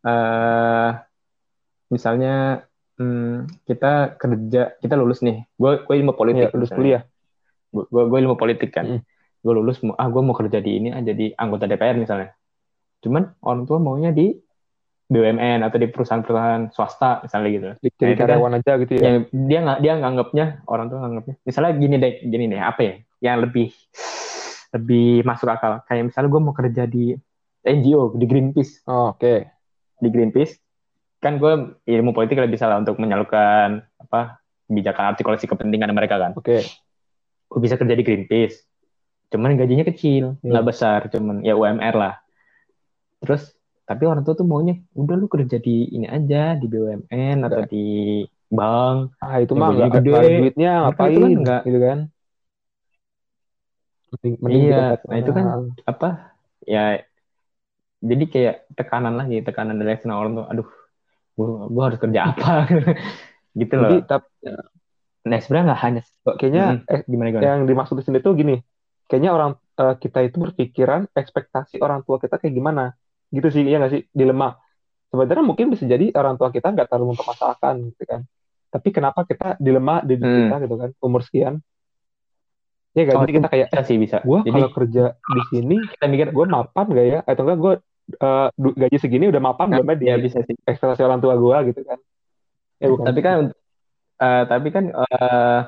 eh 0.01 0.91
misalnya 1.91 2.65
hmm, 2.97 3.65
kita 3.67 4.15
kerja 4.17 4.79
kita 4.79 4.95
lulus 4.95 5.21
nih. 5.21 5.45
Gue 5.57 5.83
gue 5.83 5.95
ilmu 5.99 6.15
politik 6.15 6.49
Iya, 6.49 6.55
lulus 6.55 6.71
kuliah. 6.71 7.03
gue 7.73 7.85
gue 7.89 8.19
ilmu 8.21 8.37
politik 8.37 8.71
kan. 8.71 8.87
Mm. 8.99 9.03
gue 9.41 9.55
lulus 9.57 9.81
ah 9.97 10.05
gue 10.05 10.21
mau 10.21 10.37
kerja 10.37 10.61
di 10.61 10.77
ini 10.77 10.89
ah 10.93 11.01
jadi 11.01 11.33
anggota 11.33 11.65
DPR 11.65 11.97
misalnya. 11.97 12.37
Cuman 13.01 13.33
orang 13.41 13.65
tua 13.65 13.81
maunya 13.81 14.13
di 14.13 14.37
BUMN 15.11 15.65
atau 15.65 15.81
di 15.81 15.89
perusahaan-perusahaan 15.89 16.71
swasta 16.71 17.25
misalnya 17.25 17.49
gitu. 17.49 17.69
Jadi 17.99 18.05
Nah, 18.05 18.15
kan- 18.15 18.29
karyawan 18.31 18.53
aja 18.61 18.73
gitu 18.79 18.93
ya. 18.95 19.01
yang 19.01 19.17
dia 19.33 19.59
nggak 19.65 19.79
dia 19.81 19.93
nganggapnya 19.97 20.47
orang 20.69 20.87
tua 20.87 20.99
nganggapnya. 21.03 21.35
Misalnya 21.43 21.73
gini 21.75 21.97
deh 21.97 22.13
gini 22.23 22.45
deh 22.47 22.61
apa 22.61 22.81
ya? 22.85 22.95
Yang 23.25 23.37
lebih 23.49 23.69
lebih 24.71 25.23
masuk 25.23 25.49
akal 25.49 25.83
kayak 25.85 26.07
misalnya 26.07 26.29
gue 26.29 26.41
mau 26.41 26.53
kerja 26.53 26.85
di 26.85 27.15
NGO 27.61 28.15
di 28.15 28.25
Greenpeace 28.25 28.85
Oh, 28.85 29.11
Oke. 29.11 29.51
di 29.97 30.09
Greenpeace 30.09 30.57
kan 31.19 31.37
gue 31.37 31.53
ilmu 31.85 32.11
politik 32.11 32.39
lebih 32.39 32.57
salah 32.57 32.77
untuk 32.77 32.97
menyalurkan 32.97 33.83
apa 33.99 34.41
kebijakan 34.65 35.13
artikulasi 35.13 35.45
kepentingan 35.45 35.91
mereka 35.91 36.17
kan 36.17 36.33
Oke. 36.33 36.63
gue 37.47 37.61
bisa 37.61 37.75
kerja 37.75 37.93
di 37.93 38.01
Greenpeace 38.01 38.63
cuman 39.29 39.55
gajinya 39.55 39.85
kecil 39.85 40.35
Iya. 40.37 40.49
nggak 40.49 40.67
besar 40.67 41.01
cuman 41.07 41.43
ya 41.43 41.55
UMR 41.55 41.95
lah 41.95 42.15
terus 43.19 43.53
tapi 43.83 44.03
orang 44.05 44.23
tua 44.23 44.33
tuh 44.33 44.43
maunya 44.45 44.79
udah 44.93 45.15
lu 45.15 45.27
kerja 45.27 45.59
di 45.59 45.87
ini 45.89 46.07
aja 46.07 46.55
di 46.55 46.65
BUMN 46.65 47.43
atau 47.43 47.63
di 47.65 48.23
bank 48.49 49.19
Ah 49.19 49.39
itu 49.39 49.53
mah 49.53 49.71
nggak 49.73 49.91
gede. 49.99 50.11
ada 50.13 50.29
duitnya 50.33 50.73
ngapain 50.81 51.11
itu 51.11 51.21
kan 51.21 51.31
nggak- 51.37 51.65
gitu 51.65 51.79
kan? 51.81 51.99
Mending, 54.11 54.35
mending 54.45 54.63
Iya, 54.63 54.75
nah 55.09 55.17
itu 55.21 55.31
kan 55.39 55.47
Ah, 55.47 55.61
apa 55.91 56.07
ya 56.73 56.79
jadi 58.11 58.25
kayak 58.33 58.55
tekanan 58.79 59.15
lagi 59.21 59.35
tekanan 59.47 59.77
dari 59.81 59.91
eksternal 59.95 60.21
orang 60.25 60.33
tuh 60.39 60.47
aduh 60.53 60.67
gua, 61.39 61.49
gua 61.75 61.83
harus 61.89 62.01
kerja 62.05 62.21
apa 62.31 62.47
gitu 63.61 63.75
Jadi 63.79 63.83
loh 63.83 63.97
tapi 64.09 64.27
nah 65.29 65.39
sebenarnya 65.43 65.67
nggak 65.71 65.83
hanya 65.87 66.01
kayaknya 66.39 66.63
eh, 66.93 67.01
gimana 67.11 67.29
gimana 67.33 67.51
yang 67.53 67.65
dimaksud 67.69 67.95
di 68.01 68.05
sini 68.07 68.19
tuh 68.27 68.33
gini. 68.41 68.55
Kayaknya 69.09 69.31
orang 69.37 69.51
eh, 69.81 69.95
kita 70.03 70.19
itu 70.27 70.37
berpikiran 70.45 71.01
ekspektasi 71.21 71.77
orang 71.85 72.01
tua 72.07 72.17
kita 72.23 72.37
kayak 72.41 72.55
gimana. 72.59 72.83
Gitu 73.35 73.49
sih, 73.55 73.63
ya 73.67 73.77
nggak 73.81 73.93
sih? 73.95 74.03
Dilema. 74.19 74.49
Sebenarnya 75.13 75.45
mungkin 75.47 75.67
bisa 75.73 75.85
jadi 75.89 76.07
orang 76.21 76.35
tua 76.41 76.51
kita 76.57 76.69
nggak 76.75 76.87
terlalu 76.91 77.07
mempermasalahkan 77.17 77.75
gitu 77.95 78.05
kan. 78.11 78.21
Tapi 78.75 78.89
kenapa 78.97 79.21
kita 79.31 79.47
dilema 79.63 80.03
di 80.09 80.15
Hmm. 80.23 80.27
kita 80.37 80.55
gitu 80.65 80.75
kan, 80.83 80.91
umur 81.05 81.23
sekian. 81.27 81.55
Ya 82.99 83.03
kan, 83.09 83.17
Oh, 83.17 83.23
jadi 83.23 83.33
kita 83.39 83.49
kayak, 83.53 83.69
bisa 83.71 83.79
sih 83.89 83.97
bisa 84.05 84.17
gue 84.29 84.41
kalau 84.53 84.69
kerja 84.77 85.01
di 85.37 85.43
sini, 85.51 85.75
kita 85.93 86.05
mikir 86.13 86.29
gue 86.37 86.47
mapan 86.57 86.85
gak 86.97 87.07
ya? 87.13 87.19
Atau 87.29 87.43
enggak 87.47 87.59
gue 87.65 87.73
eh, 88.25 88.47
du- 88.63 88.77
gaji 88.83 88.97
segini 89.03 89.25
udah 89.31 89.43
mapan 89.49 89.67
belum 89.71 89.87
ya 89.91 89.95
di 90.03 90.07
ya 90.11 90.15
bisa 90.19 90.39
sih 90.47 90.57
ekspektasi 90.71 91.03
orang 91.07 91.21
tua 91.23 91.35
gue 91.39 91.57
gitu 91.71 91.81
kan? 91.89 91.99
Ya 92.83 92.87
bukan. 92.93 93.07
tapi 93.07 93.21
kan 93.27 93.37
eh, 94.23 94.43
tapi 94.51 94.69
kan 94.77 94.85
eh, 94.93 95.59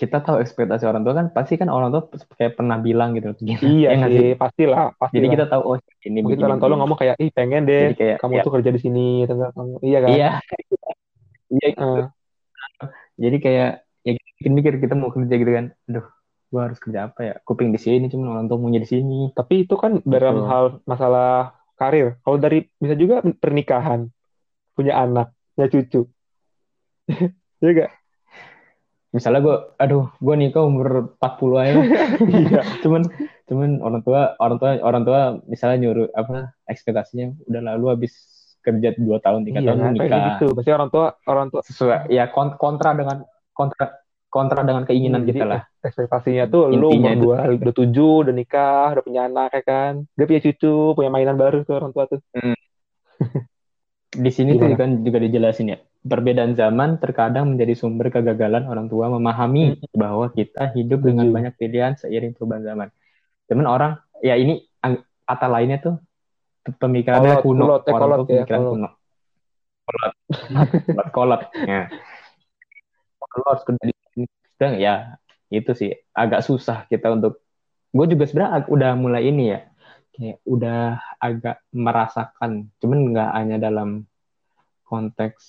kita 0.00 0.16
tahu 0.26 0.36
ekspektasi 0.44 0.84
orang 0.90 1.02
tua 1.06 1.14
kan 1.18 1.26
pasti 1.36 1.54
kan 1.60 1.68
orang 1.76 1.88
tua 1.94 2.02
kayak 2.38 2.52
pernah 2.58 2.76
bilang 2.86 3.08
gitu 3.16 3.28
gini 3.50 3.66
Iya 3.66 3.88
ya 3.90 4.04
sih, 4.04 4.20
pastilah, 4.40 4.80
pasti. 5.00 5.16
jadi 5.16 5.26
kita 5.32 5.44
tahu 5.50 5.62
oh 5.70 5.76
ini 6.08 6.20
mungkin 6.22 6.38
begini, 6.38 6.46
orang 6.46 6.58
tua 6.58 6.68
lu 6.70 6.76
begini. 6.76 6.80
ngomong 6.80 6.98
kayak, 7.00 7.16
ih 7.24 7.30
pengen 7.36 7.62
deh, 7.70 7.82
jadi 7.82 7.92
kayak 7.98 8.18
kamu 8.20 8.36
ya, 8.36 8.42
tuh 8.44 8.50
kerja 8.54 8.70
di 8.76 8.80
sini, 8.84 9.00
atau 9.24 9.34
enggak 9.36 9.52
kamu, 9.56 9.74
iya 9.86 9.98
kan? 10.06 10.18
iya 10.18 10.26
iya 11.54 11.66
gitu. 11.78 11.98
Eh, 12.02 12.14
jadi 13.22 13.36
kayak 13.44 13.68
kita 14.44 14.52
mikir 14.52 14.72
kita 14.76 14.92
mau 14.92 15.08
kerja 15.08 15.34
gitu 15.34 15.48
kan 15.48 15.66
aduh 15.88 16.04
gue 16.52 16.60
harus 16.60 16.78
kerja 16.78 17.08
apa 17.08 17.20
ya 17.20 17.34
kuping 17.42 17.72
di 17.72 17.80
sini 17.80 18.06
cuma 18.06 18.30
orang 18.30 18.46
tua 18.46 18.60
punya 18.60 18.78
di 18.78 18.86
sini 18.86 19.32
Tapi 19.32 19.64
itu 19.64 19.74
kan 19.74 19.98
dalam 20.04 20.38
Betul. 20.38 20.46
hal 20.46 20.64
masalah 20.84 21.30
karir. 21.74 22.14
Kalau 22.22 22.38
dari 22.38 22.70
bisa 22.78 22.94
juga 22.94 23.18
pernikahan, 23.26 24.06
punya 24.70 24.94
anak, 24.94 25.34
punya 25.56 25.66
cucu. 25.66 26.06
Iya 27.58 27.70
gak? 27.74 27.90
misalnya 29.08 29.40
gue 29.40 29.56
aduh 29.78 30.10
gue 30.18 30.34
nikah 30.34 30.66
umur 30.66 31.14
40 31.22 31.62
aja 31.62 31.72
Iya. 32.42 32.60
cuman 32.82 33.02
cuman 33.46 33.70
orang 33.78 34.02
tua 34.02 34.34
orang 34.42 34.58
tua 34.58 34.70
orang 34.82 35.02
tua 35.06 35.20
misalnya 35.46 35.86
nyuruh 35.86 36.10
apa 36.12 36.50
ekspektasinya 36.66 37.30
udah 37.46 37.62
lalu 37.62 37.84
habis 37.94 38.12
kerja 38.58 38.90
dua 38.98 39.22
tahun 39.22 39.46
tiga 39.46 39.62
Iya, 39.62 39.68
tahun 39.70 39.78
kayak 39.78 39.94
nikah 39.94 40.18
gitu. 40.34 40.46
Pasti 40.58 40.70
orang 40.74 40.90
tua 40.90 41.06
orang 41.30 41.46
tua 41.46 41.62
sesuai 41.62 42.10
ya 42.10 42.26
kon- 42.26 42.58
kontra 42.58 42.90
dengan 42.90 43.22
kontra 43.54 44.02
kontra 44.34 44.66
dengan 44.66 44.82
keinginan 44.82 45.22
Hmm, 45.22 45.30
kita 45.30 45.44
lah. 45.46 45.62
ekspektasinya 45.80 46.50
tuh 46.50 46.66
lu 46.74 46.90
umur 46.90 47.14
dua, 47.14 47.36
udah 47.46 47.70
tujuh, 47.72 48.26
udah 48.26 48.34
nikah, 48.34 48.98
udah 48.98 49.04
punya 49.06 49.30
anak 49.30 49.54
ya 49.54 49.62
kan. 49.62 49.92
Dia 50.12 50.26
punya 50.26 50.42
cucu, 50.42 50.74
punya 50.92 51.10
mainan 51.14 51.38
baru 51.38 51.62
tuh 51.62 51.78
orang 51.78 51.94
tua 51.94 52.10
tuh. 52.10 52.18
di 54.14 54.30
sini 54.30 54.54
tuh 54.54 54.70
Gimana? 54.70 54.78
kan 54.78 54.90
juga 55.02 55.18
dijelasin 55.18 55.66
ya. 55.70 55.78
Perbedaan 56.04 56.52
zaman 56.54 56.98
terkadang 56.98 57.54
menjadi 57.54 57.74
sumber 57.74 58.10
kegagalan 58.10 58.66
orang 58.66 58.86
tua 58.86 59.08
memahami 59.08 59.62
bahwa 59.94 60.28
kita 60.30 60.74
hidup 60.74 61.00
dengan 61.00 61.30
banyak 61.30 61.54
pilihan 61.54 61.94
seiring 61.94 62.34
perubahan 62.34 62.62
zaman. 62.62 62.88
Cuman 63.46 63.66
orang 63.66 63.92
ya 64.20 64.34
ini 64.34 64.66
kata 65.24 65.46
lainnya 65.48 65.78
tuh 65.80 65.94
pemikirannya 66.64 67.40
Kolot, 67.40 67.44
kuno. 67.44 67.64
kolot, 67.64 67.82
eh, 67.82 67.92
orang 67.92 68.00
kolot 68.02 68.18
tuh 68.18 68.24
ya, 68.24 68.44
pemikiran 68.44 68.60
kolot. 68.60 68.72
kuno. 68.74 68.88
Kolot. 69.84 70.12
Kolot 70.86 71.08
kolot 71.10 71.40
ya. 71.64 71.82
Lu 73.34 73.42
harus 73.50 73.62
kerja 73.66 73.82
di 73.82 73.92
sini 73.92 74.03
sedang 74.54 74.78
ya 74.78 75.18
itu 75.50 75.70
sih 75.74 75.90
agak 76.14 76.46
susah 76.46 76.86
kita 76.90 77.10
untuk 77.14 77.42
gue 77.94 78.06
juga 78.10 78.24
sebenarnya 78.26 78.66
udah 78.66 78.92
mulai 78.98 79.22
ini 79.30 79.54
ya 79.54 79.60
kayak 80.14 80.38
udah 80.46 80.98
agak 81.18 81.56
merasakan 81.74 82.70
cuman 82.78 82.98
nggak 83.10 83.30
hanya 83.34 83.56
dalam 83.58 84.06
konteks 84.86 85.42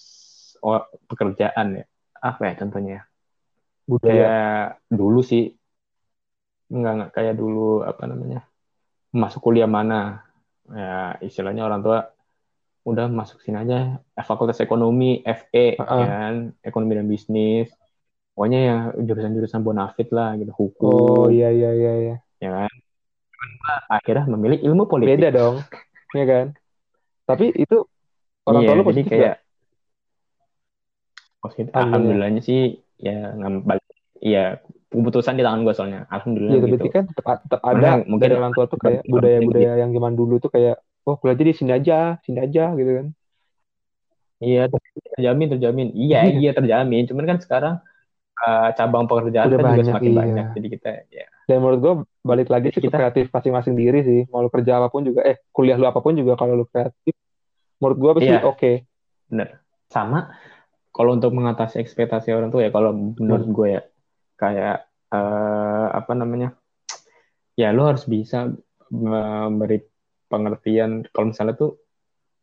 pekerjaan 1.06 1.82
ya 1.82 1.86
apa 2.18 2.42
ya 2.50 2.54
contohnya 2.58 3.00
Budaya. 3.86 4.10
kayak 4.10 4.66
dulu 4.90 5.22
sih 5.22 5.54
nggak 6.74 6.94
nggak 6.98 7.12
kayak 7.14 7.36
dulu 7.38 7.86
apa 7.86 8.10
namanya 8.10 8.42
masuk 9.14 9.46
kuliah 9.46 9.70
mana 9.70 10.26
ya 10.66 11.22
istilahnya 11.22 11.62
orang 11.62 11.86
tua 11.86 12.10
udah 12.86 13.06
masuk 13.10 13.42
sini 13.46 13.62
aja 13.62 14.02
eh, 14.02 14.26
fakultas 14.26 14.58
ekonomi 14.62 15.22
FE 15.22 15.78
Heeh. 15.78 16.02
ya 16.02 16.06
kan 16.10 16.36
ekonomi 16.66 16.98
dan 16.98 17.06
bisnis 17.06 17.70
pokoknya 18.36 18.60
ya 18.70 18.76
jurusan-jurusan 19.08 19.62
bonafit 19.68 20.08
lah 20.18 20.30
gitu 20.40 20.52
Oh 20.84 21.26
hukum 21.26 21.32
iya 21.36 21.48
iya 21.58 21.70
iya 21.80 21.92
iya. 22.04 22.14
ya 22.44 22.50
kan 22.56 22.72
akhirnya 23.90 24.26
memilih 24.34 24.60
ilmu 24.68 24.84
politik 24.92 25.18
Beda 25.20 25.30
dong. 25.32 25.56
Iya 26.16 26.26
kan? 26.32 26.46
Tapi 27.30 27.46
itu 27.64 27.78
orang 28.48 28.62
Iya, 28.64 28.68
tua 28.70 28.76
lu 28.78 28.84
jadi 28.86 28.92
positif 28.92 29.12
kayak 29.12 29.36
positif. 31.44 31.72
Alhamdulillah. 31.74 31.82
Alhamdulillahnya 31.86 32.42
sih 32.50 32.60
ya 33.06 33.12
ngam- 33.40 33.64
balik 33.70 33.86
iya 34.28 34.40
keputusan 34.92 35.36
di 35.38 35.44
tangan 35.46 35.62
gue 35.66 35.74
soalnya 35.76 36.00
alhamdulillah 36.14 36.54
Iya, 36.54 36.58
gitu 36.64 36.72
berarti 36.72 36.90
kan 36.96 37.04
tetap, 37.10 37.38
tetap 37.46 37.62
ada 37.72 37.88
mungkin 38.10 38.24
dari 38.30 38.36
orang 38.40 38.54
tua 38.56 38.66
tuh 38.72 38.80
kayak 38.86 39.02
budaya-budaya 39.12 39.72
yang 39.82 39.92
zaman 39.98 40.14
dulu 40.20 40.34
tuh 40.44 40.52
kayak, 40.56 40.76
oh 41.08 41.16
kuliah 41.20 41.36
aja 41.36 41.44
di 41.50 41.56
sini 41.60 41.72
aja, 41.78 41.94
sini 42.26 42.40
aja 42.46 42.64
gitu 42.80 42.92
kan. 42.98 43.08
iya 44.46 44.60
terjamin 45.16 45.48
terjamin 45.54 45.88
iya 46.02 46.18
iya 46.40 46.50
terjamin 46.58 47.02
cuman 47.10 47.26
kan 47.30 47.38
sekarang 47.46 47.74
uh, 48.38 48.70
cabang 48.74 49.06
pekerjaan 49.06 49.48
Udah 49.48 49.56
kan 49.56 49.64
juga 49.64 49.72
banyak, 49.72 49.86
semakin 49.88 50.10
iya. 50.10 50.20
banyak 50.20 50.46
jadi 50.54 50.68
kita 50.70 50.90
ya 51.10 51.26
Dan 51.46 51.58
menurut 51.60 51.80
gue 51.80 51.94
balik 52.22 52.48
lagi 52.48 52.68
sih 52.70 52.82
Kita- 52.82 52.98
kreatif 52.98 53.30
masing-masing 53.30 53.74
diri 53.74 54.00
sih. 54.02 54.22
Mau 54.28 54.42
lu 54.42 54.50
kerja 54.50 54.78
apa 54.78 54.90
pun 54.90 55.04
juga, 55.04 55.22
eh 55.22 55.46
kuliah 55.50 55.76
lu 55.76 55.86
apa 55.86 56.00
pun 56.00 56.12
juga 56.12 56.34
kalau 56.34 56.56
lu 56.56 56.66
kreatif, 56.66 57.14
menurut 57.78 57.98
gue 57.98 58.12
pasti 58.16 58.32
Iya. 58.32 58.42
oke. 58.44 58.72
bener 59.26 59.58
sama 59.86 60.34
kalau 60.90 61.14
untuk 61.14 61.32
mengatasi 61.32 61.78
ekspektasi 61.78 62.30
orang 62.30 62.50
tua 62.50 62.62
ya 62.62 62.70
kalau 62.70 62.94
menurut 62.94 63.46
Hmm. 63.46 63.54
gue 63.54 63.68
ya 63.72 63.82
kayak 64.36 64.78
eh, 65.08 65.88
apa 65.92 66.12
namanya 66.14 66.54
ya 67.54 67.70
lo 67.70 67.86
harus 67.86 68.04
bisa 68.04 68.50
memberi 68.90 69.82
pengertian 70.26 71.06
kalau 71.08 71.30
misalnya 71.30 71.54
tuh 71.54 71.78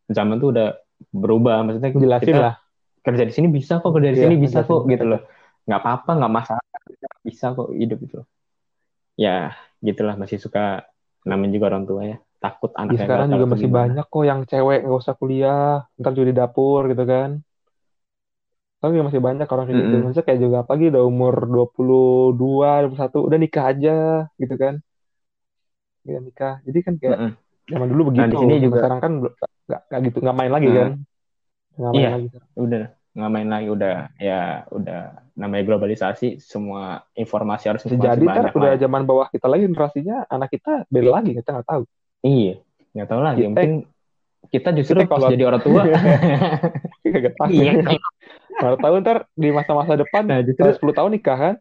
zaman 0.07 0.37
tuh 0.37 0.51
udah 0.51 0.69
berubah 1.09 1.63
maksudnya 1.63 1.91
Jelasin 1.93 2.27
kita 2.29 2.41
lah. 2.41 2.55
kerja 3.01 3.23
di 3.23 3.33
sini 3.33 3.47
bisa 3.49 3.79
kok 3.79 3.91
kerja 3.91 4.11
di 4.11 4.17
Iya, 4.17 4.25
sini 4.25 4.37
bisa 4.37 4.59
jelasin 4.61 4.71
kok 4.73 4.83
gitu 4.89 5.05
loh 5.07 5.21
nggak 5.67 5.81
apa-apa 5.83 6.11
nggak 6.19 6.33
masalah 6.39 6.65
bisa 7.27 7.45
kok 7.57 7.69
hidup 7.81 7.99
itu 8.07 8.19
ya 9.25 9.53
gitulah 9.87 10.15
masih 10.23 10.39
suka 10.45 10.61
namanya 11.29 11.53
juga 11.57 11.67
orang 11.71 11.85
tua 11.89 12.03
ya 12.11 12.17
takut 12.43 12.71
Di 12.73 12.79
anaknya 12.83 13.03
sekarang 13.03 13.29
juga 13.35 13.47
masih 13.53 13.69
gimana. 13.71 13.79
banyak 13.79 14.05
kok 14.13 14.25
yang 14.31 14.41
cewek 14.51 14.79
nggak 14.85 15.01
usah 15.03 15.15
kuliah, 15.21 15.67
ntar 15.99 16.11
jadi 16.19 16.31
di 16.31 16.37
dapur 16.41 16.81
gitu 16.91 17.05
kan. 17.13 17.31
Tapi 18.83 18.95
masih 19.07 19.23
banyak 19.27 19.47
orang 19.53 19.65
kayak 19.67 19.79
gitu. 19.83 19.95
Mm-mm. 19.95 20.03
Maksudnya 20.03 20.27
kayak 20.29 20.41
juga 20.45 20.57
apalagi 20.63 20.85
udah 20.93 21.03
umur 21.11 21.35
22, 21.53 22.71
21, 22.83 23.19
udah 23.29 23.39
nikah 23.43 23.65
aja 23.71 23.91
gitu 24.41 24.55
kan. 24.63 24.75
Udah 26.07 26.21
nikah. 26.27 26.55
Jadi 26.67 26.79
kan 26.87 26.95
kayak 27.01 27.19
Mm-mm. 27.19 27.31
zaman 27.71 27.89
dulu 27.95 28.03
begitu. 28.11 28.23
Nah, 28.23 28.29
di 28.33 28.37
sini 28.43 28.55
juga- 28.59 28.79
sekarang 28.83 29.01
kan 29.05 29.13
nggak 29.71 30.01
gitu, 30.07 30.17
nggak 30.23 30.37
main 30.39 30.53
lagi 30.55 30.67
Nah. 30.67 30.77
kan. 30.79 30.91
Nggak 31.79 31.93
main 31.95 32.03
Iya. 32.03 32.11
lagi. 32.15 32.29
udah 32.65 32.83
nggak 33.13 33.31
main 33.31 33.45
lagi 33.47 33.69
udah 33.69 33.95
ya 34.17 34.41
udah 34.69 35.01
namanya 35.33 35.65
globalisasi 35.67 36.37
semua 36.39 37.05
informasi 37.13 37.65
harus 37.67 37.83
informasi 37.85 38.09
jadi 38.11 38.25
banyak 38.25 38.53
udah 38.53 38.73
lah. 38.73 38.81
zaman 38.81 39.03
bawah 39.05 39.27
kita 39.29 39.47
lagi 39.47 39.65
generasinya 39.65 40.25
anak 40.27 40.49
kita 40.51 40.85
beda 40.87 41.11
lagi 41.13 41.31
kita 41.35 41.49
nggak 41.51 41.69
tahu. 41.69 41.83
iya 42.23 42.55
nggak 42.93 43.09
tahu 43.09 43.21
lagi 43.21 43.39
Kita- 43.39 43.49
mungkin 43.51 43.73
kita 44.49 44.69
justru 44.75 44.99
kita 44.99 45.07
pas 45.07 45.19
kalau- 45.19 45.31
jadi 45.31 45.45
orang 45.45 45.63
tua 45.63 45.83
Gak 47.13 47.35
tahu. 47.37 47.49
iya 47.51 47.73
Mana 48.55 48.77
tahu 48.77 48.95
ntar 49.01 49.19
di 49.33 49.49
masa-masa 49.49 49.93
depan 49.95 50.25
nah 50.25 50.41
justru 50.41 50.65
Setelah 50.65 50.93
10 50.93 50.97
tahun 50.97 51.11
nikah 51.13 51.39
kan? 51.39 51.55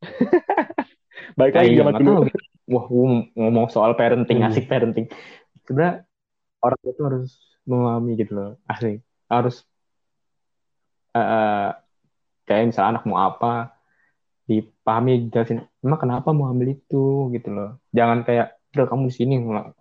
Baik 1.38 1.54
lagi 1.54 1.70
iya, 1.70 1.78
zaman 1.78 1.92
nggak 1.92 2.02
dulu. 2.02 2.12
tahu. 2.24 2.24
Wah, 2.68 2.84
ngomong 3.34 3.66
soal 3.68 3.92
parenting, 3.94 4.40
Hmm. 4.40 4.48
asik 4.48 4.64
parenting. 4.66 5.06
Sebenarnya 5.62 6.04
orang 6.58 6.80
itu 6.82 7.00
harus 7.00 7.30
memahami 7.62 8.12
gitu 8.16 8.32
loh, 8.32 8.50
asli. 8.64 9.00
Harus 9.26 9.64
eh 11.22 11.68
kayak 12.48 12.72
misalnya 12.72 12.90
anak 12.96 13.04
mau 13.04 13.18
apa, 13.20 13.76
dipahami, 14.48 15.28
jelasin, 15.28 15.60
emang 15.84 16.00
kenapa 16.00 16.32
mau 16.32 16.48
ambil 16.48 16.72
itu 16.72 17.28
gitu 17.36 17.48
loh. 17.52 17.76
Jangan 17.92 18.24
kayak, 18.24 18.56
udah 18.72 18.86
kamu 18.88 19.12
di 19.12 19.14
sini 19.14 19.34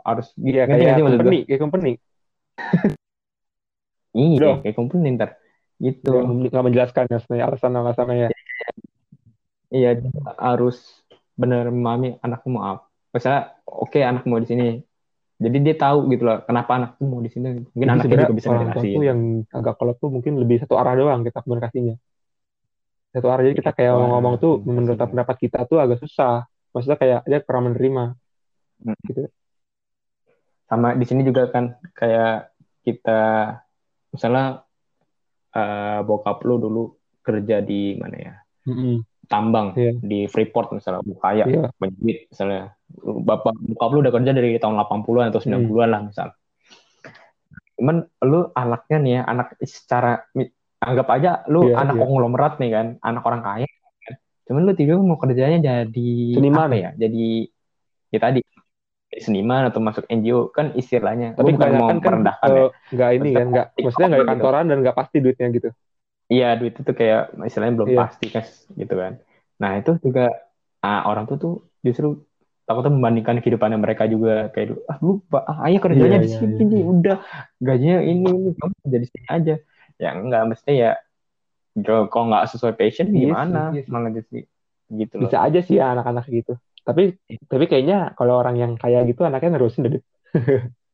harus 0.04 0.28
Iya 0.36 0.64
Ngerti 0.68 0.84
nggak 0.84 0.96
kayak 0.96 1.08
company, 1.08 1.38
kayak 1.48 1.62
company. 1.64 1.92
Iya, 4.18 4.66
kayak 4.66 4.76
company 4.76 5.08
ntar. 5.14 5.38
Gitu. 5.78 6.10
Nggak 6.10 6.66
menjelaskan 6.66 7.06
ya 7.06 7.22
sebenarnya 7.22 7.46
alasan 7.54 7.78
alasannya 7.78 8.16
ya. 8.18 8.30
Iya, 9.70 9.90
dia 10.02 10.12
harus 10.42 11.06
benar 11.38 11.70
memahami 11.70 12.18
anakku 12.26 12.50
mau 12.50 12.66
apa. 12.66 12.84
Misalnya, 13.14 13.54
oke 13.64 14.00
anak 14.02 14.26
mau 14.26 14.42
di 14.42 14.48
sini. 14.50 14.68
Jadi 15.38 15.58
dia 15.62 15.76
tahu 15.78 16.10
gitu 16.10 16.26
loh, 16.26 16.42
kenapa 16.42 16.72
anakku 16.82 17.06
mau 17.06 17.22
di 17.22 17.30
sini. 17.30 17.62
Mungkin 17.62 17.86
Jadi 17.86 17.94
anaknya 17.94 18.18
juga 18.26 18.36
bisa 18.42 18.48
orang 18.50 18.74
tua 18.74 18.84
tuh 18.90 19.04
yang 19.06 19.20
agak 19.54 19.74
kolot 19.78 19.96
tuh 20.02 20.10
mungkin 20.10 20.34
lebih 20.42 20.58
satu 20.66 20.74
arah 20.82 20.94
doang 20.98 21.22
kita 21.22 21.46
komunikasinya. 21.46 21.96
Satu 23.14 23.28
arah 23.30 23.42
jadi 23.46 23.56
kita 23.62 23.72
kayak 23.78 23.94
Wah, 23.94 24.08
ngomong 24.18 24.42
tuh 24.42 24.54
komunikasinya. 24.58 24.74
menurut 24.74 24.98
pendapat 25.14 25.36
kita 25.38 25.60
tuh 25.70 25.78
agak 25.78 25.98
susah. 26.02 26.50
Maksudnya 26.74 26.98
kayak 26.98 27.20
dia 27.30 27.40
kurang 27.46 27.64
menerima. 27.70 28.04
Sama 30.68 30.98
di 30.98 31.06
sini 31.06 31.22
juga 31.22 31.48
kan 31.54 31.78
kayak 31.94 32.52
kita 32.82 33.22
misalnya 34.10 34.66
eh, 35.54 36.00
bokap 36.02 36.42
lu 36.50 36.58
dulu 36.58 36.84
kerja 37.22 37.62
di 37.62 37.94
mana 37.94 38.18
ya? 38.18 38.34
Tambang 39.28 39.76
Iya. 39.76 39.92
di 40.00 40.20
Freeport 40.26 40.72
misalnya, 40.72 41.04
kaya, 41.18 41.44
Iya. 41.44 41.68
banyak 41.74 41.98
duit 41.98 42.18
misalnya. 42.28 42.74
Bapak 42.98 43.54
bokap 43.54 43.90
lu 43.92 44.00
udah 44.00 44.14
kerja 44.14 44.32
dari 44.32 44.56
tahun 44.56 44.76
80-an 44.78 45.28
atau 45.28 45.40
90-an 45.40 45.90
lah 45.90 46.02
misalnya. 46.04 46.36
Cuman 47.76 47.96
lu 48.24 48.40
anaknya 48.54 48.98
nih 48.98 49.12
ya, 49.12 49.22
anak 49.24 49.48
secara 49.62 50.26
anggap 50.80 51.08
aja 51.12 51.32
lu 51.46 51.68
Iya, 51.68 51.76
anak 51.78 51.96
iya. 51.96 52.02
konglomerat 52.02 52.54
nih 52.58 52.72
kan, 52.72 52.88
anak 53.00 53.24
orang 53.24 53.42
kaya. 53.42 53.68
kan. 54.02 54.14
Cuman 54.46 54.62
lu 54.64 54.74
tiba 54.74 54.96
mau 54.96 55.18
kerjanya 55.18 55.60
jadi 55.62 56.10
Seniman. 56.34 56.66
apa 56.66 56.76
ya? 56.76 56.90
Jadi 56.96 57.46
ya 58.08 58.20
tadi 58.22 58.40
seniman 59.10 59.68
atau 59.68 59.80
masuk 59.80 60.04
NGO 60.06 60.48
kan 60.50 60.72
istilahnya. 60.74 61.34
Tapi 61.34 61.54
bukan 61.54 61.72
mau 61.76 61.90
kan 61.90 61.98
merendahkan 61.98 62.50
ya. 62.50 62.60
eh, 62.60 62.70
nggak 62.92 63.10
ini 63.14 63.30
kan, 63.32 63.46
nggak 63.50 63.66
maksudnya 63.78 64.08
nggak 64.08 64.22
Gitu. 64.22 64.32
kantoran 64.32 64.66
dan 64.68 64.78
nggak 64.82 64.96
pasti 64.96 65.18
duitnya 65.20 65.48
gitu. 65.50 65.70
Iya, 66.28 66.46
duit 66.60 66.74
itu 66.76 66.92
kayak 66.92 67.22
istilahnya 67.48 67.74
belum 67.80 67.90
Iya. 67.96 68.00
pasti 68.04 68.26
kan 68.36 68.46
gitu 68.76 68.94
kan. 69.02 69.14
Nah, 69.62 69.72
itu 69.80 69.92
juga 70.06 70.28
ah, 70.84 71.00
orang 71.10 71.24
tuh 71.30 71.38
tuh 71.44 71.54
justru 71.86 72.08
takutnya 72.68 72.92
membandingkan 72.92 73.40
kehidupannya 73.40 73.80
mereka 73.80 74.04
juga 74.12 74.52
kayak 74.52 74.76
ah 74.92 74.98
lu 75.00 75.24
ah, 75.32 75.64
ayo 75.72 75.78
kerjanya 75.80 76.20
Iya, 76.20 76.24
di 76.26 76.30
iya, 76.30 76.38
sini 76.44 76.54
iya. 76.60 76.68
nih, 76.68 76.84
udah 76.84 77.18
gajinya 77.64 77.98
ini 78.04 78.28
ini 78.28 78.50
kamu 78.60 78.74
kerja 78.84 78.98
di 79.04 79.08
sini 79.08 79.26
aja. 79.32 79.54
Ya 79.98 80.10
enggak 80.14 80.44
mesti 80.52 80.72
ya 80.84 80.92
kalau 81.86 82.26
nggak 82.30 82.46
sesuai 82.54 82.74
passion 82.76 83.08
Iya 83.10 83.18
gimana 83.24 83.60
iya 83.74 83.82
sih. 83.86 83.92
malah 83.94 84.12
jadi 84.14 84.40
gitu 84.88 85.14
loh 85.20 85.24
bisa 85.28 85.38
aja 85.44 85.60
sih 85.62 85.76
ya 85.80 85.92
anak-anak 85.94 86.26
gitu 86.32 86.54
tapi 86.88 87.20
tapi 87.52 87.66
kayaknya 87.68 88.16
kalau 88.16 88.40
orang 88.40 88.56
yang 88.56 88.72
kaya 88.80 89.04
gitu 89.04 89.28
anaknya 89.28 89.60
nerusin 89.60 89.84
deh 89.86 90.04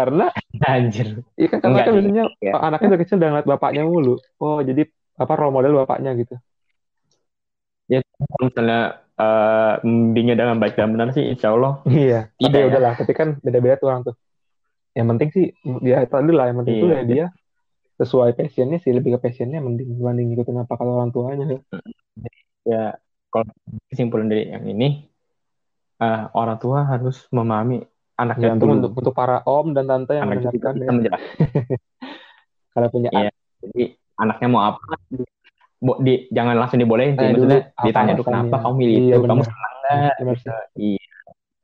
karena 0.00 0.24
anjir. 0.72 1.08
Iya 1.36 1.46
kan 1.52 1.58
karena 1.60 1.78
kan 1.84 1.92
biasanya 1.96 2.24
Ya. 2.40 2.52
anaknya 2.56 2.88
dari 2.96 3.00
kecil 3.04 3.16
udah 3.20 3.28
ngeliat 3.30 3.48
bapaknya 3.52 3.82
mulu. 3.84 4.14
Oh 4.40 4.58
jadi 4.64 4.82
apa 5.20 5.32
role 5.36 5.52
model 5.52 5.72
bapaknya 5.84 6.10
gitu. 6.16 6.34
Kalau 8.20 8.44
misalnya 8.48 8.80
eh 9.20 9.74
membimbingnya 9.84 10.34
dengan 10.40 10.56
baik 10.56 10.74
dan 10.80 10.88
benar 10.96 11.08
sih 11.12 11.24
insya 11.28 11.52
Allah. 11.52 11.84
Iya 11.84 12.32
tapi 12.32 12.40
Tidak 12.48 12.56
ya 12.56 12.64
ya. 12.64 12.68
udahlah 12.72 12.92
tapi 12.96 13.12
kan 13.12 13.28
beda-beda 13.44 13.74
tuh 13.76 13.86
orang 13.92 14.02
tuh. 14.08 14.16
Yang 14.96 15.06
penting 15.12 15.28
sih 15.36 15.44
ya 15.84 15.98
tadi 16.08 16.30
lah 16.32 16.44
yang 16.48 16.58
penting 16.64 16.74
Iya. 16.76 16.82
tuh 16.82 16.90
ya 16.96 17.02
dia 17.04 17.24
sesuai 18.00 18.30
passionnya 18.32 18.78
sih 18.80 18.92
lebih 18.96 19.10
ke 19.16 19.28
passionnya 19.28 19.60
mending 19.60 19.92
dibanding 20.00 20.26
ngikutin 20.32 20.56
apa 20.64 20.72
kata 20.72 20.88
orang 20.88 21.10
tuanya. 21.12 21.44
Ya 22.64 22.96
kalau 23.28 23.46
kesimpulan 23.92 24.26
dari 24.32 24.48
yang 24.48 24.64
ini 24.64 25.04
eh, 26.00 26.22
orang 26.32 26.56
tua 26.62 26.78
harus 26.88 27.28
memahami 27.28 27.84
anaknya 28.20 28.48
dulu. 28.54 28.72
untuk, 28.76 28.90
untuk 28.94 29.12
para 29.12 29.40
om 29.42 29.72
dan 29.72 29.84
tante 29.84 30.12
yang 30.12 30.28
anak 30.28 30.44
itu 30.46 30.60
mendengarkan 30.60 30.96
ya. 31.00 31.12
Kalau 32.72 32.88
punya 32.88 33.08
Iya. 33.10 33.30
jadi 33.60 33.82
anaknya 34.16 34.48
mau 34.48 34.62
apa 34.66 34.80
Bo, 35.80 35.96
di, 35.96 36.28
jangan 36.28 36.60
langsung 36.60 36.76
dibolehin 36.76 37.16
sih 37.16 37.24
Tanya 37.24 37.32
maksudnya 37.32 37.56
dulu 37.56 37.72
apa 37.72 37.84
ditanya 37.88 38.12
dulu 38.12 38.24
kenapa 38.28 38.56
kamu 38.60 38.74
milih 38.76 38.94
Iya, 39.00 39.14
itu? 39.16 39.24
Kamu 39.24 39.42
senang 39.42 39.74
nggak? 39.80 40.12
Bener 40.20 40.36
sih. 40.36 40.50
iya. 40.76 41.04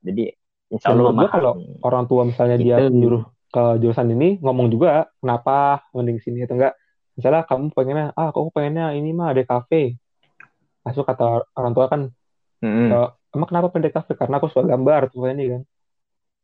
Jadi 0.01 0.23
insya 0.67 0.87
Allah 0.89 1.11
gua 1.13 1.29
kalau 1.29 1.53
orang 1.85 2.03
tua 2.05 2.21
misalnya 2.25 2.57
dia 2.57 2.75
Gitu. 2.81 2.89
menyuruh 2.91 3.23
ke 3.47 3.63
jurusan 3.77 4.09
ini 4.11 4.29
ngomong 4.41 4.67
juga 4.67 4.89
kenapa? 5.21 5.85
Mending 5.93 6.17
sini 6.19 6.43
atau 6.43 6.57
enggak. 6.57 6.73
Misalnya 7.13 7.41
kamu 7.45 7.65
pengennya 7.71 8.05
ah 8.13 8.27
aku 8.29 8.49
pengennya 8.49 8.89
ini 8.91 9.13
mah 9.13 9.31
ada 9.31 9.43
kafe. 9.45 10.01
Masuk 10.81 11.05
kata 11.05 11.45
orang 11.53 11.71
tua 11.71 11.85
kan 11.85 12.01
Mm-mm. 12.57 12.89
"Eh, 12.89 13.07
emang 13.37 13.47
kenapa 13.47 13.69
pendek 13.69 13.93
kafe? 13.93 14.17
Karena 14.17 14.41
aku 14.41 14.49
suka 14.49 14.65
gambar 14.65 15.13
tuh 15.13 15.29
ini 15.29 15.45
kan 15.53 15.61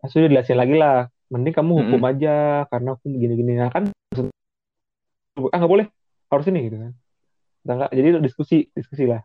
Terus 0.03 0.19
udah 0.19 0.29
dijelasin 0.29 0.57
lagi 0.59 0.75
lah. 0.75 1.07
Mending 1.31 1.55
kamu 1.55 1.71
hukum 1.79 2.01
aja 2.05 2.67
karena 2.69 2.93
aku 2.93 3.07
begini-gini 3.09 3.57
nah 3.57 3.71
kan 3.71 3.89
ah 5.49 5.57
nggak 5.57 5.71
boleh. 5.71 5.87
Harus 6.29 6.45
ini 6.51 6.59
gitu 6.67 6.77
kan. 6.77 6.91
Enggak 7.63 7.89
jadi 7.95 8.07
diskusi 8.19 8.67
diskusi 8.75 9.07
lah. 9.07 9.23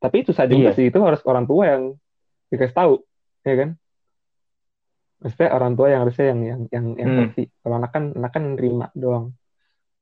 Tapi 0.00 0.24
itu 0.24 0.32
saja 0.32 0.50
Iya. 0.50 0.72
sih. 0.72 0.88
Itu 0.88 0.98
harus 1.04 1.20
orang 1.28 1.44
tua 1.44 1.68
yang 1.68 1.82
dikasih 2.48 2.74
tahu 2.74 3.04
ya 3.44 3.54
kan? 3.60 3.70
Maksudnya 5.20 5.48
orang 5.52 5.72
tua 5.76 5.86
yang 5.92 6.00
harusnya 6.08 6.26
yang 6.32 6.40
yang 6.40 6.60
yang 6.72 6.86
yang 6.96 7.08
Hmm. 7.12 7.18
ngerti. 7.28 7.44
Kalau 7.60 7.74
anak 7.76 7.90
kan 7.92 8.04
anak 8.16 8.30
kan 8.32 8.42
nerima 8.56 8.86
doang. 8.96 9.36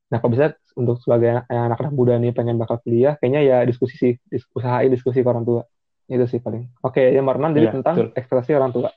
Nah 0.09 0.17
kalau 0.23 0.31
bisa 0.33 0.55
untuk 0.79 1.03
sebagai 1.03 1.43
anak-anak 1.51 1.93
muda 1.93 2.15
nih 2.17 2.31
pengen 2.31 2.57
bakal 2.57 2.79
kuliah 2.81 3.19
kayaknya 3.19 3.43
ya 3.43 3.57
diskusi 3.67 3.99
sih. 3.99 4.13
Dis- 4.31 4.47
usahain 4.55 4.89
diskusi 4.89 5.21
ke 5.21 5.29
orang 5.29 5.43
tua. 5.43 5.67
Itu 6.07 6.25
sih 6.31 6.39
paling. 6.39 6.71
Oke 6.81 7.03
yang 7.13 7.27
nomor 7.27 7.37
enam 7.43 7.53
jadi 7.53 7.69
Iya, 7.69 7.75
tentang 7.83 7.95
betul. 7.99 8.09
ekspektasi 8.15 8.51
orang 8.55 8.71
tua 8.73 8.89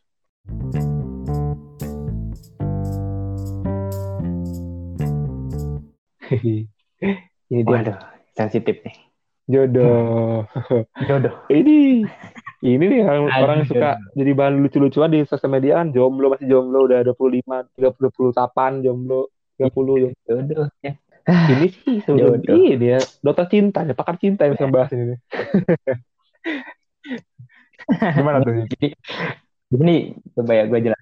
ini 7.51 7.61
dia. 7.63 7.71
Waduh 7.71 7.97
sensitif 8.36 8.79
nih. 8.84 8.95
Jodoh. 9.51 10.47
Jodoh. 11.03 11.36
Ini 11.51 12.07
ini 12.61 12.86
nih 12.93 13.01
orang, 13.01 13.25
Aduh, 13.25 13.41
orang 13.41 13.55
yang 13.65 13.69
suka 13.73 13.89
jadi 14.13 14.32
bahan 14.38 14.53
lucu-lucuan 14.61 15.09
di 15.09 15.25
sosial 15.25 15.49
media 15.49 15.82
kan. 15.82 15.89
Jomblo 15.89 16.29
masih 16.29 16.45
jomblo 16.45 16.86
udah 16.86 17.01
25 17.01 17.41
30 17.73 18.38
28 18.38 18.86
jomblo 18.86 19.34
30 19.57 19.73
jomblo. 19.73 20.05
jodoh 20.29 20.67
ya. 20.86 20.93
Ini 21.57 21.67
sih 21.73 21.95
sebelum 22.05 22.41
Jodoh. 22.41 22.53
ini 22.57 22.97
ya 22.97 22.99
dokter 23.21 23.45
cinta 23.45 23.86
ya 23.86 23.93
pakar 23.93 24.17
cinta 24.17 24.49
yang 24.49 24.57
bisa 24.57 24.65
bahas 24.73 24.89
ini 24.89 25.17
gimana 28.17 28.41
tuh? 28.41 28.65
Jadi 28.65 28.88
ini 29.77 30.17
coba 30.34 30.51
ya 30.57 30.63
gue 30.65 30.79
jelas 30.82 31.01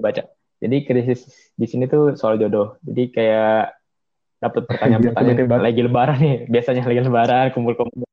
baca. 0.00 0.22
Jadi 0.64 0.76
krisis 0.88 1.52
di 1.60 1.66
sini 1.68 1.84
tuh 1.88 2.16
soal 2.16 2.40
jodoh. 2.40 2.80
Jadi 2.84 3.12
kayak 3.12 3.83
dapat 4.44 4.60
Iya, 4.60 4.68
pertanyaan-pertanyaan 4.68 5.48
banget. 5.48 5.64
lagi 5.64 5.80
lebaran 5.80 6.18
nih. 6.20 6.36
Biasanya 6.46 6.82
lagi 6.84 7.00
lebaran 7.00 7.46
kumpul-kumpul. 7.56 8.04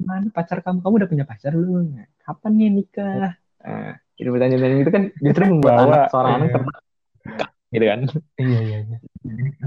Mana 0.00 0.26
pacar 0.32 0.58
kamu? 0.64 0.78
Kamu 0.80 0.94
udah 0.96 1.08
punya 1.08 1.24
pacar 1.28 1.52
belum? 1.52 1.86
Kapan 2.18 2.52
nih 2.56 2.68
nikah? 2.72 3.36
Nah, 3.60 3.92
itu 4.16 4.28
pertanyaan 4.28 4.80
itu 4.80 4.90
kan 4.90 5.02
justru 5.20 5.42
membuat 5.46 5.72
Bawa, 5.76 5.84
anak 5.84 6.02
seorang 6.08 6.32
anak 6.36 6.46
iya. 6.48 6.54
tertekan 6.56 6.80
gitu 7.70 7.84
kan? 7.86 8.00
Iya 8.36 8.60
iya 8.60 8.78
iya. 8.82 8.96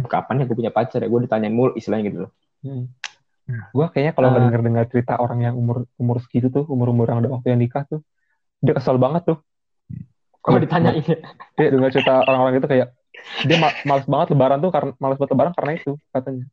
Kapan 0.06 0.36
ya 0.42 0.44
gue 0.50 0.58
punya 0.58 0.74
pacar 0.74 1.00
ya? 1.00 1.08
Gue 1.08 1.22
ditanyain 1.24 1.54
mulu 1.54 1.72
istilahnya 1.78 2.04
gitu 2.10 2.20
loh. 2.28 2.32
Hmm. 2.64 2.88
gue 3.44 3.86
kayaknya 3.92 4.16
kalau 4.16 4.32
Ah. 4.32 4.40
dengar 4.40 4.62
dengar 4.64 4.86
cerita 4.88 5.20
orang 5.20 5.44
yang 5.44 5.56
umur 5.60 5.84
umur 6.00 6.24
segitu 6.24 6.48
tuh 6.48 6.64
umur 6.64 6.96
umur 6.96 7.12
yang 7.12 7.20
udah 7.20 7.32
waktu 7.36 7.52
yang 7.52 7.60
nikah 7.60 7.84
tuh 7.84 8.00
dia 8.64 8.72
kesel 8.72 8.96
banget 8.96 9.28
tuh 9.28 9.44
kalau 10.44 10.60
ditanyain 10.60 11.00
ya? 11.00 11.18
Dia 11.56 11.68
dengar 11.74 11.90
cerita 11.96 12.28
orang-orang 12.28 12.60
itu 12.60 12.68
kayak 12.68 12.88
dia 13.48 13.58
ma- 13.58 13.78
males 13.88 14.06
banget 14.06 14.36
lebaran 14.36 14.60
tuh 14.60 14.72
karena 14.76 14.92
males 15.00 15.18
banget 15.18 15.32
lebaran 15.32 15.54
karena 15.56 15.72
itu 15.80 15.92
katanya. 16.12 16.46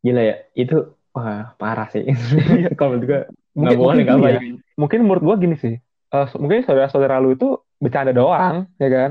Gila 0.00 0.22
ya 0.24 0.36
itu 0.56 0.76
wah 1.12 1.52
parah 1.60 1.88
sih. 1.92 2.04
Kalau 2.80 2.96
menurut 2.96 3.04
gue 3.04 3.20
nggak 3.54 3.76
mungkin 3.76 3.78
boleh 3.78 3.94
mungkin, 3.94 4.04
nggak 4.08 4.18
baik 4.24 4.40
mungkin 4.74 4.98
menurut 5.06 5.22
gua 5.22 5.36
gini 5.38 5.56
sih. 5.60 5.74
Eh, 6.14 6.26
mungkin 6.40 6.66
saudara-saudara 6.66 7.22
lu 7.22 7.36
itu 7.36 7.60
bercanda 7.78 8.10
doang 8.10 8.66
ya 8.80 8.88
kan? 8.90 9.10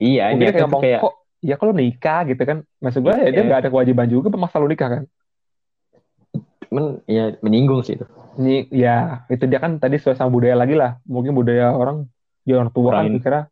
Iya 0.00 0.34
mungkin 0.34 0.40
dia 0.42 0.50
kayak 0.50 0.64
ngomong 0.66 0.82
kayak 0.82 1.00
kok 1.04 1.14
ya 1.44 1.54
kalau 1.60 1.72
nikah? 1.76 2.20
gitu 2.26 2.42
kan. 2.42 2.58
Maksud 2.80 3.00
gua 3.04 3.14
ya 3.20 3.28
dia 3.30 3.42
Iya. 3.44 3.46
nggak 3.46 3.60
ada 3.60 3.70
kewajiban 3.70 4.08
juga 4.10 4.32
masa 4.34 4.56
lu 4.58 4.66
nikah 4.66 4.88
kan? 4.88 5.02
Men 6.72 7.04
ya 7.06 7.36
menyinggung 7.44 7.86
sih 7.86 7.94
itu. 7.94 8.06
Ini 8.34 8.66
ya 8.74 9.22
itu 9.30 9.44
dia 9.46 9.62
kan 9.62 9.78
tadi 9.78 10.00
sesuai 10.00 10.18
sama 10.18 10.32
budaya 10.34 10.58
lagi 10.58 10.74
lah. 10.74 10.98
Mungkin 11.06 11.36
budaya 11.36 11.70
orang 11.70 12.10
ya 12.42 12.58
orang 12.58 12.72
tua 12.74 12.90
kan 12.98 13.06
pikirnya 13.08 13.42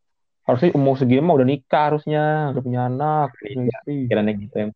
harusnya 0.42 0.70
umur 0.72 0.94
segini 0.94 1.20
mah 1.20 1.34
udah 1.34 1.46
nikah 1.46 1.84
harusnya 1.88 2.22
udah 2.50 2.62
punya 2.62 2.80
anak 2.84 3.30
punya 3.32 3.54
Iya. 3.54 3.70
istri. 3.70 3.96
Kiranya 4.10 4.32
gitu 4.34 4.54
ya 4.54 4.66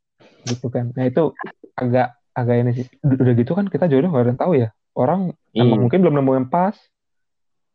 gitu 0.46 0.66
kan. 0.70 0.84
Nah 0.94 1.04
itu 1.04 1.22
agak 1.74 2.08
agak 2.32 2.54
ini 2.56 2.70
sih. 2.72 2.84
Udah 3.00 3.34
gitu 3.34 3.52
kan 3.52 3.66
kita 3.66 3.84
jodoh 3.86 4.08
nggak 4.08 4.22
ada 4.22 4.30
yang 4.30 4.40
tahu 4.40 4.52
ya. 4.56 4.68
Orang 4.92 5.20
Iya. 5.50 5.62
emang 5.62 5.78
mungkin 5.82 5.98
belum 6.00 6.14
nemu 6.14 6.32
yang 6.34 6.48
pas. 6.48 6.76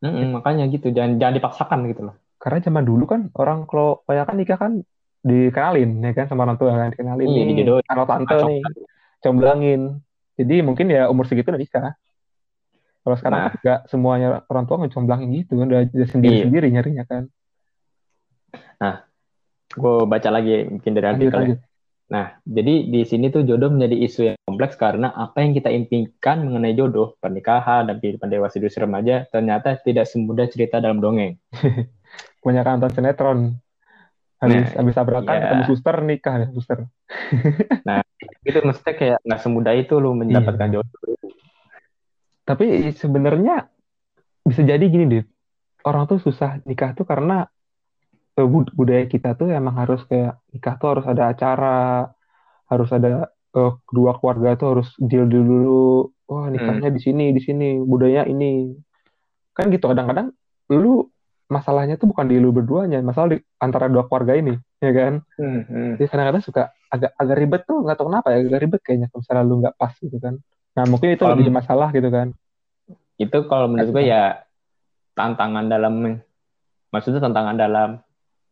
Mm-mm, 0.02 0.34
makanya 0.34 0.66
gitu. 0.66 0.90
Jangan 0.90 1.20
jangan 1.20 1.36
dipaksakan 1.36 1.80
gitu 1.86 2.02
loh. 2.10 2.16
Karena 2.38 2.58
zaman 2.60 2.82
dulu 2.82 3.06
kan 3.06 3.22
orang 3.36 3.66
kalau 3.66 4.02
banyak 4.02 4.26
kan 4.26 4.36
nikah 4.36 4.58
kan 4.58 4.72
dikenalin 5.22 6.02
ya 6.02 6.12
kan 6.12 6.26
sama 6.26 6.42
orang 6.44 6.58
tua 6.58 6.74
kan 6.74 6.90
dikenalin 6.90 7.22
Iya, 7.24 7.42
nih. 7.44 7.54
dijodohin. 7.54 7.86
anak 7.86 8.08
tante 8.08 8.34
Acok. 8.34 8.48
nih. 8.50 8.62
comblangin. 9.22 9.82
Jadi 10.34 10.56
mungkin 10.66 10.90
ya 10.90 11.06
umur 11.06 11.30
segitu 11.30 11.54
udah 11.54 11.62
nikah. 11.62 11.94
Kalau 13.02 13.16
sekarang 13.16 13.40
Nah. 13.40 13.54
kan 13.54 13.80
semuanya 13.86 14.28
orang 14.48 14.66
tua 14.66 14.82
ngecomblangin 14.82 15.30
gitu 15.36 15.58
kan. 15.58 15.70
Udah 15.70 15.86
sendiri 16.08 16.42
sendiri 16.42 16.68
nyarinya 16.72 17.06
kan 17.06 17.30
gue 19.72 19.96
baca 20.04 20.30
lagi 20.30 20.68
mungkin 20.68 20.92
dari 20.92 21.06
lanjut 21.06 21.20
artikelnya. 21.22 21.40
lanjut. 21.56 21.60
Nah 22.12 22.26
jadi 22.44 22.74
di 22.90 23.02
sini 23.08 23.32
tuh 23.32 23.48
jodoh 23.48 23.72
menjadi 23.72 23.96
isu 24.04 24.22
yang 24.28 24.38
kompleks 24.44 24.76
karena 24.76 25.16
apa 25.16 25.40
yang 25.40 25.56
kita 25.56 25.72
impikan 25.72 26.44
mengenai 26.44 26.76
jodoh 26.76 27.16
pernikahan 27.18 27.88
dan 27.88 28.04
kehidupan 28.04 28.28
dewasa 28.28 28.60
di 28.60 28.68
usia 28.68 28.84
remaja 28.84 29.24
ternyata 29.30 29.80
tidak 29.80 30.10
semudah 30.10 30.50
cerita 30.50 30.84
dalam 30.84 31.00
dongeng. 31.00 31.40
Kebanyakan 32.44 32.72
nonton 32.78 32.92
sinetron. 32.92 33.40
Habis 34.42 34.74
Nah, 34.74 34.82
habis 34.82 34.94
tabrakan 34.98 35.30
iya. 35.32 35.42
ketemu 35.46 35.64
suster 35.70 35.96
nikah 36.02 36.36
ya 36.36 36.48
suster. 36.50 36.80
Itu 38.50 38.60
maksudnya 38.66 38.94
kayak 38.98 39.18
nggak 39.22 39.42
semudah 39.42 39.74
itu 39.78 39.94
lu 40.02 40.18
mendapatkan 40.18 40.68
Iya. 40.68 40.82
jodoh. 40.82 41.16
Tapi 42.42 42.66
sebenarnya 42.92 43.70
bisa 44.42 44.66
jadi 44.66 44.82
gini 44.82 45.06
deh 45.08 45.24
orang 45.86 46.10
tuh 46.10 46.18
susah 46.18 46.58
nikah 46.66 46.98
tuh 46.98 47.06
karena 47.06 47.46
budaya 48.40 49.06
kita 49.06 49.36
tuh 49.36 49.52
emang 49.52 49.76
harus 49.76 50.02
kayak 50.08 50.40
nikah 50.56 50.76
tuh 50.80 50.88
harus 50.98 51.06
ada 51.08 51.24
acara 51.32 52.08
harus 52.72 52.90
ada 52.96 53.28
eh, 53.52 53.74
kedua 53.84 54.16
keluarga 54.18 54.56
tuh 54.56 54.68
harus 54.78 54.90
deal 55.04 55.28
dulu. 55.28 56.08
Wah 56.32 56.48
nikahnya 56.48 56.88
di 56.88 57.02
sini 57.04 57.36
di 57.36 57.42
sini 57.44 57.84
budaya 57.84 58.24
ini. 58.24 58.72
Kan 59.52 59.68
gitu 59.68 59.92
kadang-kadang 59.92 60.32
lu 60.72 61.12
masalahnya 61.52 62.00
tuh 62.00 62.08
bukan 62.08 62.32
di 62.32 62.40
lu 62.40 62.56
berduanya 62.56 63.04
masalah 63.04 63.36
di 63.36 63.44
antara 63.60 63.92
dua 63.92 64.08
keluarga 64.08 64.40
ini 64.40 64.56
ya 64.80 64.92
kan? 64.96 65.14
Hmm, 65.36 65.68
hmm. 65.68 65.92
jadi 66.00 66.08
kadang-kadang 66.08 66.44
suka 66.48 66.64
agak 66.88 67.12
agak 67.20 67.36
ribet 67.36 67.62
tuh 67.68 67.84
nggak 67.84 68.00
tahu 68.00 68.08
kenapa 68.08 68.28
ya 68.32 68.38
agak 68.48 68.62
ribet 68.64 68.82
kayaknya 68.88 69.08
kalau 69.12 69.20
misalnya 69.20 69.44
lu 69.44 69.56
nggak 69.60 69.76
pas 69.76 69.94
gitu 70.00 70.18
kan. 70.24 70.40
Nah 70.80 70.84
mungkin 70.88 71.08
itu 71.12 71.24
Kalau- 71.28 71.36
lebih 71.36 71.52
masalah 71.52 71.92
gitu 71.92 72.08
kan. 72.08 72.28
Itu 73.20 73.38
kalau 73.52 73.68
menurut 73.68 73.92
gue 73.92 74.04
ya 74.08 74.48
tantangan 75.14 75.68
dalam 75.68 76.24
maksudnya 76.90 77.20
tantangan 77.20 77.60
dalam 77.60 77.90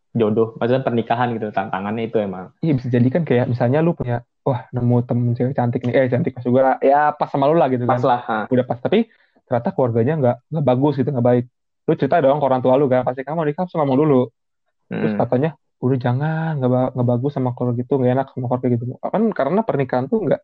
jodoh 0.10 0.58
maksudnya 0.58 0.82
pernikahan 0.82 1.38
gitu 1.38 1.54
tantangannya 1.54 2.10
itu 2.10 2.18
emang. 2.18 2.50
Iya 2.66 2.74
bisa 2.78 2.88
jadi 2.90 3.08
kan 3.14 3.22
kayak 3.26 3.46
misalnya 3.46 3.80
lu 3.86 3.94
punya 3.94 4.26
wah 4.42 4.66
nemu 4.74 4.96
temen 5.06 5.38
cewek 5.38 5.54
cantik 5.54 5.86
nih 5.86 5.94
eh 5.94 6.06
cantik 6.10 6.34
maksud 6.34 6.50
gue 6.50 6.62
ya 6.82 7.14
pas 7.14 7.30
sama 7.30 7.46
lu 7.46 7.54
lah 7.54 7.70
gitu 7.70 7.86
pas 7.86 8.02
kan. 8.02 8.10
lah 8.10 8.22
ha. 8.26 8.38
udah 8.50 8.66
pas 8.66 8.82
tapi 8.82 9.06
ternyata 9.46 9.70
keluarganya 9.74 10.14
nggak 10.18 10.36
nggak 10.50 10.66
bagus 10.66 10.94
gitu 10.98 11.10
nggak 11.14 11.28
baik. 11.30 11.46
Lu 11.86 11.94
cerita 11.98 12.22
dong 12.22 12.42
ke 12.42 12.46
orang 12.46 12.62
tua 12.66 12.74
lu 12.78 12.86
kan 12.90 13.06
pasti 13.06 13.22
kamu 13.22 13.50
nikah 13.54 13.66
harus 13.70 13.74
ngomong 13.78 13.98
dulu. 13.98 14.22
Terus 14.90 15.14
Hmm. 15.14 15.22
katanya 15.22 15.50
udah 15.80 15.98
jangan 16.02 16.52
nggak 16.58 16.88
nggak 16.98 17.08
bagus 17.08 17.32
sama 17.38 17.54
keluarga 17.54 17.78
gitu 17.78 17.94
nggak 18.02 18.14
enak 18.18 18.28
sama 18.34 18.46
keluarga 18.50 18.68
gitu. 18.74 18.84
Kan 18.98 19.24
karena 19.34 19.62
pernikahan 19.62 20.06
tuh 20.10 20.20
nggak 20.26 20.42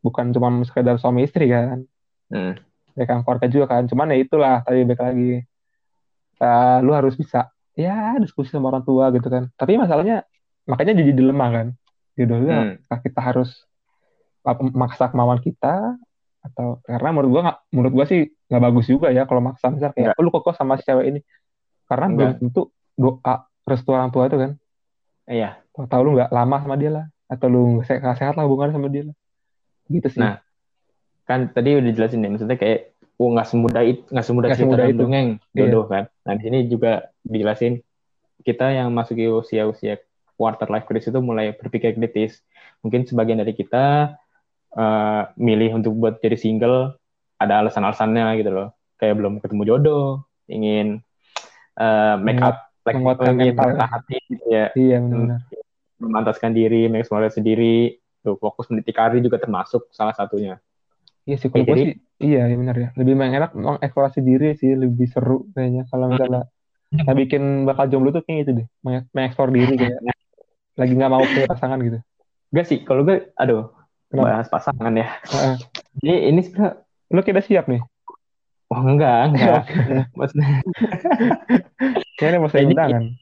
bukan 0.00 0.24
cuma 0.32 0.48
sekedar 0.64 0.96
suami 0.96 1.28
istri 1.28 1.52
kan. 1.52 1.84
Hmm. 2.32 2.56
kebaikan 2.92 3.24
keluarga 3.24 3.46
juga 3.48 3.66
kan. 3.76 3.82
Cuman 3.88 4.12
ya 4.12 4.16
itulah 4.20 4.64
tadi 4.64 4.84
balik 4.88 5.00
lagi. 5.04 5.32
Uh, 6.42 6.78
lu 6.82 6.90
harus 6.96 7.14
bisa 7.14 7.52
ya 7.78 8.16
diskusi 8.20 8.52
sama 8.52 8.72
orang 8.72 8.84
tua 8.84 9.08
gitu 9.14 9.28
kan. 9.28 9.48
Tapi 9.56 9.80
masalahnya 9.80 10.26
makanya 10.68 10.98
jadi 10.98 11.12
dilema 11.12 11.46
kan. 11.50 11.66
Jodohnya 12.18 12.76
hmm. 12.76 13.00
kita 13.02 13.20
harus 13.20 13.50
maksa 14.76 15.08
kemauan 15.08 15.40
kita 15.40 15.96
atau 16.42 16.82
karena 16.82 17.08
menurut 17.14 17.30
gua 17.30 17.42
nggak 17.46 17.58
menurut 17.70 17.92
gua 17.94 18.06
sih 18.10 18.26
nggak 18.50 18.62
bagus 18.62 18.86
juga 18.90 19.08
ya 19.14 19.24
kalau 19.24 19.40
maksa. 19.40 19.72
Misal 19.72 19.94
kayak 19.96 20.18
oh, 20.18 20.22
lu 20.22 20.30
kok 20.32 20.52
sama 20.54 20.76
si 20.76 20.84
cewek 20.84 21.06
ini? 21.08 21.20
Karena 21.88 22.06
Enggak. 22.08 22.16
belum 22.16 22.32
tentu 22.40 22.62
doa 22.98 23.34
restu 23.64 23.90
orang 23.94 24.10
tua 24.12 24.28
itu 24.28 24.36
kan. 24.36 24.50
Iya. 25.30 25.60
Tau, 25.72 25.88
tau 25.88 26.00
lu 26.04 26.18
nggak 26.20 26.30
lama 26.34 26.56
sama 26.60 26.76
dia 26.76 26.90
lah 26.92 27.04
atau 27.32 27.48
lu 27.48 27.80
nggak 27.80 27.86
sehat, 27.88 28.16
sehat 28.20 28.34
lah 28.36 28.44
hubungan 28.44 28.76
sama 28.76 28.92
dia 28.92 29.08
lah. 29.08 29.16
Gitu 29.88 30.08
sih. 30.12 30.20
Nah 30.20 30.42
kan 31.22 31.48
tadi 31.54 31.78
udah 31.78 31.92
jelasin 31.94 32.20
nih 32.20 32.30
maksudnya 32.34 32.58
kayak 32.58 32.91
oh 33.22 33.30
nggak 33.30 33.46
semudah 33.46 33.82
itu 33.86 34.02
nggak 34.10 34.26
semudah 34.26 34.48
gak 34.50 34.58
cerita 34.58 34.84
itu. 34.90 34.98
dongeng 34.98 35.28
jodoh 35.54 35.84
iya. 35.86 35.92
kan. 35.94 36.04
Nah 36.26 36.32
di 36.34 36.42
sini 36.42 36.58
juga 36.66 36.92
dijelasin 37.22 37.78
kita 38.42 38.74
yang 38.74 38.90
masuk 38.90 39.14
ke 39.14 39.30
usia-usia 39.30 40.02
quarter 40.34 40.66
life 40.66 40.90
crisis 40.90 41.14
itu 41.14 41.22
mulai 41.22 41.54
berpikir 41.54 41.94
kritis. 41.94 42.42
Mungkin 42.82 43.06
sebagian 43.06 43.38
dari 43.38 43.54
kita 43.54 44.18
uh, 44.74 45.22
milih 45.38 45.78
untuk 45.78 45.94
buat 45.94 46.18
jadi 46.18 46.34
single 46.34 46.98
ada 47.38 47.62
alasan-alasannya 47.62 48.42
gitu 48.42 48.50
loh. 48.50 48.68
Kayak 48.98 49.22
belum 49.22 49.38
ketemu 49.38 49.62
jodoh 49.70 50.26
ingin 50.50 50.98
uh, 51.78 52.18
make 52.18 52.42
up 52.42 52.74
like 52.82 52.98
menguatkan 52.98 53.38
mental. 53.38 53.78
hati 53.78 54.18
gitu 54.26 54.46
ya. 54.50 54.74
Iya 54.74 54.98
benar. 54.98 55.38
Memantaskan 56.02 56.50
diri 56.50 56.90
mengeksplorasi 56.90 57.38
sendiri 57.38 58.02
tuh 58.26 58.34
fokus 58.42 58.66
meniti 58.70 58.90
karir 58.90 59.22
juga 59.22 59.38
termasuk 59.38 59.86
salah 59.94 60.14
satunya 60.14 60.58
Iya 61.22 61.36
sih, 61.38 61.48
kalau 61.54 61.62
ya, 61.62 61.68
jadi, 61.70 61.82
sih, 61.86 61.96
iya, 62.18 62.42
iya 62.50 62.56
benar 62.58 62.76
ya. 62.76 62.88
Lebih 62.98 63.14
enak 63.14 63.50
mengeksplorasi 63.54 64.20
diri 64.26 64.58
sih, 64.58 64.74
lebih 64.74 65.06
seru 65.06 65.46
kayaknya. 65.54 65.86
Kalau 65.86 66.10
misalnya 66.10 66.50
kita 66.90 67.12
bikin 67.14 67.62
bakal 67.62 67.86
jomblo 67.86 68.10
tuh 68.10 68.26
kayak 68.26 68.38
gitu 68.42 68.52
deh, 68.62 68.66
mengeksplor 68.84 69.54
diri 69.54 69.74
kayak 69.78 70.02
lagi 70.74 70.92
nggak 70.98 71.12
mau 71.12 71.22
ke 71.22 71.46
pasangan 71.46 71.78
gitu. 71.78 71.98
Enggak 72.52 72.66
sih, 72.66 72.78
kalau 72.82 73.06
gue, 73.06 73.30
aduh, 73.38 73.70
Kenapa? 74.10 74.24
bahas 74.28 74.46
pasangan 74.50 74.92
ya. 74.92 75.08
Uh-uh. 75.30 75.56
Jadi 76.02 76.16
ini 76.28 76.40
sebenarnya, 76.42 76.74
lo 77.14 77.20
kita 77.22 77.40
siap 77.40 77.64
nih? 77.70 77.80
Oh 78.72 78.82
enggak, 78.82 79.20
enggak. 79.30 79.62
Maksudnya, 80.18 80.60
kayaknya 82.18 82.38
mau 82.42 82.50
saya 82.50 82.66
undangan. 82.66 83.14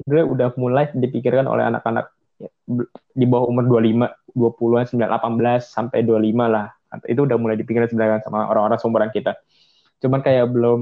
Sebenarnya 0.00 0.26
udah 0.26 0.48
mulai 0.56 0.88
dipikirkan 0.94 1.46
oleh 1.46 1.68
anak-anak 1.68 2.10
di 3.16 3.24
bawah 3.28 3.48
umur 3.48 3.64
25, 3.80 4.36
20-an, 4.36 4.84
18 4.88 5.62
sampai 5.62 6.04
25 6.04 6.48
lah 6.48 6.75
itu 7.04 7.20
udah 7.24 7.36
mulai 7.36 7.60
dipikirkan 7.60 7.92
sebenarnya 7.92 8.24
sama 8.24 8.48
orang-orang 8.48 8.78
seumuran 8.80 9.10
kita. 9.12 9.36
Cuman 10.00 10.24
kayak 10.24 10.48
belum 10.48 10.80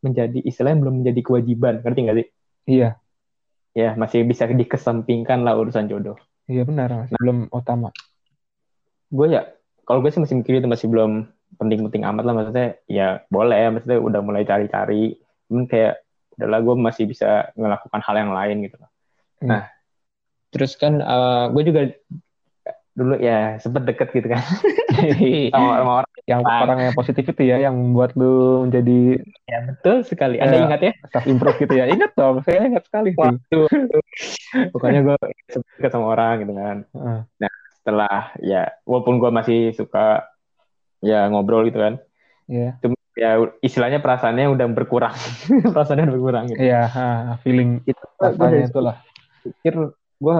menjadi 0.00 0.38
istilahnya 0.48 0.78
belum 0.80 0.94
menjadi 1.04 1.20
kewajiban 1.20 1.84
ngerti 1.84 2.00
nggak 2.00 2.16
sih? 2.16 2.26
Iya. 2.68 2.90
Ya 3.76 3.90
masih 3.94 4.24
bisa 4.24 4.48
dikesampingkan 4.48 5.44
lah 5.44 5.54
urusan 5.60 5.86
jodoh. 5.86 6.16
Iya 6.50 6.66
benar 6.66 6.90
masih 6.90 7.14
nah, 7.14 7.20
belum 7.20 7.38
utama. 7.52 7.88
Gue 9.12 9.36
ya 9.36 9.46
kalau 9.84 10.00
gue 10.00 10.10
sih 10.10 10.22
masih 10.22 10.40
mikir 10.40 10.58
itu 10.58 10.70
masih 10.70 10.88
belum 10.88 11.28
penting-penting 11.60 12.02
amat 12.08 12.24
lah. 12.24 12.34
Maksudnya 12.34 12.68
ya 12.90 13.22
boleh 13.28 13.76
maksudnya 13.76 13.98
udah 14.00 14.20
mulai 14.24 14.42
cari-cari. 14.42 15.20
Cuman 15.46 15.68
kayak 15.68 16.00
udahlah 16.40 16.60
gue 16.64 16.74
masih 16.80 17.04
bisa 17.04 17.52
melakukan 17.52 18.00
hal 18.00 18.16
yang 18.16 18.32
lain 18.32 18.64
gitu 18.64 18.80
loh 18.80 18.90
hmm. 19.44 19.48
nah 19.52 19.62
terus 20.48 20.72
kan 20.80 21.04
uh, 21.04 21.52
gue 21.52 21.62
juga 21.68 21.82
dulu 23.00 23.16
ya 23.16 23.56
sempet 23.56 23.88
deket 23.88 24.12
gitu 24.12 24.28
kan. 24.28 24.44
Sama, 25.54 25.80
sama 25.80 25.92
orang 26.04 26.12
yang 26.28 26.40
Bang. 26.44 26.60
orang 26.68 26.78
yang 26.84 26.94
positif 26.94 27.24
itu 27.32 27.42
ya 27.48 27.56
yang 27.56 27.96
buat 27.96 28.12
lu 28.12 28.68
menjadi 28.68 29.16
ya 29.48 29.58
betul 29.72 30.04
sekali. 30.04 30.36
Anda 30.36 30.60
ya, 30.60 30.62
ingat 30.68 30.80
ya? 30.84 30.92
self 31.08 31.24
improve 31.24 31.56
gitu 31.56 31.74
ya? 31.80 31.88
Ingat 31.88 32.12
dong 32.12 32.44
saya 32.44 32.68
ingat 32.68 32.84
sekali 32.84 33.16
Waktu, 33.16 33.60
pokoknya 34.76 35.00
gue 35.08 35.16
sempet 35.48 35.70
deket 35.80 35.90
sama 35.96 36.06
orang 36.12 36.44
gitu 36.44 36.52
kan. 36.52 36.76
Uh. 36.92 37.20
nah 37.40 37.52
setelah 37.80 38.36
ya 38.44 38.68
walaupun 38.84 39.16
gue 39.16 39.30
masih 39.32 39.60
suka 39.72 40.28
ya 41.00 41.24
ngobrol 41.32 41.64
gitu 41.64 41.80
kan. 41.80 41.94
Yeah. 42.44 42.76
Cuma, 42.84 42.98
ya 43.16 43.40
istilahnya 43.64 44.04
perasaannya 44.04 44.52
udah 44.52 44.66
berkurang. 44.76 45.16
Perasaannya 45.74 46.12
udah 46.12 46.16
berkurang 46.20 46.44
gitu. 46.52 46.60
Iya 46.60 46.92
yeah, 46.92 47.40
feeling 47.40 47.80
itu 47.88 48.04
rasanya 48.20 48.68
itulah. 48.68 48.96
pikir 49.40 49.96
gue 50.20 50.36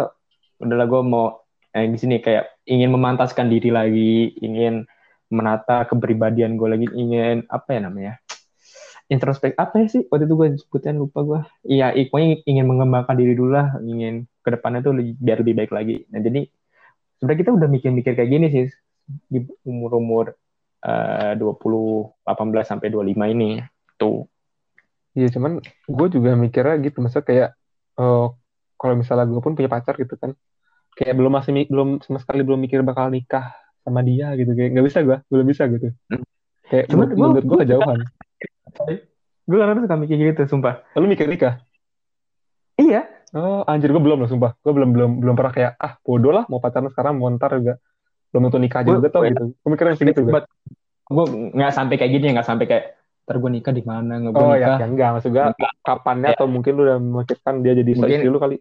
udahlah 0.60 0.86
gue 0.86 1.00
mau 1.00 1.39
eh, 1.74 1.86
di 1.88 1.98
sini 1.98 2.22
kayak 2.22 2.64
ingin 2.66 2.90
memantaskan 2.94 3.50
diri 3.50 3.70
lagi, 3.70 4.34
ingin 4.42 4.86
menata 5.30 5.86
kepribadian 5.86 6.58
gue 6.58 6.68
lagi, 6.68 6.86
ingin 6.90 7.46
apa 7.46 7.68
ya 7.78 7.80
namanya? 7.86 8.14
introspek 9.10 9.58
apa 9.58 9.82
ya 9.82 9.86
sih 9.90 10.02
waktu 10.06 10.30
itu 10.30 10.34
gue 10.38 10.48
sebutin 10.62 10.96
lupa 10.96 11.26
gue 11.26 11.40
iya 11.66 11.90
pokoknya 11.90 12.46
ingin 12.46 12.64
mengembangkan 12.70 13.18
diri 13.18 13.34
dulu 13.34 13.58
lah 13.58 13.74
ingin 13.82 14.24
ke 14.40 14.48
depannya 14.54 14.86
tuh 14.86 14.94
lebih, 14.94 15.18
biar 15.18 15.42
lebih 15.42 15.54
baik 15.58 15.72
lagi 15.74 16.06
nah 16.14 16.22
jadi 16.22 16.46
sebenarnya 17.18 17.38
kita 17.42 17.50
udah 17.58 17.68
mikir-mikir 17.68 18.12
kayak 18.14 18.30
gini 18.30 18.46
sih 18.54 18.64
di 19.26 19.42
umur-umur 19.66 20.38
uh, 20.86 21.34
20 21.34 21.42
18 21.42 22.70
sampai 22.70 22.88
25 22.94 23.34
ini 23.34 23.58
tuh 23.98 24.30
iya 25.18 25.26
cuman 25.26 25.58
gue 25.66 26.06
juga 26.14 26.38
mikirnya 26.38 26.78
gitu 26.86 27.02
maksudnya 27.02 27.26
kayak 27.26 27.50
uh, 27.98 28.30
kalau 28.78 28.94
misalnya 28.94 29.26
gue 29.26 29.42
pun 29.42 29.58
punya 29.58 29.66
pacar 29.66 29.98
gitu 29.98 30.14
kan 30.14 30.38
kayak 31.00 31.16
belum 31.16 31.32
masih 31.32 31.64
belum 31.72 31.88
sama 32.04 32.20
sekali 32.20 32.44
belum 32.44 32.60
mikir 32.60 32.84
bakal 32.84 33.08
nikah 33.08 33.56
sama 33.80 34.04
dia 34.04 34.36
gitu 34.36 34.52
kayak 34.52 34.76
nggak 34.76 34.86
bisa 34.86 34.98
gue 35.00 35.16
belum 35.32 35.46
bisa 35.48 35.62
gitu. 35.72 35.88
Hmm. 36.12 36.24
kayak 36.68 36.84
Cuma 36.92 37.08
menurut, 37.08 37.40
menurut 37.40 37.44
gue 37.48 37.58
kejauhan. 37.64 37.98
Gue 39.48 39.56
kadang 39.58 39.82
suka 39.82 39.96
mikir 39.96 40.16
gitu 40.20 40.42
sumpah. 40.44 40.84
Lu 41.00 41.08
mikir 41.08 41.24
nikah? 41.24 41.64
Iya. 42.76 43.08
Oh 43.32 43.64
anjir 43.64 43.88
gue 43.88 44.02
belum 44.02 44.20
loh 44.20 44.28
sumpah. 44.28 44.52
Gue 44.60 44.76
belum 44.76 44.92
belum 44.92 45.10
belum 45.24 45.34
pernah 45.40 45.52
kayak 45.56 45.72
ah 45.80 45.96
bodoh 46.04 46.36
lah 46.36 46.44
mau 46.52 46.60
pacaran 46.60 46.92
sekarang 46.92 47.16
mau 47.16 47.32
ntar 47.32 47.56
juga. 47.56 47.80
Belum 48.30 48.52
tentu 48.52 48.60
nikah 48.60 48.80
juga 48.84 49.08
tau 49.08 49.24
gitu. 49.24 49.56
Gue 49.56 49.68
mikirnya 49.72 49.96
segitu 49.96 50.20
gue 50.28 50.42
gue 51.10 51.24
nggak 51.56 51.72
sampai 51.74 51.96
kayak 51.98 52.12
gini 52.12 52.36
nggak 52.36 52.46
sampai 52.46 52.66
kayak 52.68 52.84
ntar 53.24 53.36
gue 53.40 53.50
nikah 53.50 53.72
di 53.74 53.82
mana 53.82 54.20
nggak 54.20 54.32
oh, 54.36 54.54
nikah. 54.54 54.58
ya, 54.62 54.68
ya 54.78 54.86
enggak 54.86 55.08
maksud 55.18 55.30
gue 55.34 55.44
kapannya 55.82 56.28
ya. 56.30 56.36
atau 56.38 56.46
mungkin 56.46 56.72
lu 56.78 56.82
udah 56.86 56.98
memikirkan 57.02 57.54
dia 57.66 57.72
jadi 57.74 57.90
mungkin, 57.96 58.18
istri 58.20 58.28
lu 58.30 58.38
kali? 58.38 58.56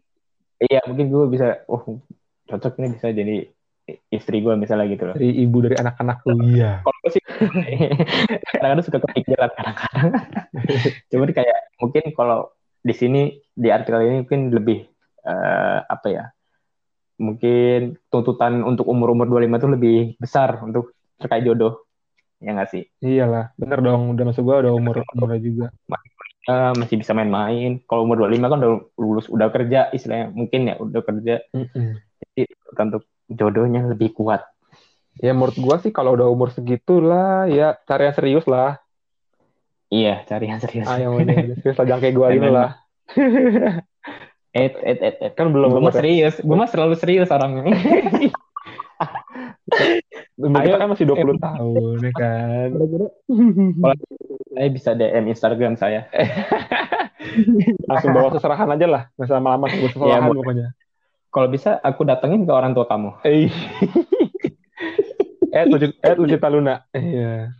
Iya 0.58 0.82
mungkin 0.90 1.06
gue 1.14 1.26
bisa 1.30 1.48
oh 1.70 2.02
cocok 2.50 2.74
nih 2.82 2.90
bisa 2.98 3.08
jadi 3.14 3.38
istri 4.10 4.42
gue 4.44 4.54
misalnya 4.58 4.86
gitu 4.92 5.04
loh. 5.10 5.16
Dari 5.18 5.30
ibu 5.42 5.58
dari 5.66 5.76
anak-anak 5.78 6.18
lu. 6.30 6.36
Iya. 6.54 6.86
Kalau 6.86 6.98
gue 7.02 7.12
sih 7.14 7.24
kadang-kadang 8.54 8.86
suka 8.86 9.00
kepikiran 9.02 9.50
kadang-kadang. 9.54 10.12
Cuman 11.12 11.30
kayak 11.34 11.60
mungkin 11.82 12.04
kalau 12.14 12.54
di 12.80 12.94
sini 12.96 13.22
di 13.54 13.70
artikel 13.70 14.06
ini 14.06 14.26
mungkin 14.26 14.42
lebih 14.54 14.80
uh, 15.26 15.80
apa 15.90 16.08
ya? 16.10 16.26
Mungkin 17.20 18.00
tuntutan 18.08 18.64
untuk 18.64 18.88
umur-umur 18.88 19.28
25 19.28 19.60
itu 19.60 19.68
lebih 19.68 19.98
besar 20.22 20.62
untuk 20.64 20.96
terkait 21.20 21.44
jodoh. 21.44 21.84
Ya 22.40 22.56
nggak 22.56 22.72
sih? 22.72 22.88
Iyalah, 23.04 23.52
bener 23.60 23.84
dong. 23.84 24.16
Udah 24.16 24.24
masuk 24.32 24.48
gue 24.48 24.56
udah 24.68 24.72
umur 24.72 25.04
umur 25.12 25.36
juga. 25.42 25.68
Uh, 26.48 26.72
masih 26.80 26.96
bisa 26.96 27.12
main-main. 27.12 27.84
Kalau 27.84 28.08
umur 28.08 28.24
25 28.26 28.48
kan 28.48 28.58
udah 28.64 28.72
lulus, 28.96 29.28
udah 29.28 29.52
kerja 29.52 29.92
istilahnya. 29.92 30.32
Mungkin 30.32 30.72
ya 30.72 30.76
udah 30.80 31.02
kerja. 31.04 31.44
Mm 31.52 31.68
-hmm 31.68 32.09
untuk 32.76 33.04
jodohnya 33.28 33.84
lebih 33.90 34.14
kuat. 34.14 34.46
Ya 35.20 35.36
menurut 35.36 35.58
gua 35.60 35.76
sih 35.82 35.92
kalau 35.92 36.16
udah 36.16 36.32
umur 36.32 36.54
segitu 36.54 37.04
lah 37.04 37.50
ya 37.50 37.76
cari 37.84 38.08
yang 38.08 38.16
serius 38.16 38.46
lah. 38.48 38.80
Iya 39.90 40.24
cari 40.30 40.46
yang 40.48 40.62
serius. 40.62 40.88
Ah 40.88 41.02
yang 41.02 41.18
ini 41.20 41.58
serius 41.60 41.78
lah. 41.82 41.86
Jangan 41.90 42.02
kayak 42.06 42.16
gua 42.16 42.28
ini 42.32 42.50
lah. 42.50 42.70
Eh 44.50 44.70
eh 44.70 44.98
eh 44.98 45.14
eh 45.18 45.32
kan 45.34 45.54
belum 45.54 45.74
gue 45.74 45.82
mah 45.82 45.94
serius. 45.94 46.42
Gue 46.42 46.58
mah 46.58 46.70
selalu 46.70 46.96
serius 46.98 47.30
orangnya. 47.30 47.70
Umur 50.40 50.64
kita 50.64 50.78
kan 50.80 50.90
masih 50.90 51.06
20 51.06 51.36
tahun 51.38 51.98
ya 52.00 52.12
kan. 52.16 52.68
Kalau 52.74 53.96
saya 54.56 54.70
bisa 54.72 54.90
DM 54.96 55.26
Instagram 55.30 55.74
saya. 55.76 56.08
Langsung 57.90 58.16
bawa 58.16 58.32
seserahan 58.34 58.70
aja 58.74 58.88
lah. 58.88 59.04
Nggak 59.20 59.30
lama-lama 59.36 59.66
seserahan 59.70 60.26
ya, 60.26 60.34
pokoknya. 60.34 60.68
Kalau 61.30 61.48
bisa 61.48 61.78
aku 61.86 62.02
datengin 62.06 62.46
ke 62.46 62.54
orang 62.54 62.74
tua 62.74 62.90
kamu. 62.90 63.22
Eh, 63.22 63.46
eh 65.54 65.64
lucu, 65.70 65.94
eh 65.94 66.16
lucu 66.18 66.38
taluna. 66.42 66.86
Iya. 66.90 67.54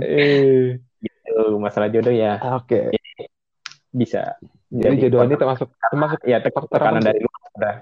Eh. 0.00 0.80
Gitu, 1.00 1.60
masalah 1.60 1.92
jodoh 1.92 2.12
ya. 2.12 2.40
Oke. 2.56 2.88
Okay. 2.88 3.28
Bisa. 3.92 4.40
Jadi, 4.72 4.82
Jadi 4.82 4.96
jodoh 5.06 5.20
ini 5.28 5.36
termasuk 5.36 5.68
termasuk 5.78 6.20
ya 6.24 6.40
faktor 6.40 6.80
kanan 6.80 7.04
dari 7.04 7.20
luar 7.20 7.40
udah. 7.60 7.76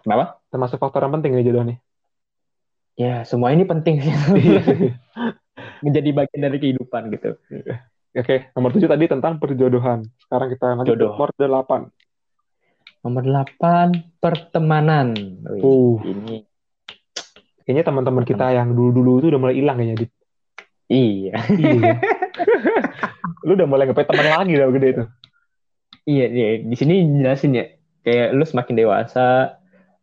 Kenapa? 0.00 0.24
Termasuk 0.48 0.78
faktor 0.78 1.02
yang 1.02 1.14
penting 1.18 1.34
ya 1.36 1.42
jodoh 1.42 1.64
nih. 1.66 1.78
Ya, 2.96 3.14
semua 3.28 3.52
ini 3.52 3.68
penting 3.68 4.00
sih. 4.00 4.14
Menjadi 5.84 6.10
bagian 6.16 6.42
dari 6.48 6.56
kehidupan 6.56 7.12
gitu. 7.12 7.36
Oke, 8.16 8.48
nomor 8.56 8.72
tujuh 8.72 8.88
tadi 8.88 9.04
tentang 9.04 9.36
perjodohan. 9.36 10.08
Sekarang 10.16 10.48
kita 10.48 10.72
lanjut 10.72 10.96
Jodoh. 10.96 11.12
nomor 11.12 11.30
delapan. 11.36 11.92
Nomor 13.06 13.22
8 13.22 14.18
pertemanan. 14.18 15.14
Wih, 15.46 15.62
uh. 15.62 15.94
Ini 16.02 16.42
kayaknya 17.62 17.86
teman-teman 17.86 18.26
kita 18.26 18.50
yang 18.50 18.74
dulu-dulu 18.74 19.22
itu 19.22 19.30
udah 19.30 19.40
mulai 19.46 19.54
hilang 19.54 19.78
kayaknya, 19.78 19.94
Dit. 20.02 20.10
Iya. 20.90 21.38
Iya. 21.54 21.94
lu 23.46 23.54
udah 23.54 23.68
mulai 23.70 23.86
ngepet 23.86 24.10
teman 24.10 24.26
lagi 24.26 24.58
udah 24.58 24.66
gede 24.74 24.88
itu. 24.90 25.04
Iya, 26.10 26.26
iya. 26.34 26.46
Di 26.66 26.74
sini 26.74 26.94
jelasin 27.22 27.54
ya. 27.54 27.70
Kayak 28.02 28.28
lu 28.34 28.42
semakin 28.42 28.74
dewasa, 28.74 29.54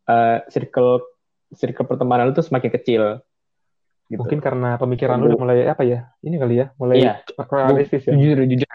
uh, 0.07 0.37
circle 0.47 1.03
circle 1.59 1.83
pertemanan 1.83 2.31
lu 2.31 2.33
tuh 2.39 2.47
semakin 2.47 2.71
kecil. 2.71 3.19
Gitu. 4.07 4.15
Mungkin 4.15 4.39
karena 4.39 4.79
pemikiran 4.79 5.19
lu 5.19 5.35
udah 5.35 5.39
mulai 5.43 5.67
apa 5.67 5.83
ya? 5.83 6.07
Ini 6.23 6.39
kali 6.39 6.55
ya, 6.55 6.71
mulai 6.79 7.03
iya. 7.03 7.19
realistis 7.51 8.07
ya. 8.07 8.15
Jujur, 8.15 8.47
jujur, 8.47 8.67